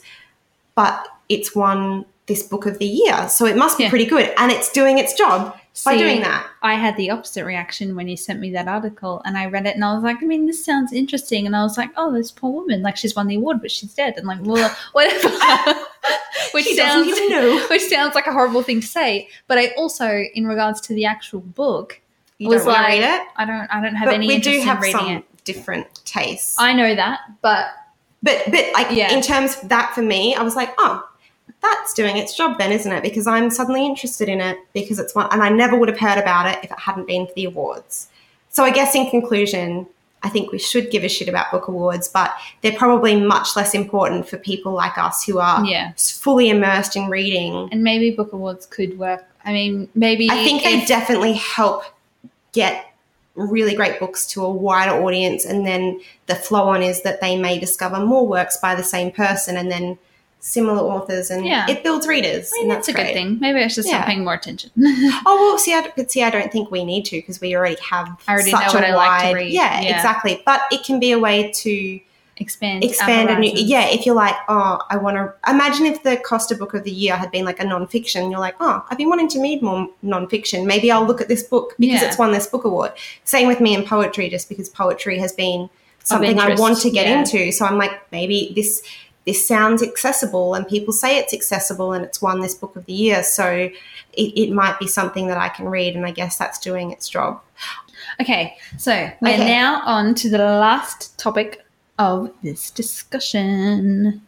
but 0.76 1.08
it's 1.30 1.56
won 1.56 2.06
this 2.28 2.44
book 2.44 2.66
of 2.66 2.78
the 2.80 2.86
year. 2.86 3.28
So 3.30 3.46
it 3.46 3.58
must 3.58 3.78
be 3.78 3.84
Yeah. 3.86 3.90
pretty 3.90 4.06
good. 4.06 4.34
And 4.38 4.52
it's 4.52 4.72
doing 4.72 4.98
its 4.98 5.14
job 5.14 5.58
by 5.86 5.98
doing 5.98 6.22
that. 6.22 6.48
I 6.62 6.76
had 6.76 6.96
the 6.98 7.10
opposite 7.10 7.46
reaction 7.46 7.96
when 7.96 8.08
you 8.08 8.16
sent 8.16 8.40
me 8.40 8.52
that 8.52 8.68
article, 8.68 9.22
and 9.26 9.38
I 9.38 9.48
read 9.48 9.66
it, 9.66 9.76
and 9.76 9.84
I 9.84 9.94
was 9.94 10.04
like, 10.04 10.18
I 10.22 10.26
mean, 10.26 10.46
this 10.46 10.64
sounds 10.64 10.94
interesting, 10.94 11.46
and 11.46 11.56
I 11.56 11.64
was 11.64 11.78
like, 11.78 11.90
oh, 11.98 12.12
this 12.14 12.32
poor 12.32 12.52
woman, 12.52 12.82
like 12.84 12.96
she's 12.98 13.16
won 13.16 13.28
the 13.28 13.36
award, 13.36 13.62
but 13.62 13.72
she's 13.72 13.94
dead, 13.94 14.14
and 14.18 14.28
like, 14.28 14.40
well, 14.44 14.64
uh, 14.70 14.74
whatever. 14.94 15.30
which 16.54 16.66
She 16.66 16.76
sounds 16.76 17.08
which 17.70 17.82
sounds 17.90 18.14
like 18.16 18.28
a 18.28 18.32
horrible 18.32 18.62
thing 18.62 18.82
to 18.82 18.88
say, 18.88 19.28
but 19.48 19.58
I 19.58 19.70
also, 19.78 20.08
in 20.36 20.46
regards 20.46 20.80
to 20.82 20.94
the 20.94 21.06
actual 21.06 21.40
book, 21.42 22.00
You 22.38 22.50
was 22.50 22.66
don't 22.66 22.74
like, 22.74 22.88
read 23.00 23.22
it? 23.22 23.28
I 23.38 23.46
don't, 23.46 23.68
I 23.74 23.82
don't 23.82 23.96
have 23.96 24.08
But 24.08 24.16
any 24.16 24.28
we 24.28 24.36
interest 24.36 24.60
do 24.60 24.66
have 24.66 24.78
in 24.78 24.84
reading 24.84 25.00
some 25.00 25.10
it. 25.18 25.44
different 25.44 25.88
tastes. 26.06 26.56
I 26.60 26.74
know 26.74 26.94
that, 26.96 27.22
but 27.42 27.68
But 28.22 28.44
but 28.52 28.66
like 28.74 28.92
Yeah. 28.92 29.12
in 29.14 29.22
terms 29.22 29.58
of 29.62 29.70
that 29.70 29.94
for 29.96 30.02
me, 30.04 30.36
I 30.36 30.44
was 30.44 30.56
like, 30.56 30.74
oh, 30.78 31.04
that's 31.64 31.94
doing 31.94 32.18
its 32.18 32.36
job 32.36 32.60
then, 32.60 32.72
isn't 32.72 32.92
it? 32.92 33.02
Because 33.02 33.26
I'm 33.26 33.50
suddenly 33.50 33.86
interested 33.86 34.30
in 34.30 34.42
it 34.42 34.58
because 34.74 35.00
it's 35.00 35.16
one, 35.16 35.28
and 35.32 35.42
I 35.42 35.50
never 35.50 35.76
would 35.76 35.90
have 35.90 35.98
heard 35.98 36.20
about 36.20 36.46
it 36.46 36.64
if 36.64 36.72
it 36.72 36.80
hadn't 36.80 37.08
been 37.08 37.26
for 37.26 37.34
the 37.34 37.46
awards. 37.46 38.10
So 38.50 38.64
I 38.64 38.70
guess 38.70 38.94
in 38.94 39.10
conclusion, 39.10 39.88
I 40.22 40.30
think 40.30 40.52
we 40.52 40.60
should 40.60 40.92
give 40.92 41.04
a 41.04 41.10
shit 41.10 41.28
about 41.28 41.52
book 41.52 41.68
awards, 41.68 42.08
but 42.08 42.34
they're 42.62 42.78
probably 42.78 43.20
much 43.20 43.56
less 43.56 43.74
important 43.74 44.28
for 44.28 44.38
people 44.38 44.74
like 44.74 44.98
us 44.98 45.24
who 45.24 45.40
are 45.40 45.66
yeah, 45.66 45.94
fully 45.98 46.50
immersed 46.50 46.96
in 46.96 47.10
reading. 47.10 47.70
and 47.72 47.84
maybe 47.84 48.12
book 48.12 48.32
awards 48.34 48.66
could 48.66 48.98
work. 49.00 49.26
I 49.44 49.52
mean, 49.52 49.90
maybe 49.96 50.30
I 50.30 50.44
think 50.44 50.64
they 50.64 50.86
definitely 50.86 51.34
help 51.34 51.84
get 52.52 52.94
really 53.36 53.76
great 53.76 54.00
books 54.00 54.28
to 54.28 54.44
a 54.44 54.50
wider 54.50 54.92
audience, 54.92 55.46
and 55.46 55.66
then 55.66 56.00
the 56.28 56.36
flow 56.36 56.68
on 56.68 56.84
is 56.84 57.02
that 57.02 57.20
they 57.20 57.38
may 57.38 57.60
discover 57.60 58.00
more 58.00 58.28
works 58.28 58.58
by 58.58 58.76
the 58.76 58.84
same 58.84 59.12
person, 59.12 59.58
and 59.58 59.72
then 59.72 59.98
similar 60.46 60.82
authors, 60.82 61.32
and 61.32 61.46
Yeah. 61.46 61.66
it 61.70 61.84
builds 61.84 62.06
readers. 62.06 62.52
I 62.54 62.56
mean, 62.58 62.64
and 62.64 62.72
that's, 62.72 62.90
a 62.90 62.94
good 62.94 63.14
thing. 63.14 63.38
Maybe 63.40 63.64
I 63.64 63.68
should 63.70 63.86
start 63.86 64.02
Yeah. 64.02 64.06
paying 64.06 64.26
more 64.26 64.34
attention. 64.34 64.72
Oh 65.26 65.38
well, 65.40 65.58
see, 65.58 65.74
I, 65.74 65.90
but 65.96 66.12
see, 66.12 66.22
I 66.22 66.30
don't 66.30 66.52
think 66.52 66.70
we 66.70 66.84
need 66.84 67.06
to 67.06 67.16
because 67.16 67.40
we 67.40 67.56
already 67.56 67.78
have 67.90 68.10
I 68.28 68.34
already 68.34 68.52
such 68.52 68.74
know 68.74 68.80
what 68.80 68.84
a 68.84 68.88
I 68.90 68.96
like 68.96 69.30
to 69.30 69.36
read. 69.36 69.54
Yeah, 69.54 69.80
Yeah. 69.82 69.96
exactly. 69.96 70.42
But 70.46 70.62
it 70.70 70.84
can 70.84 71.00
be 71.00 71.14
a 71.14 71.18
way 71.20 71.50
to 71.64 72.00
expand, 72.38 72.84
expand 72.84 73.30
a 73.30 73.40
new. 73.40 73.52
Yeah, 73.56 73.88
if 73.88 74.06
you're 74.06 74.16
like, 74.16 74.36
oh, 74.50 74.82
I 74.90 74.98
want 74.98 75.16
to. 75.16 75.34
Imagine 75.50 75.86
if 75.86 76.04
the 76.04 76.18
Costa 76.18 76.56
Book 76.56 76.74
of 76.74 76.84
the 76.84 76.92
Year 76.92 77.16
had 77.16 77.32
been 77.32 77.46
like 77.46 77.62
a 77.62 77.66
non-fiction. 77.66 78.30
You're 78.30 78.42
like, 78.42 78.56
oh, 78.60 78.86
I've 78.90 78.98
been 78.98 79.08
wanting 79.10 79.30
to 79.30 79.42
read 79.42 79.62
more 79.62 79.88
non-fiction. 80.02 80.68
Maybe 80.68 80.92
I'll 80.92 81.06
look 81.06 81.22
at 81.22 81.30
this 81.30 81.44
book 81.44 81.74
because 81.80 82.02
Yeah. 82.02 82.08
it's 82.10 82.18
won 82.18 82.34
this 82.34 82.48
book 82.48 82.66
award. 82.66 82.92
Same 83.24 83.48
with 83.48 83.62
me 83.62 83.74
in 83.74 83.84
poetry, 83.84 84.28
just 84.30 84.50
because 84.50 84.68
poetry 84.68 85.20
has 85.20 85.32
been 85.32 85.70
something 86.04 86.38
I 86.38 86.56
want 86.56 86.80
to 86.82 86.90
get 86.92 87.08
yeah. 87.08 87.20
into. 87.20 87.52
So 87.54 87.66
I'm 87.66 87.78
like, 87.78 88.12
maybe 88.12 88.52
this 88.56 88.84
this 89.26 89.48
sounds 89.48 89.82
accessible, 89.82 90.54
and 90.54 90.68
people 90.68 90.94
say 90.94 91.18
it's 91.18 91.34
accessible, 91.34 91.94
and 91.94 92.04
it's 92.04 92.22
won 92.22 92.42
this 92.42 92.56
book 92.56 92.76
of 92.76 92.86
the 92.86 92.94
year. 92.94 93.24
So 93.24 93.46
it, 93.48 93.72
it 94.14 94.52
might 94.52 94.80
be 94.80 94.88
something 94.88 95.28
that 95.28 95.38
I 95.38 95.50
can 95.50 95.66
read, 95.70 95.96
and 95.96 96.06
I 96.06 96.12
guess 96.12 96.38
that's 96.38 96.60
doing 96.60 96.92
its 96.92 97.08
job. 97.10 97.42
Okay, 98.20 98.58
so 98.78 98.92
we're 99.22 99.34
Okay. 99.34 99.46
now 99.48 99.82
on 99.86 100.14
to 100.16 100.30
the 100.30 100.38
last 100.38 101.18
topic 101.18 101.66
of 101.98 102.32
this 102.44 102.70
discussion, 102.70 104.22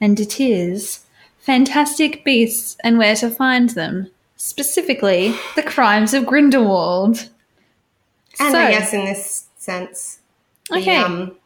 and 0.00 0.20
it 0.20 0.40
is 0.40 1.00
fantastic 1.38 2.24
beasts 2.24 2.76
and 2.84 2.98
where 2.98 3.16
to 3.16 3.30
find 3.30 3.70
them. 3.70 4.10
Specifically, 4.36 5.34
the 5.56 5.62
crimes 5.62 6.14
of 6.14 6.24
Grindelwald. 6.24 7.28
And 8.38 8.52
So- 8.52 8.58
I 8.58 8.70
guess 8.70 8.92
in 8.94 9.04
this 9.04 9.46
sense, 9.56 10.20
the, 10.70 10.78
Okay. 10.78 10.96
um, 10.96 11.36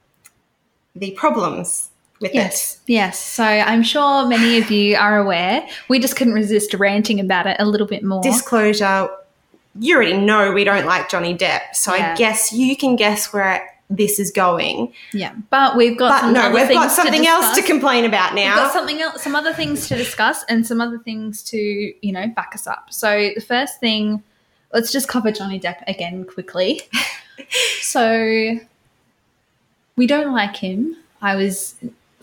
the 0.94 1.10
problems 1.12 1.90
Yes, 2.32 2.80
yes. 2.86 3.18
So 3.18 3.44
I'm 3.44 3.82
sure 3.82 4.26
many 4.26 4.58
of 4.58 4.70
you 4.70 4.96
are 4.96 5.18
aware. 5.18 5.66
We 5.88 5.98
just 5.98 6.16
couldn't 6.16 6.34
resist 6.34 6.72
ranting 6.74 7.20
about 7.20 7.46
it 7.46 7.56
a 7.58 7.64
little 7.66 7.86
bit 7.86 8.02
more. 8.04 8.22
Disclosure, 8.22 9.08
you 9.78 9.96
already 9.96 10.16
know 10.16 10.52
we 10.52 10.64
don't 10.64 10.86
like 10.86 11.08
Johnny 11.10 11.36
Depp, 11.36 11.74
so 11.74 11.94
Yeah. 11.94 12.12
I 12.12 12.16
guess 12.16 12.52
you 12.52 12.76
can 12.76 12.96
guess 12.96 13.32
where 13.32 13.68
this 13.90 14.18
is 14.18 14.30
going. 14.30 14.92
yeah, 15.12 15.34
but 15.50 15.76
we've 15.76 15.96
got 15.98 16.22
But 16.22 16.30
no, 16.30 16.50
we've 16.54 16.68
got 16.70 16.90
something 16.90 17.26
else 17.26 17.54
to 17.56 17.62
complain 17.62 18.04
about 18.04 18.34
now. 18.34 18.54
We've 18.54 18.64
got 18.64 18.72
something 18.72 19.00
else, 19.02 19.22
some 19.22 19.36
other 19.36 19.52
things 19.52 19.88
to 19.88 19.96
discuss, 19.96 20.42
and 20.48 20.66
some 20.66 20.80
other 20.80 20.98
things 20.98 21.42
to 21.44 21.58
you 21.58 22.12
know 22.12 22.26
back 22.28 22.52
us 22.54 22.66
up. 22.66 22.86
So 22.90 23.30
the 23.34 23.42
first 23.42 23.80
thing, 23.80 24.22
let's 24.72 24.90
just 24.90 25.06
cover 25.08 25.30
Johnny 25.30 25.60
Depp 25.60 25.82
again 25.86 26.24
quickly. 26.24 26.80
so 27.82 28.58
we 29.96 30.06
don't 30.06 30.32
like 30.32 30.56
him. 30.56 30.96
I 31.20 31.36
was 31.36 31.74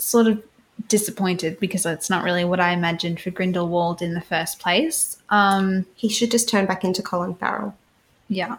sort 0.02 0.28
of 0.28 0.42
disappointed 0.88 1.60
because 1.60 1.86
it's 1.86 2.10
not 2.10 2.24
really 2.24 2.44
what 2.44 2.60
I 2.60 2.72
imagined 2.72 3.20
for 3.20 3.30
Grindelwald 3.30 4.02
in 4.02 4.14
the 4.14 4.22
first 4.22 4.60
place. 4.60 5.18
Um, 5.30 5.86
he 5.96 6.10
should 6.10 6.32
just 6.32 6.50
turn 6.50 6.66
back 6.66 6.84
into 6.84 7.02
Colin 7.02 7.36
Farrell. 7.36 7.76
yeah, 8.28 8.58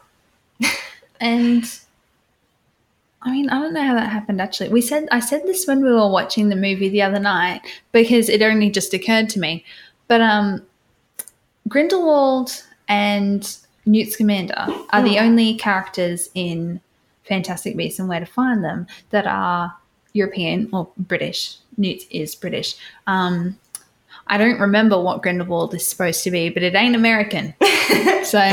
and. 1.21 1.65
I 3.25 3.31
mean, 3.31 3.51
I 3.51 3.61
don't 3.61 3.73
know 3.73 3.85
how 3.85 3.95
that 3.95 4.11
happened 4.11 4.41
actually. 4.41 4.71
We 4.71 4.81
said 4.81 5.07
I 5.13 5.21
said 5.21 5.43
this 5.45 5.65
when 5.65 5.81
we 5.81 5.93
were 5.93 6.11
watching 6.11 6.49
the 6.49 6.57
movie 6.57 6.89
the 6.89 7.03
other 7.03 7.21
night 7.21 7.61
because 7.93 8.29
it 8.29 8.43
only 8.43 8.69
just 8.69 8.93
occurred 8.93 9.29
to 9.29 9.39
me. 9.39 9.65
But 10.09 10.21
um 10.21 10.67
Grindelwald 11.69 12.65
and 12.89 13.57
Newt 13.87 14.13
Scamander 14.13 14.67
are 14.91 15.03
the 15.03 15.19
only 15.19 15.55
characters 15.55 16.31
in 16.35 16.81
Fantastic 17.25 17.77
Beasts 17.77 17.99
and 17.99 18.09
Where 18.09 18.21
to 18.21 18.27
Find 18.27 18.65
Them 18.65 18.87
that 19.11 19.27
are 19.27 19.75
European 20.13 20.69
or 20.73 20.89
British. 20.99 21.57
Newt 21.77 22.03
is 22.11 22.35
British. 22.35 22.77
Um 23.07 23.59
I 24.29 24.39
don't 24.39 24.61
remember 24.61 25.01
what 25.01 25.23
Grindelwald 25.23 25.75
is 25.75 25.87
supposed 25.87 26.23
to 26.25 26.31
be, 26.31 26.49
but 26.49 26.63
it 26.63 26.75
ain't 26.75 26.95
American. 26.95 27.55
so 28.25 28.53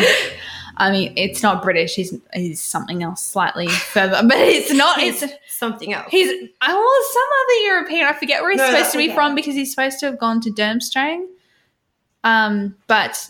I 0.78 0.91
mean, 0.91 1.14
it's 1.18 1.43
not 1.43 1.62
British. 1.62 1.93
He's 1.95 2.18
he's 2.34 2.62
something 2.62 3.03
else 3.03 3.22
slightly 3.22 3.68
further, 3.68 4.22
but 4.24 4.38
it's 4.38 4.74
not. 4.74 4.99
It's 4.99 5.24
Something 5.49 5.93
else. 5.93 6.07
he's 6.10 6.30
I 6.62 6.68
oh 6.72 7.10
some 7.14 7.68
other 7.68 7.74
European. 7.76 8.05
I 8.07 8.14
forget 8.18 8.41
where 8.41 8.51
he's 8.51 8.60
No, 8.60 8.68
supposed 8.72 8.93
to 8.93 8.97
be 8.97 9.05
okay. 9.07 9.14
from 9.16 9.36
because 9.36 9.55
he's 9.55 9.72
supposed 9.72 9.99
to 9.99 10.05
have 10.05 10.18
gone 10.18 10.39
to 10.41 10.49
Durmstrang. 10.49 11.26
Um, 12.24 12.76
but 12.88 13.28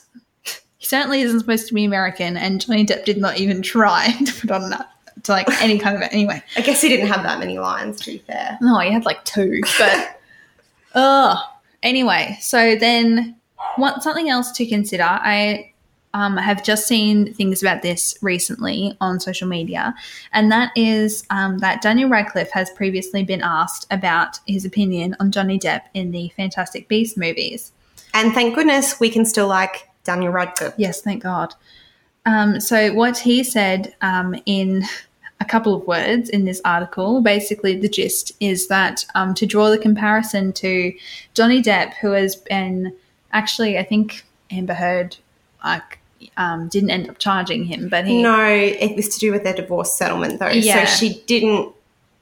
he 0.78 0.86
certainly 0.86 1.22
isn't 1.22 1.40
supposed 1.40 1.68
to 1.68 1.74
be 1.74 1.86
American, 1.86 2.38
and 2.38 2.62
Johnny 2.62 2.86
Depp 2.86 3.04
did 3.06 3.18
not 3.18 3.40
even 3.40 3.64
try 3.64 4.12
to 4.26 4.34
put 4.42 4.52
on 4.52 4.70
that 4.70 4.92
to 5.24 5.32
like 5.32 5.48
any 5.62 5.80
kind 5.80 5.96
of 5.96 6.04
anyway. 6.12 6.42
I 6.56 6.62
guess 6.62 6.82
he 6.82 6.90
didn't 6.90 7.08
have 7.08 7.24
that 7.24 7.40
many 7.40 7.60
lines, 7.60 8.00
to 8.02 8.12
be 8.12 8.18
fair. 8.20 8.58
No, 8.62 8.80
he 8.80 8.92
had 8.92 9.06
like 9.06 9.24
two, 9.26 9.62
but 9.78 10.22
oh, 10.96 11.42
anyway. 11.84 12.38
So 12.42 12.76
then, 12.76 13.36
what 13.76 14.04
something 14.04 14.30
else 14.30 14.52
to 14.54 14.66
consider? 14.66 15.04
I 15.04 15.74
um, 16.14 16.38
have 16.38 16.64
just 16.64 16.88
seen 16.88 17.34
things 17.34 17.62
about 17.62 17.82
this 17.82 18.18
recently 18.22 18.98
on 19.00 19.20
social 19.20 19.48
media, 19.48 19.94
and 20.34 20.52
that 20.52 20.72
is 20.76 21.26
um, 21.30 21.60
that 21.60 21.82
Daniel 21.82 22.10
Radcliffe 22.10 22.52
has 22.52 22.70
previously 22.72 23.24
been 23.24 23.42
asked 23.42 23.86
about 23.92 24.40
his 24.48 24.66
opinion 24.66 25.16
on 25.20 25.32
Johnny 25.32 25.60
Depp 25.60 25.84
in 25.94 26.12
the 26.12 26.30
Fantastic 26.36 26.88
Beasts 26.88 27.18
movies. 27.18 27.72
And 28.14 28.34
thank 28.34 28.56
goodness 28.56 29.00
we 29.00 29.10
can 29.10 29.24
still 29.24 29.48
like 29.48 29.88
Daniel 30.04 30.32
Radcliffe. 30.32 30.74
Yes, 30.78 31.02
thank 31.02 31.22
God. 31.22 31.54
Um, 32.26 32.60
so, 32.60 32.94
what 32.94 33.18
he 33.18 33.44
said 33.44 33.96
um, 34.02 34.36
in 34.46 34.84
a 35.42 35.46
couple 35.46 35.74
of 35.74 35.88
words 35.88 36.30
in 36.30 36.46
this 36.46 36.62
article, 36.66 37.22
basically, 37.22 37.76
the 37.76 37.88
gist 37.90 38.32
is 38.40 38.68
that 38.68 39.06
um, 39.16 39.34
to 39.36 39.46
draw 39.46 39.70
the 39.70 39.78
comparison 39.78 40.52
to 40.54 40.94
Johnny 41.34 41.62
Depp, 41.62 41.94
who 42.02 42.12
has 42.12 42.36
been 42.36 42.94
actually, 43.32 43.78
I 43.78 43.84
think 43.84 44.26
Amber 44.52 44.74
Heard 44.74 45.16
like 45.64 46.00
um, 46.36 46.68
didn't 46.68 46.90
end 46.90 47.10
up 47.10 47.18
charging 47.20 47.64
him, 47.66 47.88
but 47.90 48.06
he 48.06 48.22
No, 48.22 48.46
it 48.46 48.96
was 48.96 49.08
to 49.10 49.20
do 49.20 49.32
with 49.32 49.44
their 49.44 49.54
divorce 49.54 49.94
settlement, 49.94 50.40
though. 50.40 50.50
Yeah. 50.50 50.86
So 50.86 50.92
she 50.98 51.22
didn't 51.26 51.74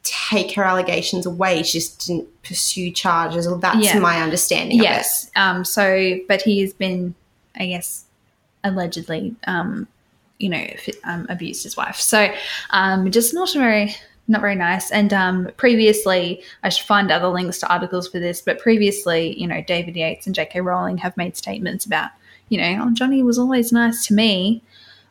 take 0.03 0.53
her 0.53 0.63
allegations 0.63 1.26
away. 1.26 1.63
She 1.63 1.80
just 1.80 2.05
didn't 2.07 2.28
pursue 2.43 2.91
charges. 2.91 3.47
Well, 3.47 3.57
that's 3.57 3.84
Yeah. 3.84 3.99
my 3.99 4.22
understanding. 4.22 4.78
yes. 4.78 5.30
Um, 5.36 5.65
so, 5.65 6.20
but 6.28 6.41
he 6.43 6.61
has 6.61 6.74
been, 6.74 7.15
I 7.57 7.65
guess, 7.68 8.05
allegedly, 8.63 9.36
um, 9.47 9.88
you 10.39 10.49
know, 10.49 10.65
um, 11.03 11.25
abused 11.29 11.63
his 11.63 11.75
wife. 11.75 11.97
So, 11.97 12.33
um, 12.71 13.09
just 13.11 13.33
not 13.33 13.51
very, 13.53 13.95
not 14.27 14.41
very 14.41 14.55
nice. 14.55 14.91
And 14.91 15.13
um, 15.13 15.49
previously, 15.57 16.43
I 16.63 16.69
should 16.69 16.85
find 16.85 17.11
other 17.11 17.27
links 17.27 17.59
to 17.59 17.71
articles 17.71 18.07
for 18.07 18.19
this. 18.19 18.41
But 18.41 18.59
previously, 18.59 19.39
you 19.39 19.47
know, 19.47 19.61
David 19.61 19.95
Yates 19.95 20.25
and 20.25 20.35
J.K. 20.35 20.61
Rowling 20.61 20.97
have 20.99 21.15
made 21.17 21.38
statements 21.38 21.85
about 21.85 22.11
you 22.49 22.57
know, 22.57 22.85
oh, 22.85 22.93
Johnny 22.93 23.23
was 23.23 23.38
always 23.38 23.71
nice 23.71 24.05
to 24.07 24.13
me. 24.13 24.61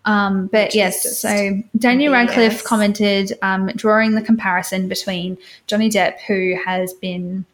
Um, 0.04 0.46
but 0.46 0.74
yes, 0.74 1.18
so 1.18 1.60
Daniel 1.76 2.12
Radcliffe 2.12 2.62
commented, 2.62 3.36
um, 3.42 3.66
drawing 3.74 4.14
the 4.14 4.22
comparison 4.22 4.88
between 4.88 5.36
Johnny 5.66 5.90
Depp, 5.90 6.20
who 6.20 6.56
has 6.64 6.94
been, 6.94 7.44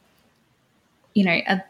you 1.14 1.24
know, 1.24 1.40
a, 1.48 1.62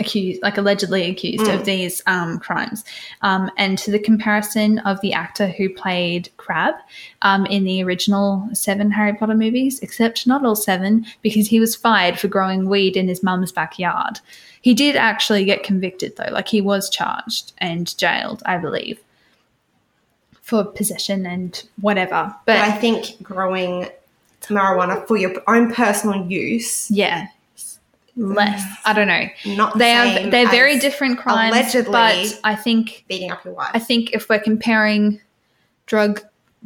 accused, 0.00 0.42
like 0.42 0.56
allegedly 0.56 1.08
accused 1.10 1.44
Mm. 1.44 1.54
of 1.54 1.64
these 1.64 2.02
um, 2.06 2.38
crimes, 2.38 2.84
um, 3.20 3.50
and 3.56 3.78
to 3.78 3.90
the 3.90 3.98
comparison 3.98 4.78
of 4.80 5.00
the 5.00 5.12
actor 5.12 5.48
who 5.48 5.68
played 5.68 6.30
Crabbe 6.38 6.76
um, 7.22 7.46
in 7.46 7.64
the 7.64 7.82
original 7.84 8.48
seven 8.54 8.90
Harry 8.90 9.14
Potter 9.14 9.34
movies, 9.34 9.78
except 9.80 10.26
not 10.26 10.44
all 10.44 10.56
seven, 10.56 11.04
because 11.20 11.48
he 11.48 11.60
was 11.60 11.76
fired 11.76 12.18
for 12.18 12.28
growing 12.28 12.68
weed 12.68 12.96
in 12.96 13.06
his 13.06 13.22
mum's 13.22 13.52
backyard. 13.52 14.18
He 14.62 14.74
did 14.74 14.96
actually 14.96 15.44
get 15.44 15.62
convicted, 15.62 16.16
though, 16.16 16.32
like 16.32 16.48
he 16.48 16.60
was 16.60 16.88
charged 16.88 17.52
and 17.58 17.96
jailed, 17.98 18.42
I 18.46 18.56
believe, 18.58 18.98
for 20.40 20.64
possession 20.64 21.26
and 21.26 21.62
whatever. 21.80 22.34
But 22.46 22.56
I 22.56 22.72
think 22.72 23.22
growing 23.22 23.88
marijuana 24.42 25.06
for 25.06 25.16
your 25.16 25.32
own 25.46 25.72
personal 25.72 26.26
use, 26.26 26.90
yeah, 26.90 27.28
less. 28.16 28.62
Mm. 28.62 28.76
I 28.84 28.92
don't 28.92 29.08
know. 29.08 29.54
not 29.56 29.78
They 29.78 29.94
are 29.94 30.30
they're 30.30 30.48
very 30.50 30.78
different 30.78 31.18
crimes, 31.18 31.54
allegedly- 31.54 31.92
but 31.92 32.40
I 32.44 32.54
think 32.54 33.04
beating 33.08 33.30
up 33.30 33.44
your 33.44 33.54
wife. 33.54 33.70
I 33.74 33.78
think 33.78 34.12
if 34.12 34.28
we're 34.28 34.38
comparing 34.40 35.20
drug 35.86 36.20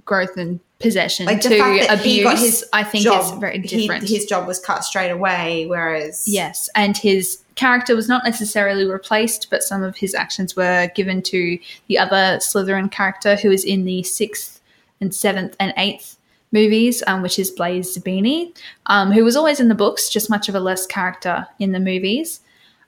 growth 0.05 0.36
and 0.36 0.61
possession 0.78 1.24
Like 1.24 1.40
to 1.40 1.49
he 1.49 1.80
abuse, 1.86 2.40
his 2.40 2.64
I 2.72 2.84
think 2.84 3.05
job, 3.05 3.32
is 3.34 3.40
very 3.40 3.61
he- 3.61 3.66
different. 3.86 4.07
his 4.09 4.26
job 4.26 4.47
was 4.47 4.59
cut 4.59 4.84
straight 4.84 5.11
away, 5.11 5.66
whereas 5.66 6.24
yes, 6.28 6.68
and 6.74 6.97
his 6.97 7.38
character 7.55 7.97
was 7.97 8.09
not 8.09 8.22
necessarily 8.24 8.84
replaced, 8.84 9.49
but 9.49 9.62
some 9.62 9.82
of 9.82 9.97
his 9.97 10.14
actions 10.14 10.55
were 10.55 10.90
given 10.94 11.22
to 11.22 11.59
the 11.88 11.99
other 11.99 12.38
Slytherin 12.42 12.90
character 12.90 13.36
who 13.36 13.51
is 13.51 13.64
in 13.64 13.84
the 13.86 14.03
sixth 14.03 14.61
and 15.01 15.14
seventh 15.14 15.57
and 15.59 15.72
eighth 15.78 16.15
movies, 16.61 17.02
um, 17.07 17.22
which 17.22 17.38
is 17.38 17.50
Blaise 17.50 17.96
Zabini, 17.96 18.57
um, 18.86 19.12
who 19.12 19.22
was 19.24 19.36
always 19.36 19.61
in 19.61 19.68
the 19.68 19.74
books, 19.74 20.09
just 20.09 20.30
much 20.30 20.48
of 20.48 20.54
a 20.54 20.61
less 20.61 20.86
character 20.86 21.46
in 21.59 21.72
the 21.72 21.80
movies. 21.80 22.40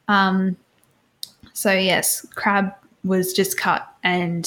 Um, 0.09 0.57
so 1.53 1.71
yes, 1.73 2.27
Crabbe 2.35 2.73
was 3.05 3.33
just 3.33 3.59
cut, 3.59 3.87
and 4.03 4.43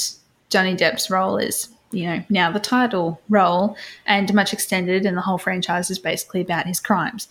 Johnny 0.50 0.76
Depp's 0.76 1.10
role 1.10 1.38
is, 1.38 1.70
you 1.92 2.06
know, 2.08 2.24
now 2.30 2.52
the 2.52 2.60
title 2.60 3.22
role 3.30 3.76
and 4.06 4.34
much 4.34 4.54
extended, 4.54 5.06
and 5.06 5.16
the 5.16 5.22
whole 5.22 5.38
franchise 5.38 5.90
is 5.92 6.00
basically 6.00 6.42
about 6.42 6.66
his 6.66 6.80
crimes. 6.80 7.28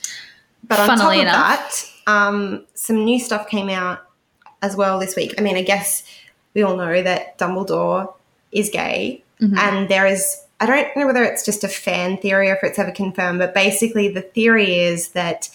But 0.69 0.79
on 0.81 0.87
Funnily 0.87 1.25
top 1.25 1.27
of 1.27 1.29
enough- 1.29 2.05
that, 2.07 2.13
um, 2.13 2.65
some 2.75 3.05
new 3.05 3.19
stuff 3.19 3.49
came 3.49 3.69
out 3.69 3.99
as 4.63 4.77
well 4.77 4.99
this 4.99 5.17
week. 5.17 5.35
I 5.39 5.41
mean, 5.43 5.57
I 5.57 5.63
guess 5.63 6.05
we 6.55 6.63
all 6.63 6.77
know 6.77 7.03
that 7.03 7.39
Dumbledore 7.39 8.13
is 8.53 8.69
gay, 8.71 9.23
Mhm. 9.41 9.59
and 9.59 9.89
there 9.89 10.07
is. 10.07 10.45
I 10.61 10.67
don't 10.67 10.95
know 10.95 11.07
whether 11.07 11.25
it's 11.25 11.45
just 11.45 11.65
a 11.65 11.69
fan 11.69 12.19
theory 12.19 12.51
or 12.51 12.55
if 12.55 12.63
it's 12.63 12.79
ever 12.79 12.93
confirmed, 12.93 13.39
but 13.39 13.55
basically 13.55 14.09
the 14.09 14.21
theory 14.21 14.79
is 14.79 15.09
that 15.11 15.49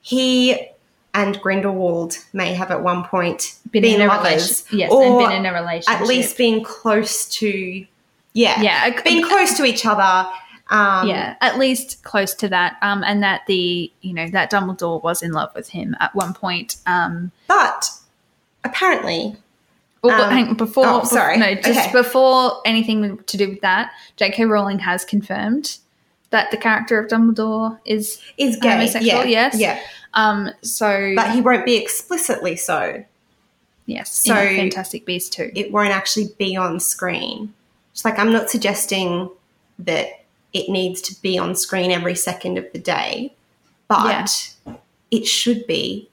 he 0.00 0.70
and 1.12 1.40
Grindelwald 1.40 2.18
may 2.32 2.54
have 2.54 2.70
at 2.70 2.82
one 2.82 3.04
point 3.04 3.56
Been, 3.70 3.82
been, 3.82 4.00
in 4.00 4.08
a 4.08 4.14
relationship, 4.14 4.66
yes, 4.70 4.90
or 4.92 5.02
and 5.02 5.18
been 5.18 5.32
in 5.32 5.46
a 5.46 5.52
relationship. 5.52 6.00
at 6.00 6.06
least 6.06 6.36
been 6.36 6.62
close 6.62 7.28
to, 7.30 7.86
yeah, 8.34 8.60
yeah, 8.60 9.02
been 9.02 9.22
close 9.26 9.56
to 9.56 9.64
each 9.64 9.86
other. 9.86 10.30
Um, 10.68 11.08
yeah, 11.08 11.36
at 11.40 11.58
least 11.58 12.02
close 12.02 12.34
to 12.34 12.48
that. 12.48 12.76
Um, 12.82 13.02
and 13.04 13.22
that 13.22 13.42
the 13.46 13.90
you 14.02 14.12
know 14.12 14.28
that 14.28 14.50
Dumbledore 14.50 15.02
was 15.02 15.22
in 15.22 15.32
love 15.32 15.50
with 15.54 15.68
him 15.68 15.96
at 16.00 16.14
one 16.14 16.34
point. 16.34 16.76
Um, 16.86 17.32
but 17.48 17.88
apparently, 18.64 19.36
Well, 20.06 20.22
Um, 20.24 20.30
hang, 20.30 20.54
before, 20.54 20.86
oh, 20.86 21.04
sorry. 21.04 21.36
no, 21.38 21.54
just 21.54 21.68
Okay. 21.88 21.92
before 21.92 22.60
anything 22.64 23.18
to 23.26 23.36
do 23.36 23.48
with 23.50 23.60
that, 23.62 23.92
J.K. 24.16 24.44
Rowling 24.44 24.78
has 24.80 25.04
confirmed 25.04 25.78
that 26.30 26.50
the 26.50 26.56
character 26.56 26.98
of 26.98 27.08
Dumbledore 27.10 27.78
is 27.84 28.20
is 28.36 28.56
gay. 28.56 28.70
Homosexual, 28.70 29.24
yeah, 29.24 29.50
yes. 29.52 29.58
yeah, 29.58 29.80
um. 30.14 30.50
So 30.62 31.12
but 31.16 31.30
he 31.32 31.40
won't 31.40 31.64
be 31.64 31.76
explicitly 31.76 32.56
so. 32.56 33.04
yes, 33.86 34.12
so- 34.12 34.36
in 34.36 34.56
Fantastic 34.56 35.04
Beasts 35.06 35.30
too. 35.30 35.50
It 35.54 35.72
won't 35.72 35.90
actually 35.92 36.30
be 36.38 36.56
on 36.56 36.80
screen. 36.80 37.52
It's 37.92 38.04
like 38.04 38.18
I'm 38.18 38.32
not 38.32 38.50
suggesting 38.50 39.30
that 39.78 40.08
it 40.52 40.68
needs 40.68 41.00
to 41.02 41.20
be 41.22 41.38
on 41.38 41.54
screen 41.54 41.90
every 41.90 42.14
second 42.14 42.58
of 42.58 42.66
the 42.72 42.78
day, 42.78 43.32
but 43.88 44.52
it 45.10 45.26
should 45.26 45.66
be 45.66 46.08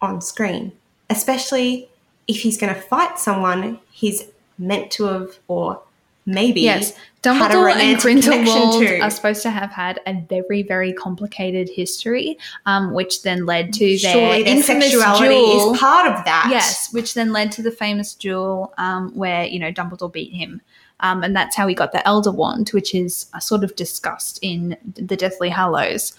on 0.00 0.20
screen, 0.20 0.72
especially 1.10 1.88
if 2.28 2.42
he's 2.42 2.58
going 2.58 2.72
to 2.74 2.80
fight 2.80 3.18
someone 3.18 3.80
he's 3.90 4.24
meant 4.58 4.90
to 4.92 5.04
have 5.04 5.38
or 5.48 5.82
maybe 6.28 6.60
Yes, 6.60 6.94
had 7.24 7.50
a 7.50 7.54
Dumbledore 7.54 7.72
and 7.74 7.98
Grindelwald 7.98 8.82
are 9.02 9.10
supposed 9.10 9.42
to 9.42 9.50
have 9.50 9.70
had 9.70 10.00
a 10.06 10.14
very, 10.28 10.62
very 10.62 10.92
complicated 10.92 11.68
history, 11.68 12.38
um, 12.66 12.92
which 12.92 13.22
then 13.22 13.46
led 13.46 13.72
to 13.74 13.98
their 13.98 14.12
surely 14.12 14.42
their 14.42 14.56
infamous 14.56 14.92
sexuality 14.92 15.34
duel. 15.34 15.72
is 15.72 15.80
part 15.80 16.06
of 16.06 16.24
that. 16.24 16.48
Yes, 16.50 16.92
which 16.92 17.14
then 17.14 17.32
led 17.32 17.50
to 17.52 17.62
the 17.62 17.70
famous 17.70 18.14
duel 18.14 18.72
um, 18.78 19.10
where 19.16 19.44
you 19.44 19.58
know 19.58 19.72
Dumbledore 19.72 20.12
beat 20.12 20.32
him, 20.32 20.60
um, 21.00 21.24
and 21.24 21.34
that's 21.34 21.56
how 21.56 21.66
he 21.66 21.74
got 21.74 21.92
the 21.92 22.06
Elder 22.06 22.32
Wand, 22.32 22.68
which 22.70 22.94
is 22.94 23.26
sort 23.40 23.64
of 23.64 23.74
discussed 23.74 24.38
in 24.42 24.76
the 24.94 25.16
Deathly 25.16 25.48
Hallows. 25.48 26.14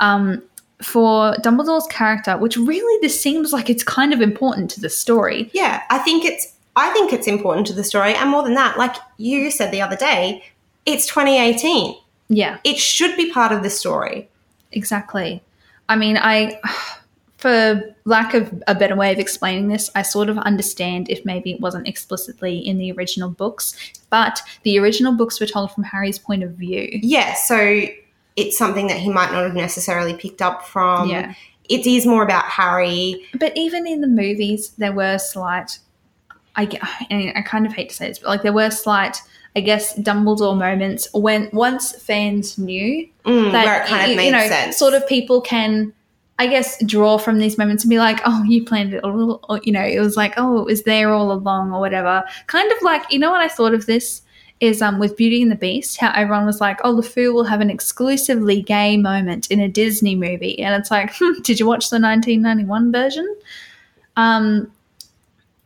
Um, 0.00 0.42
for 0.82 1.34
Dumbledore's 1.36 1.86
character, 1.88 2.36
which 2.36 2.56
really 2.56 2.98
this 3.00 3.20
seems 3.20 3.52
like 3.52 3.70
it's 3.70 3.84
kind 3.84 4.12
of 4.12 4.20
important 4.20 4.70
to 4.72 4.80
the 4.80 4.90
story. 4.90 5.50
Yeah, 5.52 5.82
I 5.90 5.98
think 5.98 6.24
it's 6.24 6.54
I 6.76 6.90
think 6.90 7.12
it's 7.12 7.26
important 7.26 7.66
to 7.68 7.72
the 7.72 7.84
story, 7.84 8.14
and 8.14 8.30
more 8.30 8.42
than 8.42 8.54
that, 8.54 8.78
like 8.78 8.96
you 9.18 9.50
said 9.50 9.70
the 9.70 9.82
other 9.82 9.96
day, 9.96 10.42
it's 10.86 11.06
2018. 11.06 11.94
Yeah, 12.28 12.58
It 12.64 12.78
should 12.78 13.14
be 13.16 13.30
part 13.30 13.52
of 13.52 13.62
the 13.62 13.68
story. 13.68 14.28
Exactly. 14.72 15.42
I 15.88 15.96
mean, 15.96 16.16
I, 16.16 16.58
for 17.36 17.82
lack 18.04 18.32
of 18.32 18.62
a 18.66 18.74
better 18.74 18.96
way 18.96 19.12
of 19.12 19.18
explaining 19.18 19.68
this, 19.68 19.90
I 19.94 20.02
sort 20.02 20.30
of 20.30 20.38
understand 20.38 21.10
if 21.10 21.24
maybe 21.24 21.52
it 21.52 21.60
wasn't 21.60 21.88
explicitly 21.88 22.56
in 22.58 22.78
the 22.78 22.90
original 22.92 23.28
books, 23.28 23.76
but 24.08 24.40
the 24.62 24.78
original 24.78 25.12
books 25.12 25.40
were 25.40 25.46
told 25.46 25.72
from 25.72 25.84
Harry's 25.84 26.18
point 26.18 26.42
of 26.42 26.52
view. 26.52 26.88
Yeah, 27.02 27.34
so 27.34 27.86
it's 28.36 28.56
something 28.56 28.86
that 28.86 28.96
he 28.98 29.08
might 29.10 29.32
not 29.32 29.44
have 29.44 29.54
necessarily 29.54 30.14
picked 30.14 30.42
up 30.42 30.66
from. 30.66 31.08
Yeah. 31.10 31.34
It 31.68 31.86
is 31.86 32.06
more 32.06 32.22
about 32.22 32.44
Harry. 32.44 33.24
But 33.38 33.52
even 33.56 33.86
in 33.86 34.00
the 34.00 34.06
movies, 34.08 34.70
there 34.78 34.92
were 34.92 35.18
slight, 35.18 35.78
I, 36.56 36.62
I 37.36 37.42
kind 37.42 37.66
of 37.66 37.72
hate 37.72 37.90
to 37.90 37.94
say 37.96 38.08
this, 38.08 38.18
but 38.18 38.28
like 38.28 38.42
there 38.42 38.52
were 38.52 38.70
slight, 38.70 39.18
I 39.54 39.60
guess, 39.60 39.96
Dumbledore 39.98 40.58
moments 40.58 41.08
when 41.14 41.50
once 41.52 41.92
fans 42.02 42.58
knew 42.58 43.08
Mm, 43.24 43.52
that 43.52 43.64
where 43.64 43.82
it 43.82 43.86
kind 43.86 44.06
you, 44.06 44.12
of 44.12 44.16
made 44.16 44.26
you 44.26 44.32
know, 44.32 44.48
sense. 44.48 44.76
sort 44.76 44.94
of 44.94 45.06
people 45.06 45.40
can 45.40 45.92
I 46.38 46.48
guess 46.48 46.82
draw 46.84 47.18
from 47.18 47.38
these 47.38 47.56
moments 47.56 47.84
and 47.84 47.90
be 47.90 47.98
like, 47.98 48.20
oh, 48.24 48.42
you 48.42 48.64
planned 48.64 48.94
it 48.94 49.04
all, 49.04 49.38
or, 49.48 49.60
you 49.62 49.70
know, 49.70 49.84
it 49.84 50.00
was 50.00 50.16
like, 50.16 50.34
oh, 50.36 50.58
it 50.58 50.64
was 50.64 50.82
there 50.82 51.10
all 51.10 51.30
along 51.30 51.72
or 51.72 51.78
whatever. 51.78 52.24
Kind 52.48 52.72
of 52.72 52.82
like, 52.82 53.02
you 53.12 53.20
know 53.20 53.30
what 53.30 53.40
I 53.42 53.46
thought 53.46 53.74
of 53.74 53.86
this 53.86 54.22
is 54.62 54.80
um 54.80 54.98
with 55.00 55.16
Beauty 55.16 55.42
and 55.42 55.50
the 55.50 55.56
Beast, 55.56 55.98
how 55.98 56.12
everyone 56.14 56.46
was 56.46 56.60
like, 56.60 56.78
oh, 56.84 56.94
LeFou 56.94 57.34
will 57.34 57.44
have 57.44 57.60
an 57.60 57.68
exclusively 57.68 58.62
gay 58.62 58.96
moment 58.96 59.50
in 59.50 59.58
a 59.60 59.68
Disney 59.68 60.14
movie, 60.16 60.58
and 60.60 60.74
it's 60.80 60.90
like, 60.90 61.10
hmm, 61.14 61.32
did 61.42 61.58
you 61.60 61.66
watch 61.66 61.90
the 61.90 61.96
1991 62.00 62.92
version? 62.92 63.36
Um, 64.16 64.70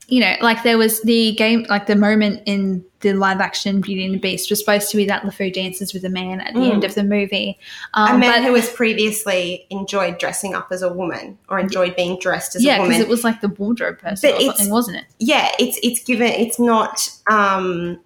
you 0.08 0.20
know, 0.20 0.34
like 0.40 0.62
there 0.62 0.78
was 0.78 1.02
the 1.02 1.32
game, 1.34 1.66
like 1.68 1.86
the 1.86 1.96
moment 1.96 2.40
in 2.46 2.84
the 3.00 3.12
live 3.12 3.40
action 3.40 3.80
Beauty 3.80 4.04
and 4.06 4.14
the 4.14 4.18
Beast 4.18 4.48
was 4.50 4.60
supposed 4.60 4.88
to 4.92 4.96
be 4.96 5.04
that 5.06 5.22
LeFou 5.22 5.52
dances 5.52 5.92
with 5.92 6.04
a 6.04 6.08
man 6.08 6.40
at 6.40 6.54
the 6.54 6.60
Mm. 6.60 6.72
end 6.74 6.84
of 6.84 6.94
the 6.94 7.02
movie. 7.04 7.58
a 7.94 8.00
Um, 8.00 8.20
man 8.20 8.40
but- 8.42 8.48
who 8.48 8.54
has 8.54 8.70
previously 8.70 9.66
enjoyed 9.68 10.18
dressing 10.18 10.54
up 10.54 10.68
as 10.70 10.80
a 10.82 10.92
woman 10.92 11.36
or 11.48 11.58
enjoyed 11.58 11.94
being 11.96 12.18
dressed 12.20 12.54
as 12.56 12.64
yeah, 12.64 12.76
a 12.76 12.78
because 12.78 12.88
woman. 12.94 13.00
it 13.02 13.08
was 13.08 13.24
like 13.24 13.40
the 13.40 13.48
wardrobe 13.48 13.98
person 13.98 14.30
But 14.30 14.40
or 14.40 14.44
something, 14.46 14.70
wasn't 14.70 14.96
it? 14.98 15.04
yeah, 15.18 15.50
it's 15.58 15.78
it's 15.82 16.02
given. 16.02 16.28
It's 16.28 16.58
not 16.58 17.10
um 17.30 17.98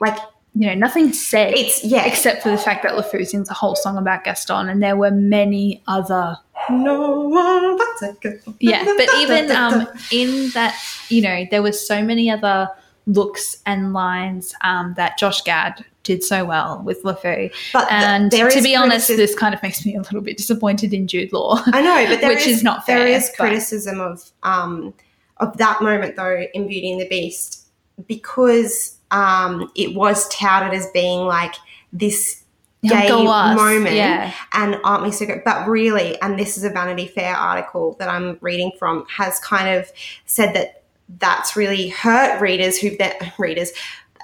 like 0.00 0.16
You 0.54 0.66
know, 0.68 0.74
nothing 0.74 1.12
said 1.12 1.54
it's 1.54 1.82
yeah. 1.82 2.04
except 2.04 2.42
for 2.42 2.50
the 2.50 2.58
fact 2.58 2.82
that 2.82 2.92
LeFou 2.92 3.26
sings 3.26 3.48
a 3.48 3.54
whole 3.54 3.74
song 3.74 3.96
about 3.96 4.24
Gaston, 4.24 4.68
and 4.68 4.82
there 4.82 4.96
were 4.96 5.10
many 5.10 5.82
other. 5.86 6.36
no 6.70 7.20
one 7.20 7.78
but. 7.78 8.56
Yeah, 8.60 8.84
but 8.98 9.08
even 9.18 9.50
um, 9.50 9.88
in 10.10 10.50
that, 10.50 10.78
you 11.08 11.22
know, 11.22 11.44
there 11.50 11.62
were 11.62 11.72
so 11.72 12.02
many 12.02 12.30
other 12.30 12.68
looks 13.06 13.62
and 13.66 13.92
lines 13.92 14.54
um, 14.62 14.94
that 14.96 15.16
Josh 15.18 15.40
Gad 15.42 15.84
did 16.02 16.22
so 16.22 16.44
well 16.44 16.82
with 16.84 17.02
LeFou. 17.02 17.50
but 17.72 17.90
And 17.90 18.30
there 18.30 18.50
to 18.50 18.58
is 18.58 18.64
be 18.64 18.76
honest, 18.76 19.08
this 19.08 19.34
kind 19.34 19.54
of 19.54 19.62
makes 19.62 19.86
me 19.86 19.94
a 19.94 20.00
little 20.02 20.20
bit 20.20 20.36
disappointed 20.36 20.92
in 20.92 21.06
Jude 21.06 21.32
Law. 21.32 21.60
I 21.66 21.80
know, 21.80 22.06
but 22.08 22.20
there 22.20 22.28
which 22.34 22.46
is 22.46 22.62
not 22.62 22.84
There 22.86 22.98
fair, 22.98 23.06
is 23.06 23.30
but- 23.38 23.46
criticism 23.46 24.00
of 24.00 24.30
um 24.42 24.92
of 25.38 25.56
that 25.58 25.80
moment 25.80 26.16
though 26.16 26.44
in 26.54 26.68
Beauty 26.68 26.92
and 26.92 27.00
the 27.00 27.08
Beast 27.08 27.66
because 28.06 28.98
um 29.12 29.70
it 29.76 29.94
was 29.94 30.28
touted 30.28 30.76
as 30.76 30.88
being 30.88 31.20
like 31.26 31.54
this 31.92 32.42
gay 32.82 33.08
moment 33.08 33.94
yeah. 33.94 34.32
and 34.54 34.76
aren't 34.82 35.04
we 35.04 35.12
so 35.12 35.24
good 35.24 35.42
but 35.44 35.68
really 35.68 36.20
and 36.20 36.36
this 36.36 36.56
is 36.56 36.64
a 36.64 36.70
vanity 36.70 37.06
fair 37.06 37.34
article 37.36 37.94
that 38.00 38.08
i'm 38.08 38.36
reading 38.40 38.72
from 38.76 39.06
has 39.06 39.38
kind 39.38 39.68
of 39.68 39.88
said 40.26 40.52
that 40.52 40.82
that's 41.18 41.54
really 41.54 41.88
hurt 41.88 42.40
readers 42.40 42.78
who've 42.78 42.98
then 42.98 43.12
readers 43.38 43.70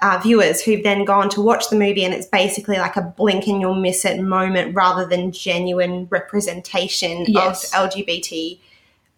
uh, 0.01 0.19
viewers 0.23 0.61
who've 0.61 0.83
then 0.83 1.03
gone 1.03 1.29
to 1.29 1.41
watch 1.41 1.69
the 1.69 1.75
movie 1.75 2.05
and 2.05 2.13
it's 2.13 2.27
basically 2.27 2.77
like 2.77 2.95
a 2.95 3.01
blink 3.01 3.47
and 3.47 3.59
you'll 3.59 3.75
miss 3.75 4.05
it 4.05 4.21
moment 4.21 4.73
rather 4.73 5.05
than 5.05 5.31
genuine 5.31 6.07
representation 6.09 7.25
Yes. 7.27 7.73
of 7.73 7.91
LGBT 7.91 8.59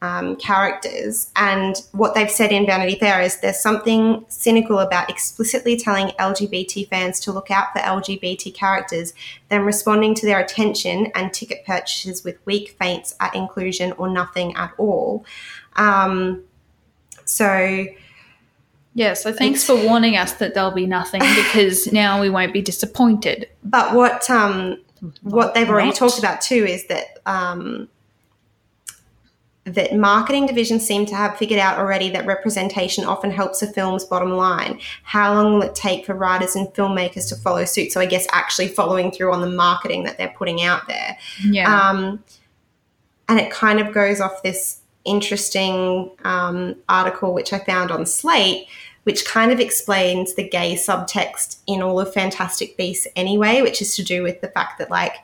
um, 0.02 0.36
characters. 0.38 1.32
And 1.36 1.76
what 1.92 2.16
they've 2.16 2.30
said 2.30 2.52
in 2.52 2.66
Vanity 2.66 2.96
Fair 2.96 3.22
is 3.22 3.40
there's 3.40 3.60
something 3.60 4.26
cynical 4.30 4.80
about 4.80 5.10
explicitly 5.10 5.78
telling 5.78 6.08
LGBT 6.20 6.90
fans 6.90 7.20
to 7.22 7.32
look 7.32 7.52
out 7.52 7.72
for 7.74 7.80
LGBT 7.80 8.54
characters, 8.54 9.14
then 9.50 9.62
responding 9.62 10.16
to 10.16 10.26
their 10.26 10.40
attention 10.40 11.12
and 11.14 11.32
ticket 11.32 11.66
purchases 11.66 12.24
with 12.24 12.38
weak 12.46 12.76
feints 12.80 13.16
at 13.20 13.36
inclusion 13.36 13.92
or 13.94 14.10
nothing 14.10 14.56
at 14.56 14.74
all. 14.78 15.26
Um, 15.76 16.44
so 17.26 17.86
Yeah, 18.94 19.14
so 19.14 19.32
thanks 19.32 19.64
for 19.64 19.76
warning 19.76 20.18
us 20.18 20.34
that 20.34 20.54
there'll 20.54 20.72
be 20.72 20.88
nothing 20.88 21.22
because 21.36 21.92
now 21.92 22.20
we 22.20 22.30
won't 22.30 22.54
be 22.54 22.62
disappointed. 22.62 23.48
But 23.64 23.94
what 23.94 24.30
um, 24.32 24.82
what 25.22 25.54
they've 25.54 25.70
already 25.70 25.92
talked 25.92 26.18
about 26.18 26.42
too 26.42 26.66
is 26.66 26.88
that 26.88 27.20
um, 27.28 27.88
that 29.66 29.96
marketing 29.96 30.48
divisions 30.48 30.86
seem 30.86 31.06
to 31.06 31.16
have 31.16 31.38
figured 31.38 31.60
out 31.60 31.78
already 31.78 32.10
that 32.10 32.26
representation 32.26 33.06
often 33.06 33.30
helps 33.30 33.62
a 33.62 33.72
film's 33.72 34.04
bottom 34.04 34.32
line. 34.32 34.80
How 35.04 35.36
long 35.36 35.54
will 35.54 35.62
it 35.62 35.76
take 35.76 36.06
for 36.06 36.16
writers 36.16 36.56
and 36.56 36.68
filmmakers 36.70 37.30
to 37.30 37.36
follow 37.36 37.66
suit? 37.66 37.92
So 37.92 38.02
I 38.02 38.08
guess 38.08 38.26
actually 38.32 38.70
following 38.70 39.12
through 39.12 39.32
on 39.32 39.42
the 39.42 39.50
marketing 39.50 40.04
that 40.06 40.18
they're 40.18 40.34
putting 40.36 40.64
out 40.64 40.88
there. 40.88 41.18
Yeah. 41.44 41.90
Um, 41.90 42.24
and 43.30 43.40
it 43.40 43.52
kind 43.52 43.80
of 43.80 43.94
goes 43.94 44.20
off 44.20 44.42
this 44.42 44.80
interesting 45.06 46.12
um, 46.24 46.76
article 46.90 47.34
which 47.34 47.54
I 47.54 47.60
found 47.60 47.92
on 47.92 48.06
Slate, 48.08 48.68
which 49.04 49.26
kind 49.26 49.52
of 49.52 49.60
explains 49.60 50.34
the 50.34 50.48
gay 50.48 50.74
subtext 50.74 51.60
in 51.68 51.84
all 51.84 52.00
of 52.00 52.12
Fantastic 52.14 52.78
Beasts 52.78 53.08
anyway, 53.16 53.62
which 53.62 53.82
is 53.82 53.96
to 53.96 54.04
do 54.04 54.24
with 54.24 54.42
the 54.42 54.48
fact 54.48 54.80
that 54.80 54.90
like 54.90 55.16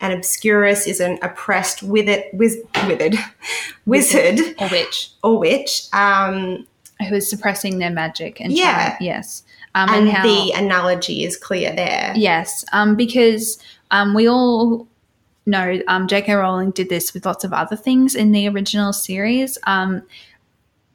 an 0.00 0.12
obscurus 0.12 0.86
is 0.86 1.00
an 1.00 1.18
oppressed 1.22 1.82
withered, 1.82 2.24
wiz, 2.32 2.58
withered 2.86 3.14
wizard 3.86 4.40
or 4.60 4.68
witch 4.70 5.10
or 5.22 5.38
witch, 5.38 5.82
um, 5.92 6.66
Who 7.08 7.14
is 7.14 7.28
suppressing 7.30 7.78
their 7.78 7.90
magic 7.90 8.40
and 8.40 8.52
Yeah. 8.52 8.90
trying- 8.90 8.96
yes. 9.00 9.42
Um, 9.74 9.90
and 9.90 10.08
and 10.08 10.10
how 10.10 10.22
the 10.22 10.52
analogy 10.56 11.24
is 11.24 11.36
clear 11.36 11.74
there. 11.74 12.12
Yes, 12.16 12.64
um, 12.72 12.96
because 12.96 13.58
um, 13.90 14.14
we 14.14 14.26
all 14.26 14.86
know 15.44 15.80
um, 15.86 16.08
J.K. 16.08 16.32
Rowling 16.32 16.70
did 16.70 16.88
this 16.88 17.12
with 17.12 17.26
lots 17.26 17.44
of 17.44 17.52
other 17.52 17.76
things 17.76 18.14
in 18.14 18.32
the 18.32 18.48
original 18.48 18.94
series. 18.94 19.58
Um, 19.64 20.02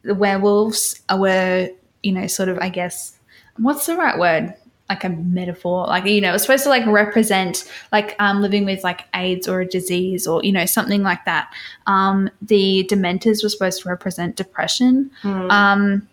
the 0.01 0.15
werewolves 0.15 0.99
were, 1.15 1.69
you 2.01 2.11
know, 2.11 2.25
sort 2.25 2.49
of, 2.49 2.57
I 2.57 2.69
guess, 2.69 3.17
what's 3.57 3.85
the 3.85 3.95
right 3.95 4.17
word? 4.17 4.55
Like 4.91 5.03
a 5.05 5.09
metaphor, 5.09 5.87
like 5.87 6.05
you 6.05 6.21
know, 6.21 6.33
it's 6.33 6.43
supposed 6.43 6.63
to 6.63 6.69
like 6.69 6.85
represent 6.85 7.69
like 7.91 8.15
um, 8.19 8.41
living 8.41 8.65
with 8.65 8.83
like 8.83 9.01
AIDS 9.13 9.47
or 9.47 9.61
a 9.61 9.65
disease 9.65 10.27
or 10.27 10.43
you 10.43 10.51
know 10.51 10.65
something 10.65 11.01
like 11.01 11.23
that. 11.25 11.45
Um, 11.87 12.29
the 12.41 12.85
Dementors 12.91 13.41
were 13.43 13.49
supposed 13.49 13.81
to 13.83 13.89
represent 13.89 14.35
depression. 14.35 15.09
Hmm. 15.21 15.49
Um, 15.49 16.07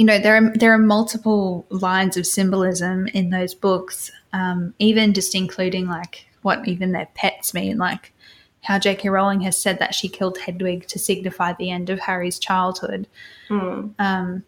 you 0.00 0.06
know 0.06 0.18
there 0.18 0.34
are 0.34 0.50
there 0.56 0.72
are 0.72 0.78
multiple 0.78 1.66
lines 1.68 2.16
of 2.16 2.26
symbolism 2.26 3.06
in 3.08 3.28
those 3.28 3.54
books 3.54 4.10
um, 4.32 4.72
even 4.78 5.12
just 5.12 5.34
including 5.34 5.86
like 5.88 6.26
what 6.40 6.66
even 6.66 6.92
their 6.92 7.08
pets 7.14 7.52
mean 7.52 7.76
like 7.76 8.14
how 8.62 8.78
j.k 8.78 9.10
rowling 9.10 9.42
has 9.42 9.58
said 9.58 9.78
that 9.78 9.94
she 9.94 10.08
killed 10.08 10.38
hedwig 10.38 10.86
to 10.86 10.98
signify 10.98 11.52
the 11.52 11.70
end 11.70 11.90
of 11.90 11.98
harry's 11.98 12.38
childhood 12.38 13.06
Hmm. 13.48 13.88
um, 13.98 14.42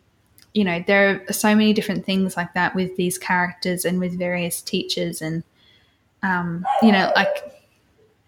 you 0.54 0.64
know 0.64 0.82
there 0.86 1.24
are 1.28 1.32
so 1.32 1.54
many 1.54 1.72
different 1.72 2.04
things 2.04 2.36
like 2.36 2.52
that 2.54 2.74
with 2.74 2.94
these 2.96 3.18
characters 3.18 3.84
and 3.84 3.98
with 3.98 4.18
various 4.18 4.60
teachers 4.60 5.22
and 5.22 5.42
um, 6.22 6.64
you 6.82 6.92
know 6.92 7.10
like 7.16 7.52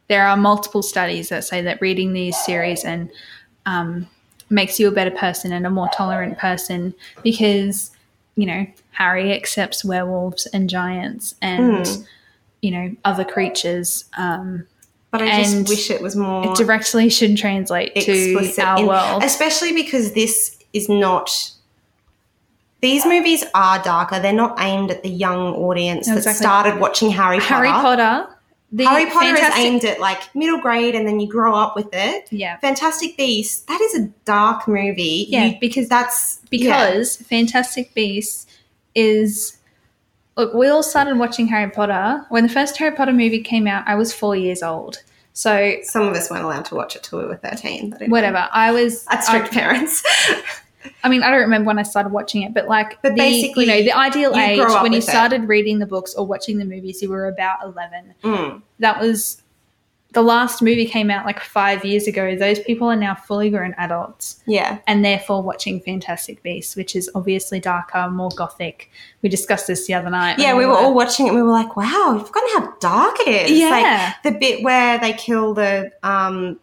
there 0.08 0.26
are 0.26 0.36
multiple 0.36 0.82
studies 0.82 1.28
that 1.30 1.44
say 1.44 1.62
that 1.62 1.80
reading 1.80 2.12
these 2.12 2.36
series 2.44 2.84
and 2.84 3.10
um, 3.66 4.06
makes 4.50 4.78
you 4.78 4.88
a 4.88 4.90
better 4.90 5.10
person 5.10 5.52
and 5.52 5.66
a 5.66 5.70
more 5.70 5.88
tolerant 5.94 6.38
person 6.38 6.94
because 7.22 7.90
you 8.36 8.46
know 8.46 8.66
harry 8.92 9.32
accepts 9.32 9.84
werewolves 9.84 10.46
and 10.46 10.68
giants 10.70 11.34
and 11.42 11.84
Mm. 11.86 12.06
you 12.62 12.70
know 12.70 12.96
other 13.04 13.24
creatures 13.24 14.04
um, 14.16 14.66
But 15.10 15.22
I 15.22 15.42
just 15.42 15.68
wish 15.68 15.90
it 15.90 16.00
was 16.02 16.16
more 16.16 16.46
it 16.50 16.56
directly 16.56 17.08
should 17.10 17.36
translate 17.36 17.94
to 17.96 18.52
our 18.62 18.78
in- 18.80 18.86
world 18.86 19.22
especially 19.22 19.72
because 19.72 20.12
this 20.14 20.58
is 20.72 20.88
not 20.88 21.30
these 22.86 23.04
movies 23.14 23.42
are 23.54 23.78
darker 23.82 24.18
they're 24.20 24.32
not 24.44 24.54
aimed 24.60 24.90
at 24.90 25.02
the 25.02 25.08
young 25.26 25.42
audience 25.66 26.06
that 26.06 26.18
Exactly. 26.18 26.42
started 26.44 26.74
watching 26.84 27.10
harry 27.10 27.38
potter 27.40 27.54
harry 27.54 27.68
potter 27.86 28.14
the 28.72 28.84
harry 28.84 29.06
potter 29.10 29.34
is 29.34 29.54
aimed 29.64 29.84
at 29.84 30.00
like 30.00 30.20
middle 30.34 30.60
grade 30.66 30.94
and 30.94 31.06
then 31.08 31.18
you 31.20 31.28
grow 31.28 31.54
up 31.54 31.72
with 31.76 31.88
it 31.92 32.26
yeah 32.30 32.56
fantastic 32.58 33.16
beasts 33.16 33.60
that 33.70 33.80
is 33.80 33.94
a 34.00 34.02
dark 34.24 34.66
movie 34.68 35.26
Yeah, 35.28 35.44
You- 35.46 35.58
because 35.60 35.88
that's 35.88 36.40
yeah. 36.50 36.58
because 36.58 37.16
Fantastic 37.34 37.94
Beasts 37.94 38.46
is 38.94 39.56
look, 40.36 40.52
we 40.54 40.66
all 40.68 40.82
started 40.82 41.16
watching 41.18 41.46
Harry 41.48 41.70
Potter. 41.70 42.24
When 42.28 42.42
the 42.46 42.52
first 42.58 42.76
Harry 42.78 42.94
Potter 42.94 43.12
movie 43.12 43.40
came 43.40 43.66
out, 43.66 43.82
I 43.86 43.94
was 43.96 44.12
four 44.12 44.34
years 44.36 44.62
old. 44.62 45.02
So 45.32 45.76
some 45.82 46.02
of 46.08 46.14
us 46.14 46.30
weren't 46.30 46.44
allowed 46.44 46.64
to 46.66 46.74
watch 46.76 46.94
it 46.96 47.02
till 47.02 47.18
we 47.20 47.26
were 47.26 47.36
13 47.36 47.90
but 47.90 48.00
anyway. 48.02 48.10
whatever. 48.10 48.48
I 48.52 48.70
was 48.72 49.04
that's 49.06 49.26
strict 49.26 49.48
I, 49.48 49.60
parents 49.60 50.02
I 51.02 51.08
mean, 51.08 51.22
I 51.22 51.30
don't 51.30 51.40
remember 51.40 51.66
when 51.68 51.78
I 51.78 51.82
started 51.82 52.12
watching 52.12 52.42
it, 52.42 52.52
but 52.54 52.68
like 52.68 53.00
But 53.02 53.10
the, 53.10 53.16
basically, 53.16 53.64
you 53.66 53.70
know, 53.70 53.82
the 53.82 53.92
ideal 53.96 54.34
age 54.36 54.58
when 54.58 54.92
you 54.92 54.98
with 54.98 55.08
it. 55.08 55.10
started 55.10 55.48
reading 55.48 55.78
the 55.78 55.86
books 55.86 56.14
or 56.14 56.26
watching 56.26 56.58
the 56.58 56.64
movies, 56.64 57.00
you 57.02 57.08
were 57.10 57.28
about 57.28 57.58
eleven. 57.64 58.14
Mm. 58.22 58.62
That 58.80 59.00
was 59.00 59.40
the 60.12 60.22
last 60.22 60.62
movie 60.62 60.86
came 60.86 61.10
out 61.10 61.26
like 61.26 61.40
five 61.40 61.84
years 61.84 62.06
ago. 62.06 62.36
Those 62.36 62.60
people 62.60 62.86
are 62.88 62.94
now 62.94 63.16
fully 63.16 63.50
grown 63.50 63.74
adults. 63.78 64.40
yeah 64.46 64.78
and 64.86 65.04
therefore 65.04 65.42
watching 65.42 65.80
Fantastic 65.80 66.40
Beasts, 66.44 66.76
which 66.76 66.94
is 66.94 67.10
obviously 67.16 67.58
darker, 67.58 68.08
more 68.10 68.30
gothic. 68.36 68.90
We 69.22 69.28
discussed 69.28 69.66
this 69.66 69.86
the 69.88 69.94
other 69.94 70.10
night. 70.10 70.38
yeah 70.38 70.54
we 70.56 70.66
were 70.66 70.76
all 70.76 70.94
watching 70.94 71.26
it 71.26 71.30
and 71.30 71.36
we 71.38 71.42
were 71.42 71.50
like 71.50 71.74
wow 71.76 72.14
you've 72.16 72.28
forgotten 72.28 72.50
how 72.62 72.74
dark 72.78 73.16
it 73.26 73.50
is 73.50 73.58
Yeah. 73.58 73.70
like 73.70 74.22
the 74.22 74.38
bit 74.38 74.62
where 74.62 74.98
they 74.98 75.14
kill 75.14 75.52
the 75.54 75.90
um 76.04 76.60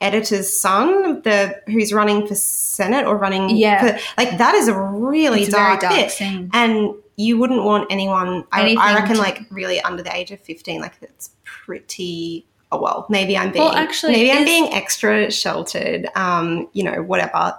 editor's 0.00 0.48
son 0.60 1.22
the 1.22 1.60
who's 1.66 1.92
running 1.92 2.26
for 2.26 2.34
senate 2.34 3.04
or 3.06 3.16
running 3.16 3.50
Yeah. 3.56 3.96
for, 3.96 4.00
like 4.16 4.38
that 4.38 4.54
is 4.54 4.68
a 4.68 4.74
really 4.78 5.40
it's 5.42 5.48
a 5.48 5.52
dark, 5.52 5.80
dark 5.80 5.94
bit 5.94 6.10
scene. 6.12 6.50
and 6.52 6.94
you 7.16 7.36
wouldn't 7.36 7.64
want 7.64 7.88
anyone 7.90 8.44
I, 8.52 8.76
I 8.78 8.94
reckon 8.94 9.16
to- 9.16 9.20
like 9.22 9.40
really 9.50 9.80
under 9.80 10.02
the 10.04 10.14
age 10.14 10.30
of 10.30 10.38
15 10.40 10.80
like 10.80 11.00
that's 11.00 11.30
pretty 11.44 12.46
oh 12.70 12.80
well 12.80 13.06
maybe 13.08 13.36
i'm 13.36 13.50
being 13.50 13.64
Well, 13.64 13.74
actually, 13.74 14.12
maybe 14.12 14.30
i'm 14.30 14.44
being 14.44 14.72
extra 14.72 15.30
sheltered 15.32 16.06
um 16.14 16.68
you 16.74 16.84
know 16.84 17.02
whatever 17.02 17.56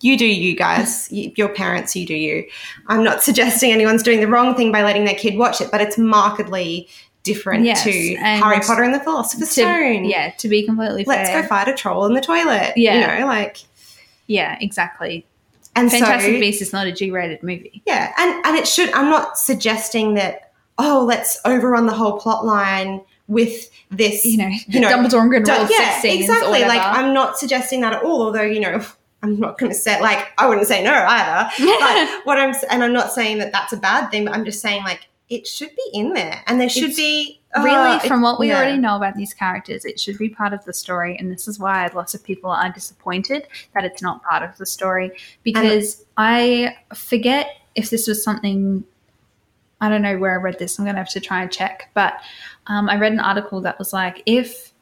you 0.00 0.16
do 0.16 0.26
you 0.26 0.54
guys 0.54 1.10
you, 1.16 1.32
your 1.34 1.48
parents 1.48 1.96
you 1.96 2.06
do 2.06 2.14
you 2.14 2.46
i'm 2.86 3.02
not 3.02 3.22
suggesting 3.22 3.72
anyone's 3.72 4.02
doing 4.04 4.20
the 4.20 4.28
wrong 4.28 4.54
thing 4.54 4.70
by 4.70 4.82
letting 4.82 5.06
their 5.06 5.14
kid 5.14 5.36
watch 5.36 5.60
it 5.60 5.70
but 5.72 5.80
it's 5.80 5.98
markedly 5.98 6.88
different 7.24 7.64
Yes, 7.64 7.82
to 7.84 8.14
harry 8.16 8.60
potter 8.60 8.82
and 8.84 8.94
the 8.94 9.00
philosopher's 9.00 9.48
To- 9.48 9.62
stone 9.62 10.04
yeah, 10.04 10.30
to 10.38 10.48
be 10.48 10.64
completely 10.64 11.04
let's 11.06 11.28
fair. 11.30 11.42
go 11.42 11.48
fight 11.48 11.66
a 11.68 11.74
troll 11.74 12.04
in 12.06 12.12
the 12.14 12.20
toilet 12.20 12.74
Yeah. 12.76 12.94
you 13.16 13.20
know 13.20 13.26
like 13.26 13.58
yeah, 14.26 14.56
exactly. 14.60 15.26
and 15.76 15.90
Fantastic 15.90 16.34
so 16.34 16.40
Beasts 16.40 16.62
is 16.62 16.72
not 16.72 16.86
a 16.86 16.92
G-rated 16.92 17.42
movie. 17.42 17.82
Yeah, 17.86 18.10
and 18.16 18.46
and 18.46 18.56
it 18.56 18.66
should. 18.66 18.90
I'm 18.92 19.10
not 19.10 19.36
suggesting 19.38 20.14
that. 20.14 20.52
Oh, 20.78 21.04
let's 21.06 21.38
overrun 21.44 21.84
the 21.86 21.92
whole 21.92 22.18
plot 22.18 22.44
line 22.46 23.02
with 23.28 23.70
this. 23.90 24.24
You 24.24 24.38
know, 24.38 24.48
You 24.66 24.80
know, 24.80 24.88
Dumbledore 24.88 25.20
and 25.20 25.30
Grindelwald 25.30 25.68
yeah, 25.70 25.90
sex 25.90 26.02
scenes 26.02 26.28
or 26.30 26.32
exactly. 26.32 26.60
Like 26.62 26.80
I'm 26.80 27.12
not 27.12 27.38
suggesting 27.38 27.82
that 27.82 27.92
at 27.92 28.02
all. 28.02 28.22
Although 28.22 28.42
you 28.42 28.60
know, 28.60 28.82
I'm 29.22 29.38
not 29.38 29.58
going 29.58 29.70
to 29.72 29.76
say 29.78 30.00
like 30.00 30.28
I 30.38 30.46
wouldn't 30.48 30.66
say 30.68 30.82
no 30.82 30.92
either. 30.94 31.50
But 31.58 32.20
what 32.24 32.38
I'm 32.38 32.54
and 32.70 32.82
I'm 32.82 32.92
not 32.94 33.12
saying 33.12 33.38
that 33.38 33.52
that's 33.52 33.72
a 33.74 33.76
bad 33.76 34.10
thing. 34.10 34.24
But 34.24 34.32
I'm 34.34 34.44
just 34.46 34.60
saying 34.62 34.84
like 34.84 35.06
it 35.28 35.46
should 35.46 35.74
be 35.74 35.90
in 35.92 36.12
there, 36.12 36.42
and 36.46 36.60
there 36.60 36.68
should 36.68 36.90
It's 36.90 36.96
be 36.96 37.40
really, 37.56 37.96
uh, 37.96 37.98
from 38.00 38.20
what 38.20 38.38
we 38.38 38.48
yeah. 38.48 38.58
already 38.58 38.78
know 38.78 38.96
about 38.96 39.14
these 39.14 39.32
characters, 39.32 39.84
it 39.84 39.98
should 39.98 40.18
be 40.18 40.28
part 40.28 40.52
of 40.52 40.64
the 40.64 40.72
story, 40.74 41.16
and 41.18 41.32
this 41.32 41.48
is 41.48 41.58
why 41.58 41.88
lots 41.94 42.14
of 42.14 42.22
people 42.22 42.50
are 42.50 42.70
disappointed 42.70 43.48
that 43.74 43.84
it's 43.84 44.02
not 44.02 44.22
part 44.22 44.42
of 44.42 44.56
the 44.58 44.66
story. 44.66 45.12
Because 45.42 46.04
I 46.18 46.76
forget 46.94 47.56
if 47.74 47.88
this 47.90 48.06
was 48.06 48.22
something. 48.22 48.84
I 49.80 49.88
don't 49.88 50.02
know 50.02 50.18
where 50.18 50.32
I 50.32 50.36
read 50.42 50.58
this. 50.58 50.78
I'm 50.78 50.84
going 50.84 50.94
to 50.94 51.00
have 51.00 51.10
to 51.10 51.20
try 51.20 51.42
and 51.42 51.52
check. 51.52 51.90
But 51.94 52.14
um, 52.68 52.88
I 52.88 52.98
read 52.98 53.12
an 53.12 53.20
article 53.20 53.60
that 53.62 53.78
was 53.78 53.92
like, 53.92 54.22
if 54.24 54.73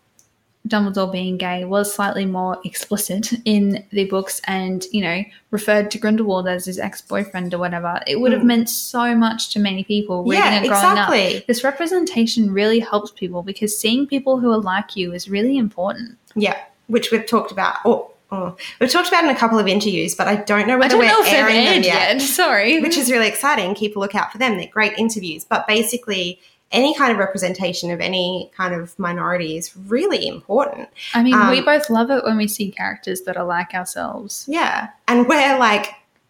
Dumbledore 0.68 1.10
being 1.10 1.38
gay 1.38 1.64
was 1.64 1.92
slightly 1.92 2.24
more 2.24 2.58
explicit 2.64 3.32
in 3.44 3.84
the 3.90 4.04
books 4.04 4.40
and, 4.44 4.84
you 4.92 5.00
know, 5.02 5.24
referred 5.50 5.90
to 5.90 5.98
Grindelwald 5.98 6.46
as 6.46 6.66
his 6.66 6.78
ex 6.78 7.00
boyfriend 7.02 7.52
or 7.52 7.58
whatever, 7.58 8.00
it 8.06 8.20
would 8.20 8.30
have 8.32 8.42
Mm. 8.42 8.46
meant 8.46 8.68
so 8.68 9.14
much 9.16 9.50
to 9.54 9.58
many 9.58 9.82
people 9.82 10.22
reading 10.22 10.38
Yeah, 10.44 10.60
it 10.62 10.68
growing 10.68 10.84
up 10.84 11.08
exactly. 11.10 11.44
this 11.48 11.64
representation 11.64 12.52
really 12.52 12.78
helps 12.78 13.10
people 13.10 13.42
because 13.42 13.76
seeing 13.76 14.06
people 14.06 14.38
who 14.38 14.52
are 14.52 14.58
like 14.58 14.94
you 14.94 15.12
is 15.12 15.28
really 15.28 15.58
important. 15.58 16.16
Yeah, 16.36 16.56
which 16.86 17.10
we've 17.10 17.26
talked 17.26 17.50
about. 17.50 17.76
Or 17.84 18.10
oh, 18.30 18.56
we've 18.80 18.88
talked 18.90 19.08
about 19.08 19.24
in 19.24 19.30
a 19.30 19.34
couple 19.36 19.58
of 19.58 19.66
interviews, 19.66 20.14
but 20.14 20.28
I 20.28 20.36
don't 20.36 20.68
know 20.68 20.78
whether 20.78 20.90
don't 20.96 21.00
we're 21.00 21.06
know 21.08 21.22
airing 21.26 21.56
them 21.64 21.82
yet. 21.82 22.14
yet. 22.14 22.22
Sorry. 22.22 22.80
which 22.80 22.96
is 22.96 23.10
really 23.10 23.26
exciting. 23.26 23.74
Keep 23.74 23.96
a 23.96 23.98
lookout 23.98 24.30
for 24.30 24.38
them. 24.38 24.56
They're 24.58 24.68
great 24.68 24.92
interviews. 24.96 25.44
But 25.44 25.66
basically, 25.66 26.38
any 26.72 26.94
kind 26.94 27.12
of 27.12 27.18
representation 27.18 27.90
of 27.90 28.00
any 28.00 28.50
kind 28.56 28.74
of 28.74 28.98
minority 28.98 29.56
is 29.56 29.76
really 29.76 30.26
important. 30.26 30.88
I 31.14 31.22
mean, 31.22 31.34
we 31.50 31.58
um, 31.58 31.64
both 31.64 31.90
love 31.90 32.10
it 32.10 32.24
when 32.24 32.36
we 32.36 32.48
see 32.48 32.70
characters 32.70 33.22
that 33.22 33.36
are 33.36 33.44
like 33.44 33.74
ourselves. 33.74 34.46
Yeah. 34.48 34.88
And 35.06 35.28
we're 35.28 35.58
like 35.58 35.88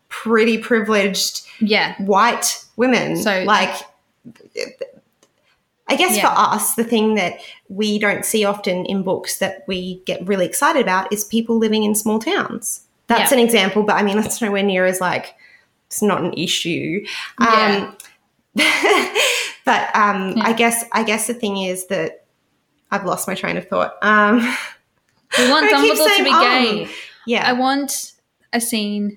pretty 0.09 0.59
privileged 0.59 1.47
Yeah. 1.61 1.95
white 2.03 2.64
women. 2.76 3.16
So- 3.16 3.45
like, 3.47 3.74
I 5.88 5.97
guess 5.97 6.16
Yeah. 6.16 6.22
for 6.22 6.38
us, 6.55 6.74
the 6.74 6.84
thing 6.84 7.14
that 7.16 7.38
we 7.68 7.99
don't 7.99 8.24
see 8.24 8.45
often 8.45 8.84
in 8.86 9.03
books 9.03 9.38
that 9.38 9.64
we 9.66 10.03
get 10.07 10.26
really 10.26 10.47
excited 10.47 10.80
about 10.82 11.12
is 11.12 11.24
people 11.24 11.59
living 11.59 11.84
in 11.84 11.95
small 11.95 12.18
towns. 12.18 12.82
That's 13.09 13.30
Yeah. 13.30 13.38
an 13.38 13.45
example, 13.45 13.82
but 13.82 13.97
I 13.97 14.03
mean, 14.03 14.16
that's 14.16 14.40
nowhere 14.40 14.62
near 14.62 14.86
as 14.86 15.01
like, 15.01 15.34
it's 15.88 16.03
not 16.03 16.22
an 16.22 16.32
issue. 16.34 17.05
Yeah. 17.40 17.90
But 19.65 19.95
um, 19.95 20.37
Yeah. 20.37 20.45
I 20.45 20.53
guess 20.55 20.85
I 20.93 21.05
guess 21.05 21.29
the 21.29 21.35
thing 21.35 21.57
is 21.59 21.87
that 21.87 22.25
I've 22.91 23.05
lost 23.05 23.29
my 23.29 23.35
train 23.35 23.57
of 23.57 23.69
thought. 23.69 23.95
Um, 24.03 24.39
We 25.39 25.49
want 25.49 25.71
Dumbledore 25.71 26.17
to 26.19 26.25
be 26.25 26.31
um, 26.31 26.41
gay. 26.43 26.89
yeah, 27.27 27.49
I 27.49 27.55
want 27.55 28.13
a 28.53 28.61
scene 28.61 29.17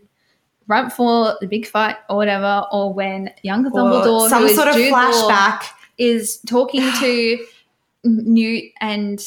right 0.68 0.84
before 0.86 1.36
the 1.42 1.48
big 1.48 1.68
fight 1.68 1.98
or 2.10 2.16
whatever, 2.16 2.66
or 2.72 2.94
when 2.94 3.32
younger 3.44 3.70
or 3.70 3.74
Dumbledore, 3.82 4.30
some 4.30 4.44
who 4.44 4.48
is 4.48 4.56
sort 4.56 4.70
of 4.70 4.76
Jude 4.76 4.92
Law, 4.94 5.12
flashback. 5.12 5.64
is 5.98 6.38
talking 6.48 6.90
to 7.02 7.46
Newt 8.06 8.64
and 8.80 9.20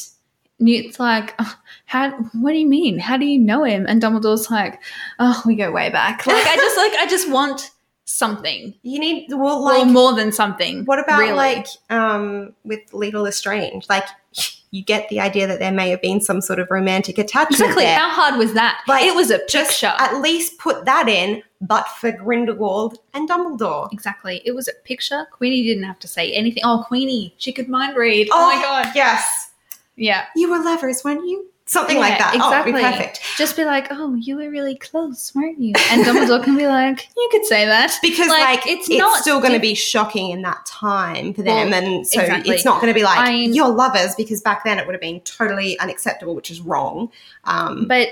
Newt's 0.57 0.99
like, 0.99 1.35
"Oh, 1.37 1.55
how? 1.85 2.09
What 2.33 2.53
do 2.53 2.57
you 2.57 2.67
mean? 2.67 2.97
How 2.97 3.17
do 3.17 3.25
you 3.25 3.37
know 3.39 3.63
him? 3.63 3.85
And 3.87 4.01
Dumbledore's 4.01 4.49
like, 4.49 4.81
oh, 5.19 5.41
we 5.45 5.55
go 5.55 5.71
way 5.71 5.89
back. 5.91 6.25
Like 6.25 6.47
I 6.47 6.55
just 6.55 6.75
like 6.77 6.93
I 6.93 7.05
just 7.07 7.29
want 7.29 7.69
something, 8.09 8.73
You 8.81 8.99
need 8.99 9.27
well, 9.31 9.63
or 9.63 9.73
like 9.79 9.87
more 9.87 10.13
than 10.13 10.31
something. 10.31 10.83
What 10.85 10.99
about 10.99 11.19
really. 11.19 11.33
like 11.33 11.67
um, 11.89 12.53
with 12.63 12.81
Leta 12.93 13.21
Lestrange? 13.21 13.85
Like 13.89 14.05
you 14.71 14.83
get 14.83 15.07
the 15.09 15.19
idea 15.19 15.45
that 15.47 15.59
there 15.59 15.71
may 15.71 15.89
have 15.89 16.01
been 16.01 16.19
some 16.21 16.41
sort 16.41 16.59
of 16.59 16.67
romantic 16.71 17.17
attachment 17.17 17.59
exactly? 17.61 17.83
there. 17.85 17.97
How 17.99 18.09
hard 18.09 18.37
was 18.39 18.53
that? 18.53 18.81
Like, 18.87 19.03
it 19.05 19.15
was 19.15 19.31
a 19.31 19.39
picture. 19.39 19.93
at 19.97 20.21
least 20.21 20.57
put 20.59 20.85
that 20.85 21.07
in, 21.07 21.41
but 21.61 21.87
for 21.87 22.11
Grindelwald 22.11 22.97
and 23.13 23.29
Dumbledore. 23.29 23.91
Exactly. 23.93 24.41
It 24.45 24.53
was 24.53 24.67
a 24.67 24.73
picture. 24.83 25.27
Queenie 25.31 25.63
didn't 25.63 25.83
have 25.83 25.99
to 25.99 26.07
say 26.07 26.31
anything. 26.33 26.63
Oh, 26.65 26.83
Queenie, 26.87 27.33
she 27.37 27.51
could 27.51 27.67
mind 27.67 27.95
read. 27.97 28.27
Oh, 28.31 28.55
my 28.55 28.61
god. 28.61 28.91
Yes, 28.95 29.51
Yeah. 29.95 30.25
you 30.35 30.49
were 30.51 30.59
lovers, 30.63 31.03
weren't 31.03 31.25
you? 31.27 31.47
Something 31.69 31.97
Yeah, 31.97 32.01
like 32.01 32.17
that. 32.17 32.35
Oh, 32.41 32.51
it'd 32.51 32.65
be 32.65 32.71
exactly. 32.71 32.97
perfect. 33.05 33.21
Just 33.37 33.55
be 33.55 33.63
like, 33.63 33.89
oh, 33.91 34.15
you 34.15 34.37
were 34.37 34.49
really 34.49 34.75
close, 34.75 35.31
weren't 35.35 35.59
you? 35.59 35.73
And 35.91 36.03
Dumbledore 36.03 36.43
can 36.43 36.57
be 36.57 36.65
like, 36.65 37.07
you 37.15 37.29
could 37.31 37.45
say 37.45 37.63
that. 37.67 37.95
Because 38.01 38.27
Like, 38.27 38.41
like, 38.65 38.67
it's 38.67 38.89
it's, 38.89 38.97
not 38.97 39.19
still 39.21 39.39
going 39.39 39.53
to 39.53 39.59
be 39.59 39.75
shocking 39.75 40.31
in 40.31 40.41
that 40.41 40.65
time 40.65 41.31
for 41.31 41.43
them, 41.43 41.69
Well, 41.69 41.83
and 41.83 42.07
so 42.07 42.21
exactly. 42.21 42.55
it's 42.55 42.65
not 42.65 42.81
going 42.81 42.91
to 42.91 42.97
be 42.97 43.03
like 43.03 43.19
I- 43.19 43.33
you're 43.33 43.69
lovers 43.69 44.15
because 44.15 44.41
back 44.41 44.63
then 44.63 44.79
it 44.79 44.87
would 44.87 44.93
have 44.95 45.01
been 45.01 45.21
totally 45.21 45.77
unacceptable, 45.79 46.33
which 46.33 46.49
is 46.49 46.59
wrong. 46.59 47.11
Um, 47.43 47.87
But 47.87 48.07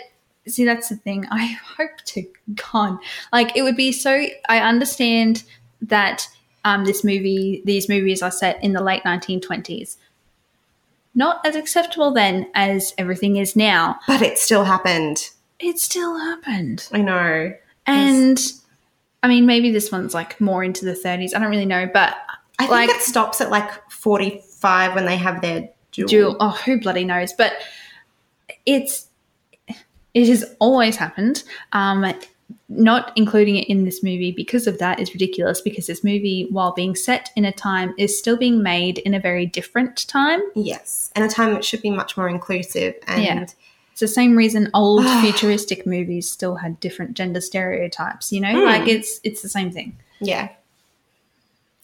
see, 0.47 0.63
that's 0.63 0.89
the 0.89 0.95
thing. 0.95 1.25
I 1.31 1.57
hope 1.77 1.97
to 2.05 2.27
God, 2.71 2.99
like 3.33 3.57
it 3.57 3.63
would 3.63 3.75
be 3.75 3.91
so. 3.91 4.27
I 4.47 4.59
understand 4.59 5.43
that 5.81 6.27
um, 6.63 6.85
this 6.85 7.03
movie, 7.03 7.63
these 7.65 7.89
movies 7.89 8.21
are 8.21 8.29
set 8.29 8.63
in 8.63 8.73
the 8.73 8.83
late 8.83 9.01
1920s. 9.03 9.97
Not 11.17 11.45
as 11.45 11.55
acceptable 11.55 12.11
then 12.13 12.47
as 12.53 12.93
everything 12.97 13.35
is 13.37 13.55
now. 13.55 13.99
but 14.07 14.21
it 14.21 14.37
still 14.37 14.63
happened. 14.63 15.31
It 15.59 15.79
still 15.79 16.17
happened. 16.19 16.87
I 16.93 17.01
know. 17.01 17.53
And 17.87 18.39
I 19.23 19.27
mean, 19.27 19.45
maybe 19.47 19.71
this 19.71 19.91
one's 19.91 20.13
like 20.13 20.39
more 20.39 20.63
into 20.63 20.85
the 20.85 20.93
30s. 20.93 21.35
I 21.35 21.39
don't 21.39 21.49
really 21.49 21.65
know, 21.65 21.89
but 21.91 22.15
I 22.59 22.63
think 22.67 22.71
Like- 22.71 22.89
it 22.91 23.01
stops 23.01 23.41
at 23.41 23.49
like 23.49 23.89
45 23.91 24.93
when 24.95 25.05
they 25.05 25.17
have 25.17 25.41
their 25.41 25.69
duel. 25.91 26.37
Oh, 26.39 26.51
who 26.65 26.79
bloody 26.79 27.03
knows? 27.03 27.33
But 27.33 27.53
it's 28.67 29.07
it 30.13 30.27
has 30.29 30.45
always 30.59 30.95
happened. 30.95 31.43
Um, 31.73 32.01
not 32.69 33.13
including 33.15 33.55
it 33.55 33.69
in 33.69 33.85
this 33.85 34.03
movie 34.03 34.31
because 34.31 34.67
of 34.67 34.77
that 34.79 34.99
is 34.99 35.13
ridiculous. 35.13 35.61
Because 35.61 35.87
this 35.87 36.03
movie, 36.03 36.47
while 36.49 36.73
being 36.73 36.95
set 36.95 37.29
in 37.35 37.45
a 37.45 37.51
time, 37.51 37.93
is 37.97 38.17
still 38.17 38.35
being 38.37 38.61
made 38.61 38.97
in 38.99 39.13
a 39.13 39.19
very 39.19 39.45
different 39.45 40.05
time. 40.07 40.41
Yes. 40.55 41.09
And 41.15 41.23
a 41.23 41.29
time 41.29 41.53
that 41.53 41.63
should 41.63 41.81
be 41.81 41.89
much 41.91 42.17
more 42.17 42.27
inclusive. 42.27 42.95
And 43.07 43.23
Yeah. 43.23 43.45
It's 43.91 44.01
the 44.01 44.07
same 44.07 44.35
reason 44.35 44.69
old 44.73 45.05
futuristic 45.21 45.87
movies 45.87 46.29
still 46.29 46.55
had 46.55 46.79
different 46.79 47.15
gender 47.15 47.41
stereotypes. 47.41 48.31
You 48.31 48.41
know, 48.41 48.51
Hmm. 48.51 48.65
like 48.65 48.87
it's 48.87 49.19
it's 49.23 49.41
the 49.41 49.49
same 49.49 49.71
thing. 49.71 49.95
yeah. 50.19 50.49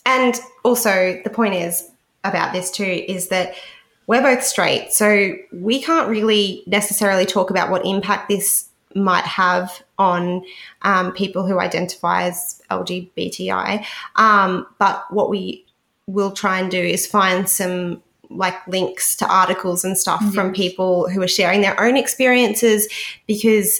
And 0.06 0.40
also, 0.64 1.22
the 1.24 1.30
point 1.30 1.54
is 1.54 1.90
about 2.26 2.52
this 2.54 2.70
too 2.72 2.84
is 3.08 3.30
that 3.30 3.56
we're 4.06 4.22
both 4.22 4.44
straight. 4.44 4.92
So 4.92 5.34
we 5.54 5.82
can't 5.82 6.10
really 6.10 6.62
necessarily 6.68 7.26
talk 7.26 7.50
about 7.50 7.70
what 7.72 7.86
impact 7.86 8.28
this 8.28 8.68
might 8.96 9.26
have 9.26 9.84
on 9.98 10.44
um, 10.84 11.12
people 11.14 11.46
who 11.46 11.60
identify 11.60 12.24
as 12.24 12.62
LGBTI. 12.70 13.86
Um, 14.16 14.68
but 14.80 15.06
what 15.12 15.30
we 15.30 15.66
will 16.08 16.32
try 16.32 16.60
and 16.60 16.70
do 16.70 16.80
is 16.80 17.08
find 17.08 17.48
some 17.48 18.02
like 18.30 18.68
links 18.68 19.16
to 19.18 19.28
articles 19.28 19.84
and 19.84 19.98
stuff 19.98 20.34
from 20.34 20.54
people 20.54 21.08
who 21.10 21.22
are 21.22 21.28
sharing 21.28 21.62
their 21.62 21.80
own 21.80 21.96
experiences 21.96 22.88
because 23.28 23.80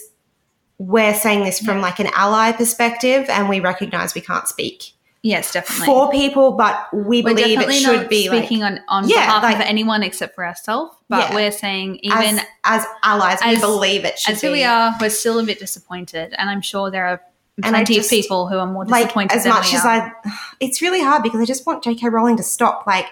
we're 0.78 1.14
saying 1.14 1.44
this 1.44 1.60
from 1.60 1.80
like 1.80 1.98
an 1.98 2.08
ally 2.14 2.52
perspective 2.52 3.26
and 3.28 3.48
we 3.48 3.60
recognize 3.60 4.14
we 4.14 4.20
can't 4.20 4.48
speak 4.48 4.93
Yes, 5.24 5.52
definitely. 5.52 5.86
for 5.86 6.10
people 6.10 6.52
but 6.52 6.86
we 6.92 7.22
we're 7.22 7.34
believe 7.34 7.58
it 7.58 7.72
should 7.72 8.08
be 8.10 8.28
like 8.28 8.40
speaking 8.44 8.62
on, 8.62 8.80
on 8.88 9.08
Yeah, 9.08 9.24
behalf 9.24 9.42
like- 9.42 9.54
of 9.56 9.62
anyone 9.62 10.02
except 10.02 10.34
for 10.34 10.44
ourselves, 10.46 10.94
but 11.08 11.30
Yeah. 11.30 11.34
we're 11.34 11.50
saying 11.50 11.98
even 12.02 12.40
as, 12.40 12.82
as 12.82 12.86
allies 13.02 13.38
as- 13.42 13.56
we 13.56 13.60
believe 13.60 14.04
it 14.04 14.18
should 14.18 14.34
as 14.34 14.42
who 14.42 14.52
we 14.52 14.64
are, 14.64 14.94
we're 15.00 15.08
still 15.08 15.38
a 15.38 15.42
bit 15.42 15.58
disappointed, 15.58 16.34
and 16.36 16.50
I'm 16.50 16.60
sure 16.60 16.90
there 16.90 17.06
are 17.06 17.20
And 17.62 17.72
plenty 17.74 17.94
just- 17.94 18.08
of 18.08 18.10
people 18.10 18.48
who 18.48 18.58
are 18.58 18.66
more 18.66 18.84
like 18.84 19.04
disappointed 19.04 19.32
as 19.36 19.44
than 19.44 19.52
much 19.54 19.72
as. 19.72 19.84
I 19.84 20.12
it's 20.60 20.82
really 20.82 21.00
hard 21.02 21.22
because 21.22 21.40
I 21.40 21.46
just 21.46 21.64
want 21.66 21.82
JK 21.82 22.10
Rowling 22.12 22.36
to 22.36 22.42
stop 22.42 22.86
like 22.86 23.06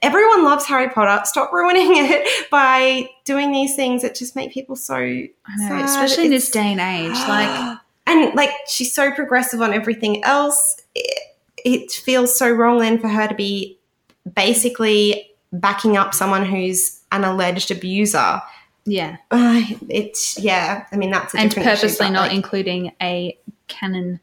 everyone 0.00 0.44
loves 0.44 0.64
Harry 0.64 0.88
Potter 0.88 1.22
stop 1.26 1.52
ruining 1.52 1.90
it 1.96 2.50
by 2.50 3.10
doing 3.26 3.52
these 3.52 3.76
things 3.76 4.00
that 4.02 4.14
just 4.14 4.34
make 4.36 4.52
people 4.54 4.74
so 4.74 4.94
I 4.94 5.28
know, 5.56 5.68
sad. 5.68 5.84
especially 5.84 6.24
in 6.26 6.30
this 6.30 6.50
day 6.50 6.72
and 6.72 6.80
age. 6.80 7.18
Like, 7.28 7.78
and 8.06 8.34
like 8.34 8.52
she's 8.68 8.94
so 8.94 9.10
progressive 9.12 9.60
on 9.60 9.74
everything 9.74 10.24
else 10.24 10.80
it, 10.94 11.18
it 11.74 11.92
feels 11.92 12.36
so 12.36 12.50
wrong 12.50 12.78
then 12.78 12.98
for 12.98 13.08
her 13.08 13.28
to 13.28 13.34
be 13.34 13.78
basically 14.34 15.30
backing 15.52 15.96
up 15.96 16.14
someone 16.14 16.44
who's 16.44 17.00
an 17.12 17.24
alleged 17.24 17.70
abuser 17.70 18.40
yeah, 18.84 19.18
uh, 19.30 19.62
it's 19.90 20.38
yeah 20.38 20.86
i 20.92 20.96
mean 20.96 21.10
that's 21.10 21.34
a 21.34 21.38
and 21.38 21.52
issue, 21.52 21.62
purposely 21.62 22.06
but, 22.06 22.10
not 22.12 22.28
like- 22.28 22.32
including 22.32 22.92
a 23.02 23.38
canon 23.66 24.18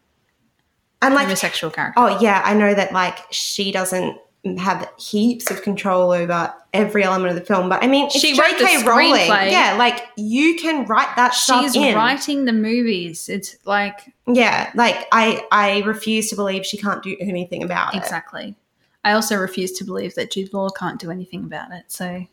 and 1.02 1.14
like 1.14 1.26
homosexual 1.26 1.72
character. 1.72 2.00
oh 2.00 2.20
yeah 2.20 2.42
i 2.46 2.54
know 2.56 2.74
that 2.74 2.92
like 2.92 3.20
she 3.32 3.72
doesn't 3.72 4.18
have 4.58 4.90
heaps 4.98 5.50
of 5.52 5.62
control 5.64 6.12
over 6.12 6.54
every 6.74 7.04
element 7.04 7.30
of 7.30 7.36
the 7.40 7.46
film 7.46 7.68
but 7.70 7.84
i 7.84 7.88
mean 7.88 8.06
it's 8.06 8.20
She 8.20 8.40
wrote 8.40 8.58
the 8.58 8.84
rowling 8.86 9.14
screenplay. 9.22 9.52
yeah 9.52 9.76
like 9.78 10.08
you 10.18 10.56
can 10.56 10.86
write 10.86 11.16
that 11.16 11.34
stuff 11.34 11.64
She's 11.64 11.76
in 11.76 11.96
writing 11.96 12.46
the 12.46 12.54
movies. 12.54 13.28
It's 13.30 13.58
like 13.66 14.14
yeah 14.28 14.72
like 14.76 15.08
i 15.12 15.44
i 15.52 15.80
refuse 15.82 16.30
to 16.30 16.36
believe 16.36 16.66
she 16.66 16.78
can't 16.78 17.02
do 17.02 17.16
anything 17.20 17.64
about 17.64 17.96
it 17.96 17.98
exactly. 17.98 18.56
I 19.04 19.12
also 19.12 19.36
refuse 19.38 19.72
to 19.74 19.84
believe 19.84 20.16
that 20.16 20.32
Jude 20.32 20.52
Law 20.52 20.70
can't 20.70 21.00
do 21.00 21.12
anything 21.12 21.44
about 21.44 21.72
it. 21.72 21.84
So 21.90 22.26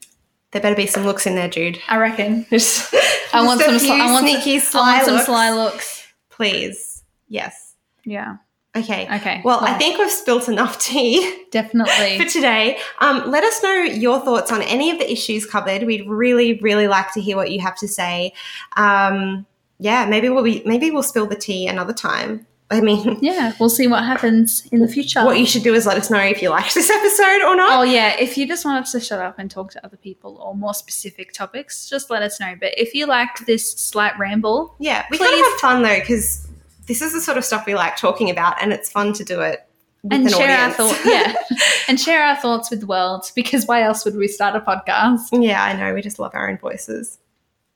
There 0.53 0.63
better 0.63 0.75
be 0.75 0.87
some 0.87 1.05
looks 1.05 1.27
in 1.27 1.35
there, 1.35 1.49
Jude. 1.49 1.79
I 1.87 1.99
reckon. 1.99 2.47
Just, 2.51 2.95
I 3.35 3.45
want 3.45 3.61
some. 3.61 3.79
Sly, 3.79 3.99
I 3.99 4.11
want 4.11 4.27
sneaky 4.27 4.57
I 4.57 4.59
sly 4.59 4.93
want 4.95 5.05
some 5.05 5.19
sly 5.19 5.51
looks. 5.51 6.07
Please. 6.31 7.05
Yes. 7.29 7.75
Yeah. 8.05 8.37
Okay. 8.75 9.07
Okay. 9.17 9.43
Well, 9.45 9.59
I 9.61 9.75
think 9.75 9.99
we've 9.99 10.11
spilt 10.11 10.49
enough 10.49 10.79
tea 10.81 11.45
definitely. 11.51 12.19
for 12.19 12.25
today. 12.25 12.79
Um, 13.01 13.31
let 13.31 13.45
us 13.45 13.63
know 13.63 13.75
your 13.83 14.21
thoughts 14.21 14.51
on 14.51 14.63
any 14.63 14.91
of 14.91 14.99
the 14.99 15.11
issues 15.13 15.45
covered. 15.45 15.83
We'd 15.83 16.09
really, 16.09 16.59
really 16.61 16.89
like 16.89 17.13
to 17.15 17.21
hear 17.21 17.37
what 17.37 17.51
you 17.51 17.61
have 17.61 17.77
to 17.79 17.89
say. 17.89 18.33
Um, 18.77 19.45
yeah, 19.79 20.07
maybe 20.07 20.29
we'll 20.31 20.45
be, 20.45 20.63
maybe 20.65 20.91
we'll 20.91 21.03
spill 21.03 21.27
the 21.27 21.37
tea 21.37 21.67
another 21.67 21.93
time. 21.93 22.47
I 22.71 22.81
mean, 22.81 23.19
Yeah, 23.21 23.53
we'll 23.61 23.69
see 23.69 23.87
what 23.87 24.03
happens 24.05 24.67
in 24.73 24.81
the 24.81 24.89
future. 24.89 25.23
what 25.23 25.39
you 25.39 25.45
should 25.45 25.63
do 25.63 25.75
is 25.75 25.85
let 25.85 25.99
us 25.99 26.09
know 26.09 26.21
if 26.21 26.41
you 26.41 26.49
liked 26.49 26.75
this 26.75 26.89
episode 26.99 27.43
or 27.47 27.55
not. 27.55 27.79
Oh 27.79 27.83
yeah, 27.83 28.17
if 28.19 28.39
you 28.39 28.49
just 28.49 28.65
want 28.65 28.83
us 28.83 28.93
to 28.93 29.01
shut 29.01 29.21
up 29.21 29.39
and 29.39 29.51
talk 29.51 29.71
to 29.73 29.85
other 29.85 29.99
people 29.99 30.39
or 30.39 30.55
more 30.55 30.73
specific 30.73 31.35
topics, 31.35 31.91
just 31.91 32.09
let 32.09 32.23
us 32.23 32.41
know. 32.41 32.55
But 32.59 32.73
if 32.79 32.95
you 32.95 33.05
liked 33.05 33.45
this 33.45 33.71
slight 33.73 34.19
ramble, 34.19 34.75
Yeah, 34.79 35.05
we 35.11 35.19
Please. 35.19 35.45
have 35.45 35.61
fun 35.61 35.83
though, 35.83 36.01
because 36.01 36.49
this 36.87 37.03
is 37.03 37.13
the 37.13 37.21
sort 37.21 37.39
of 37.39 37.45
stuff 37.45 37.67
we 37.67 37.75
like 37.75 37.97
talking 37.97 38.31
about, 38.31 38.61
and 38.63 38.73
it's 38.73 38.91
fun 38.91 39.13
to 39.15 39.25
do 39.25 39.41
it 39.41 39.67
with 40.03 40.13
and 40.13 40.27
an 40.27 40.33
share 40.33 40.59
audience. 40.59 40.81
our 40.81 40.89
thoughts, 40.89 41.07
yeah, 41.07 41.35
and 41.89 42.01
share 42.01 42.23
our 42.25 42.37
thoughts 42.37 42.71
with 42.71 42.81
the 42.81 42.87
world, 42.87 43.31
because 43.35 43.67
why 43.67 43.83
else 43.83 44.05
would 44.05 44.17
we 44.17 44.29
start 44.29 44.57
a 44.57 44.61
podcast? 44.61 45.29
yeah, 45.33 45.63
I 45.63 45.75
know. 45.75 45.95
We 45.95 46.03
just 46.03 46.19
love 46.19 46.33
our 46.35 46.49
own 46.49 46.59
voices. 46.59 47.19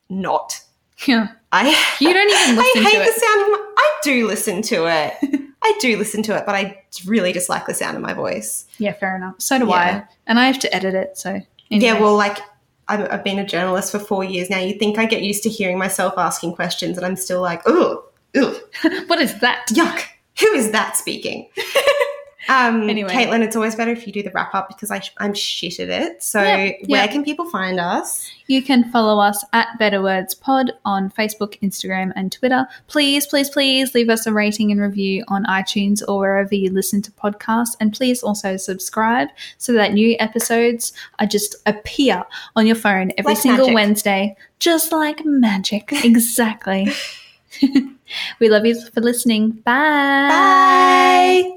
Not. 0.09 0.63
Yeah. 1.07 1.29
I 1.53 1.69
You 2.01 2.13
don't 2.13 2.31
even 2.31 2.57
listen 2.63 2.87
I 2.87 2.91
hate 2.91 2.99
the 2.99 3.21
sound 3.21 3.43
of 3.43 3.49
my, 3.49 3.75
I 3.77 3.99
do 4.03 4.27
listen 4.27 4.63
to 4.63 4.87
it. 4.87 5.41
I 5.63 5.79
do 5.81 5.97
listen 5.97 6.23
to 6.25 6.37
it, 6.37 6.47
but 6.47 6.55
I 6.55 6.83
really 7.07 7.33
dislike 7.33 7.67
the 7.67 7.75
sound 7.75 7.97
of 7.97 8.03
my 8.03 8.15
voice. 8.15 8.67
Yeah, 8.79 8.93
fair 8.93 9.17
enough. 9.17 9.35
So 9.39 9.59
do 9.59 9.67
Yeah. 9.67 9.73
I. 9.75 10.05
And 10.27 10.39
I 10.39 10.47
have 10.47 10.59
to 10.61 10.75
edit 10.75 10.95
it, 10.95 11.19
so 11.19 11.41
Yeah, 11.69 12.01
well, 12.01 12.17
like 12.17 12.39
I'm, 12.89 13.07
I've 13.11 13.25
been 13.25 13.39
a 13.39 13.47
journalist 13.47 13.91
for 13.91 13.99
four 13.99 14.25
years 14.25 14.49
now. 14.49 14.59
You 14.59 14.79
think 14.79 14.99
I 14.99 15.07
get 15.07 15.23
used 15.23 15.43
to 15.43 15.49
hearing 15.49 15.79
myself 15.79 16.15
asking 16.17 16.55
questions, 16.55 16.97
and 16.97 17.05
I'm 17.05 17.17
still 17.17 17.43
like, 17.43 17.63
oh, 17.67 18.05
ugh, 18.37 18.57
what 19.09 19.21
is 19.21 19.39
that? 19.41 19.67
yuck. 19.69 20.03
Who 20.41 20.47
is 20.53 20.71
that 20.73 20.97
speaking? 20.97 21.49
um, 22.51 22.89
Anyway. 22.91 23.11
Caitlin, 23.11 23.43
it's 23.43 23.57
always 23.57 23.75
better 23.75 23.91
if 23.91 24.07
you 24.07 24.13
do 24.13 24.23
the 24.23 24.31
wrap 24.33 24.55
up 24.55 24.69
because 24.69 24.91
I, 24.91 25.01
I'm 25.17 25.33
shit 25.33 25.81
at 25.81 25.89
it. 25.89 26.23
So, 26.23 26.43
Yeah, 26.43 26.73
where 26.87 27.05
yeah. 27.05 27.07
can 27.07 27.25
people 27.25 27.49
find 27.49 27.81
us? 27.81 28.31
You 28.49 28.63
can 28.63 28.85
follow 28.93 29.19
us 29.19 29.43
at 29.55 29.69
Better 29.79 30.03
Words 30.03 30.35
Pod 30.35 30.73
on 30.85 31.11
Facebook, 31.11 31.59
Instagram, 31.61 32.13
and 32.17 32.31
Twitter. 32.31 32.67
Please, 32.87 33.27
please, 33.27 33.49
please 33.49 33.95
leave 33.95 34.11
us 34.11 34.27
a 34.27 34.33
rating 34.33 34.71
and 34.71 34.81
review 34.81 35.25
on 35.29 35.45
iTunes 35.47 36.03
or 36.07 36.19
wherever 36.21 36.55
you 36.55 36.71
listen 36.71 37.01
to 37.03 37.11
podcasts. 37.13 37.77
And 37.81 37.95
please 37.95 38.23
also 38.23 38.59
subscribe 38.59 39.29
so 39.57 39.73
that 39.73 39.95
new 39.95 40.17
episodes 40.21 40.93
are 41.19 41.27
just 41.27 41.57
appear 41.65 42.25
on 42.55 42.67
your 42.67 42.77
phone 42.77 43.11
every 43.17 43.33
Like 43.33 43.43
single 43.43 43.67
magic. 43.69 43.75
Wednesday, 43.75 44.37
just 44.59 44.93
like 44.93 45.25
magic. 45.25 45.91
Exactly. 46.05 46.93
We 48.41 48.49
love 48.49 48.67
you 48.67 48.81
for 48.91 49.01
listening. 49.01 49.51
Bye. 49.51 50.29
Bye. 50.29 51.53